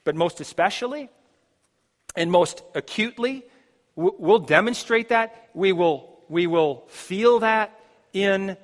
but 0.05 0.15
most 0.15 0.41
especially 0.41 1.09
and 2.15 2.31
most 2.31 2.63
acutely, 2.75 3.45
we'll 3.95 4.39
demonstrate 4.39 5.11
that. 5.11 5.49
We 5.55 5.73
will, 5.73 6.19
we 6.29 6.47
will 6.47 6.85
feel 6.89 7.41
that 7.41 7.79
in 8.13 8.57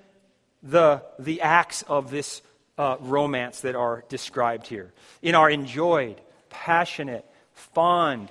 the, 0.62 1.02
the 1.18 1.40
acts 1.40 1.82
of 1.82 2.10
this 2.10 2.42
uh, 2.78 2.96
romance 3.00 3.60
that 3.60 3.74
are 3.74 4.04
described 4.08 4.66
here. 4.66 4.92
In 5.20 5.34
our 5.34 5.50
enjoyed, 5.50 6.20
passionate, 6.50 7.24
fond, 7.52 8.30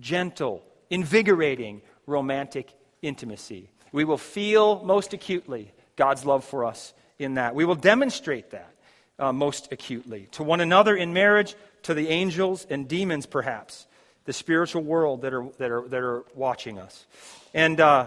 gentle, 0.00 0.64
invigorating 0.90 1.82
romantic 2.06 2.72
intimacy. 3.02 3.70
We 3.92 4.04
will 4.04 4.18
feel 4.18 4.82
most 4.84 5.12
acutely 5.12 5.72
God's 5.96 6.24
love 6.24 6.44
for 6.44 6.64
us 6.64 6.92
in 7.18 7.34
that. 7.34 7.54
We 7.54 7.64
will 7.64 7.74
demonstrate 7.74 8.50
that 8.50 8.72
uh, 9.18 9.32
most 9.32 9.72
acutely 9.72 10.28
to 10.32 10.42
one 10.42 10.60
another 10.60 10.96
in 10.96 11.12
marriage, 11.12 11.54
to 11.82 11.94
the 11.94 12.08
angels 12.08 12.66
and 12.68 12.88
demons, 12.88 13.26
perhaps, 13.26 13.86
the 14.24 14.32
spiritual 14.32 14.82
world 14.82 15.22
that 15.22 15.32
are, 15.32 15.48
that 15.58 15.70
are, 15.70 15.88
that 15.88 16.02
are 16.02 16.24
watching 16.34 16.78
us. 16.78 17.06
And, 17.54 17.80
uh, 17.80 18.06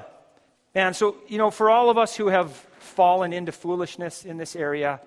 and 0.75 0.95
so, 0.95 1.15
you 1.27 1.37
know, 1.37 1.51
for 1.51 1.69
all 1.69 1.89
of 1.89 1.97
us 1.97 2.15
who 2.15 2.27
have 2.27 2.65
fallen 2.81 3.33
into 3.33 3.51
foolishness 3.51 4.25
in 4.25 4.37
this 4.37 4.55
area, 4.55 4.99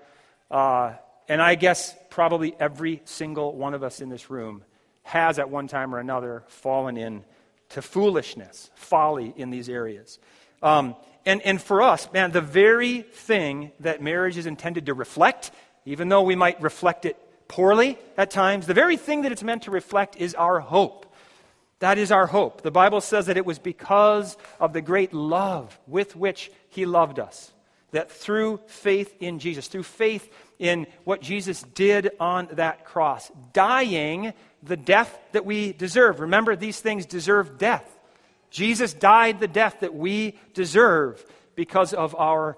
uh, 0.49 0.93
and 1.27 1.41
I 1.41 1.55
guess 1.55 1.95
probably 2.09 2.55
every 2.59 3.01
single 3.05 3.55
one 3.55 3.73
of 3.73 3.83
us 3.83 4.01
in 4.01 4.09
this 4.09 4.29
room 4.29 4.63
has 5.03 5.37
at 5.39 5.49
one 5.49 5.67
time 5.67 5.93
or 5.93 5.99
another 5.99 6.43
fallen 6.47 6.97
in 6.97 7.23
to 7.69 7.81
foolishness, 7.81 8.69
folly 8.75 9.33
in 9.35 9.49
these 9.49 9.69
areas. 9.69 10.19
Um, 10.61 10.95
and, 11.25 11.41
and 11.41 11.61
for 11.61 11.81
us, 11.81 12.11
man, 12.13 12.31
the 12.31 12.41
very 12.41 13.01
thing 13.01 13.71
that 13.79 14.01
marriage 14.01 14.37
is 14.37 14.45
intended 14.45 14.85
to 14.85 14.93
reflect, 14.93 15.51
even 15.85 16.09
though 16.09 16.21
we 16.21 16.35
might 16.35 16.61
reflect 16.61 17.05
it 17.05 17.17
poorly 17.47 17.97
at 18.17 18.31
times, 18.31 18.67
the 18.67 18.73
very 18.73 18.97
thing 18.97 19.23
that 19.23 19.31
it's 19.31 19.43
meant 19.43 19.63
to 19.63 19.71
reflect 19.71 20.15
is 20.17 20.35
our 20.35 20.59
hope. 20.59 21.05
That 21.79 21.97
is 21.97 22.11
our 22.11 22.27
hope. 22.27 22.61
The 22.61 22.71
Bible 22.71 23.01
says 23.01 23.25
that 23.25 23.37
it 23.37 23.45
was 23.45 23.59
because 23.59 24.37
of 24.59 24.73
the 24.73 24.81
great 24.81 25.13
love 25.13 25.77
with 25.87 26.15
which 26.15 26.51
He 26.69 26.85
loved 26.85 27.19
us, 27.19 27.51
that 27.95 28.11
through 28.11 28.59
faith 28.67 29.15
in 29.19 29.39
Jesus, 29.39 29.67
through 29.67 29.83
faith 29.83 30.31
in 30.59 30.85
what 31.03 31.21
Jesus 31.21 31.61
did 31.61 32.11
on 32.19 32.47
that 32.53 32.85
cross, 32.85 33.31
dying 33.53 34.33
the 34.61 34.77
death 34.77 35.17
that 35.31 35.45
we 35.45 35.73
deserve. 35.73 36.19
Remember, 36.19 36.55
these 36.55 36.79
things 36.79 37.05
deserve 37.05 37.57
death. 37.57 37.89
Jesus 38.49 38.93
died 38.93 39.39
the 39.39 39.47
death 39.47 39.79
that 39.79 39.93
we 39.93 40.37
deserve 40.53 41.25
because 41.55 41.93
of 41.93 42.15
our 42.15 42.57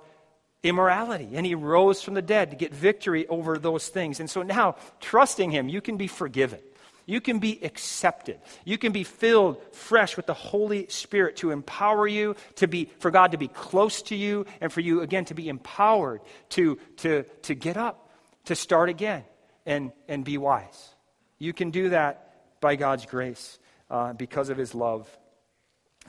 immorality. 0.64 1.30
And 1.34 1.46
he 1.46 1.56
rose 1.56 2.02
from 2.02 2.14
the 2.16 2.22
dead 2.22 2.50
to 2.50 2.56
get 2.56 2.74
victory 2.74 3.28
over 3.28 3.58
those 3.58 3.88
things. 3.90 4.20
And 4.20 4.30
so 4.30 4.42
now, 4.42 4.76
trusting 5.00 5.52
him, 5.52 5.70
you 5.70 5.82
can 5.82 5.98
be 5.98 6.08
forgiven. 6.08 6.60
You 7.08 7.22
can 7.22 7.40
be 7.40 7.64
accepted. 7.64 8.40
You 8.66 8.78
can 8.78 8.92
be 8.92 9.06
filled 9.06 9.64
fresh 9.74 10.18
with 10.18 10.26
the 10.26 10.34
Holy 10.34 10.88
Spirit 10.90 11.38
to 11.38 11.52
empower 11.52 12.06
you, 12.06 12.36
to 12.56 12.68
be, 12.68 12.92
for 13.00 13.12
God 13.12 13.32
to 13.32 13.38
be 13.38 13.48
close 13.48 14.02
to 14.04 14.16
you, 14.16 14.46
and 14.60 14.72
for 14.72 14.82
you, 14.82 15.02
again, 15.02 15.24
to 15.26 15.34
be 15.34 15.48
empowered 15.48 16.20
to, 16.50 16.78
to, 16.98 17.24
to 17.44 17.56
get 17.56 17.78
up, 17.78 18.12
to 18.46 18.56
start 18.56 18.90
again, 18.90 19.24
and, 19.66 19.94
and 20.10 20.26
be 20.26 20.38
wise. 20.38 20.90
You 21.40 21.54
can 21.54 21.72
do 21.72 21.90
that 21.90 22.60
by 22.60 22.76
God's 22.76 23.06
grace 23.06 23.58
uh, 23.90 24.12
because 24.12 24.50
of 24.50 24.58
His 24.58 24.76
love. 24.76 25.10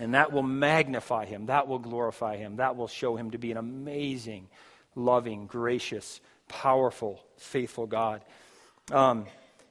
And 0.01 0.15
that 0.15 0.33
will 0.33 0.43
magnify 0.43 1.27
Him, 1.27 1.47
that 1.47 1.69
will 1.69 1.79
glorify 1.79 2.39
Him, 2.39 2.57
that 2.57 2.75
will 2.75 2.89
show 2.89 3.15
Him 3.15 3.31
to 3.31 3.39
be 3.39 3.53
an 3.53 3.57
amazing, 3.57 4.49
loving, 4.97 5.47
gracious, 5.47 6.21
powerful, 6.49 7.23
faithful 7.37 7.87
God. 7.87 8.25
Um, 8.91 9.27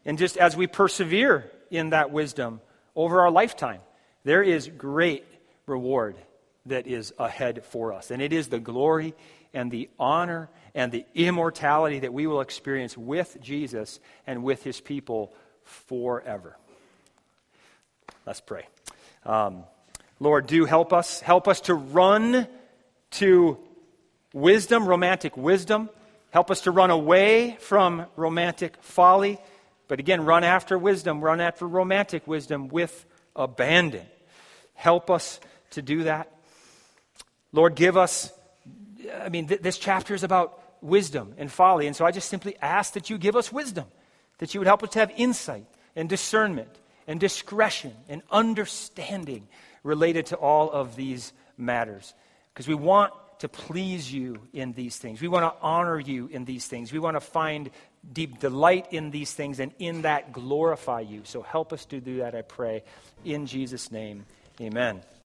and 0.08 0.18
just 0.18 0.38
as 0.38 0.56
we 0.56 0.66
persevere 0.66 1.52
in 1.70 1.92
that 1.92 2.12
wisdom 2.12 2.62
over 2.96 3.22
our 3.22 3.30
lifetime, 3.30 3.82
there 4.24 4.42
is 4.42 4.68
great 4.70 5.26
reward 5.68 6.16
that 6.66 6.88
is 6.88 7.14
ahead 7.20 7.66
for 7.66 7.94
us. 7.94 8.10
And 8.10 8.22
it 8.22 8.32
is 8.32 8.48
the 8.48 8.60
glory 8.60 9.14
and 9.54 9.70
the 9.70 9.90
honor 10.00 10.50
and 10.74 10.92
the 10.92 11.06
immortality 11.14 12.00
that 12.00 12.14
we 12.14 12.26
will 12.26 12.40
experience 12.40 12.98
with 12.98 13.38
Jesus 13.42 14.00
and 14.26 14.44
with 14.44 14.64
his 14.64 14.80
people 14.80 15.34
forever. 15.64 16.56
Let's 18.26 18.42
pray. 18.42 18.66
Um, 19.26 19.64
Lord, 20.22 20.48
do 20.48 20.64
help 20.64 20.94
us. 20.94 21.20
Help 21.20 21.50
us 21.50 21.62
to 21.62 21.74
run 21.74 22.48
to 23.12 23.58
wisdom, 24.34 24.88
romantic 24.88 25.36
wisdom. 25.36 25.90
Help 26.32 26.50
us 26.50 26.62
to 26.62 26.72
run 26.72 26.92
away 26.92 27.58
from 27.60 28.06
romantic 28.16 28.76
folly. 28.82 29.38
But 29.88 30.00
again, 30.00 30.26
run 30.26 30.44
after 30.44 30.78
wisdom, 30.78 31.22
run 31.22 31.42
after 31.42 31.68
romantic 31.68 32.28
wisdom 32.28 32.68
with 32.68 33.06
abandon. 33.36 34.06
Help 34.74 35.10
us 35.10 35.40
to 35.72 35.82
do 35.82 36.04
that. 36.04 36.32
Lord, 37.52 37.76
give 37.76 37.98
us, 37.98 38.32
I 39.22 39.30
mean, 39.30 39.48
th- 39.48 39.62
this 39.62 39.78
chapter 39.78 40.14
is 40.14 40.24
about 40.24 40.62
wisdom 40.82 41.34
and 41.38 41.52
folly. 41.52 41.88
And 41.88 41.96
so 41.96 42.06
I 42.06 42.12
just 42.12 42.30
simply 42.30 42.56
ask 42.62 42.94
that 42.94 43.10
you 43.10 43.18
give 43.18 43.36
us 43.36 43.52
wisdom, 43.52 43.86
that 44.40 44.54
you 44.54 44.60
would 44.60 44.68
help 44.68 44.84
us 44.84 44.92
to 44.92 45.00
have 45.00 45.12
insight 45.16 45.66
and 45.96 46.08
discernment 46.08 46.70
and 47.08 47.20
discretion 47.20 47.94
and 48.10 48.22
understanding 48.30 49.48
related 49.84 50.28
to 50.28 50.36
all 50.36 50.70
of 50.70 50.96
these 50.96 51.34
matters. 51.58 52.14
Because 52.54 52.68
we 52.68 52.76
want 52.76 53.14
to 53.40 53.48
please 53.48 54.12
you 54.12 54.40
in 54.52 54.74
these 54.74 54.98
things. 54.98 55.22
We 55.22 55.28
want 55.28 55.44
to 55.44 55.62
honor 55.62 56.00
you 56.00 56.28
in 56.28 56.46
these 56.46 56.66
things. 56.66 56.92
We 56.92 57.00
want 57.00 57.16
to 57.16 57.22
find 57.22 57.70
deep 58.12 58.40
delight 58.40 58.88
in 58.92 59.12
these 59.12 59.34
things 59.34 59.60
and 59.60 59.72
in 59.80 60.04
that 60.04 60.32
glorify 60.32 61.02
you. 61.02 61.22
So 61.24 61.42
help 61.42 61.74
us 61.74 61.86
to 61.86 62.00
do 62.00 62.18
that, 62.18 62.36
I 62.36 62.42
pray. 62.42 62.84
In 63.26 63.46
Jesus' 63.46 63.92
name, 63.92 64.26
amen. 64.62 65.02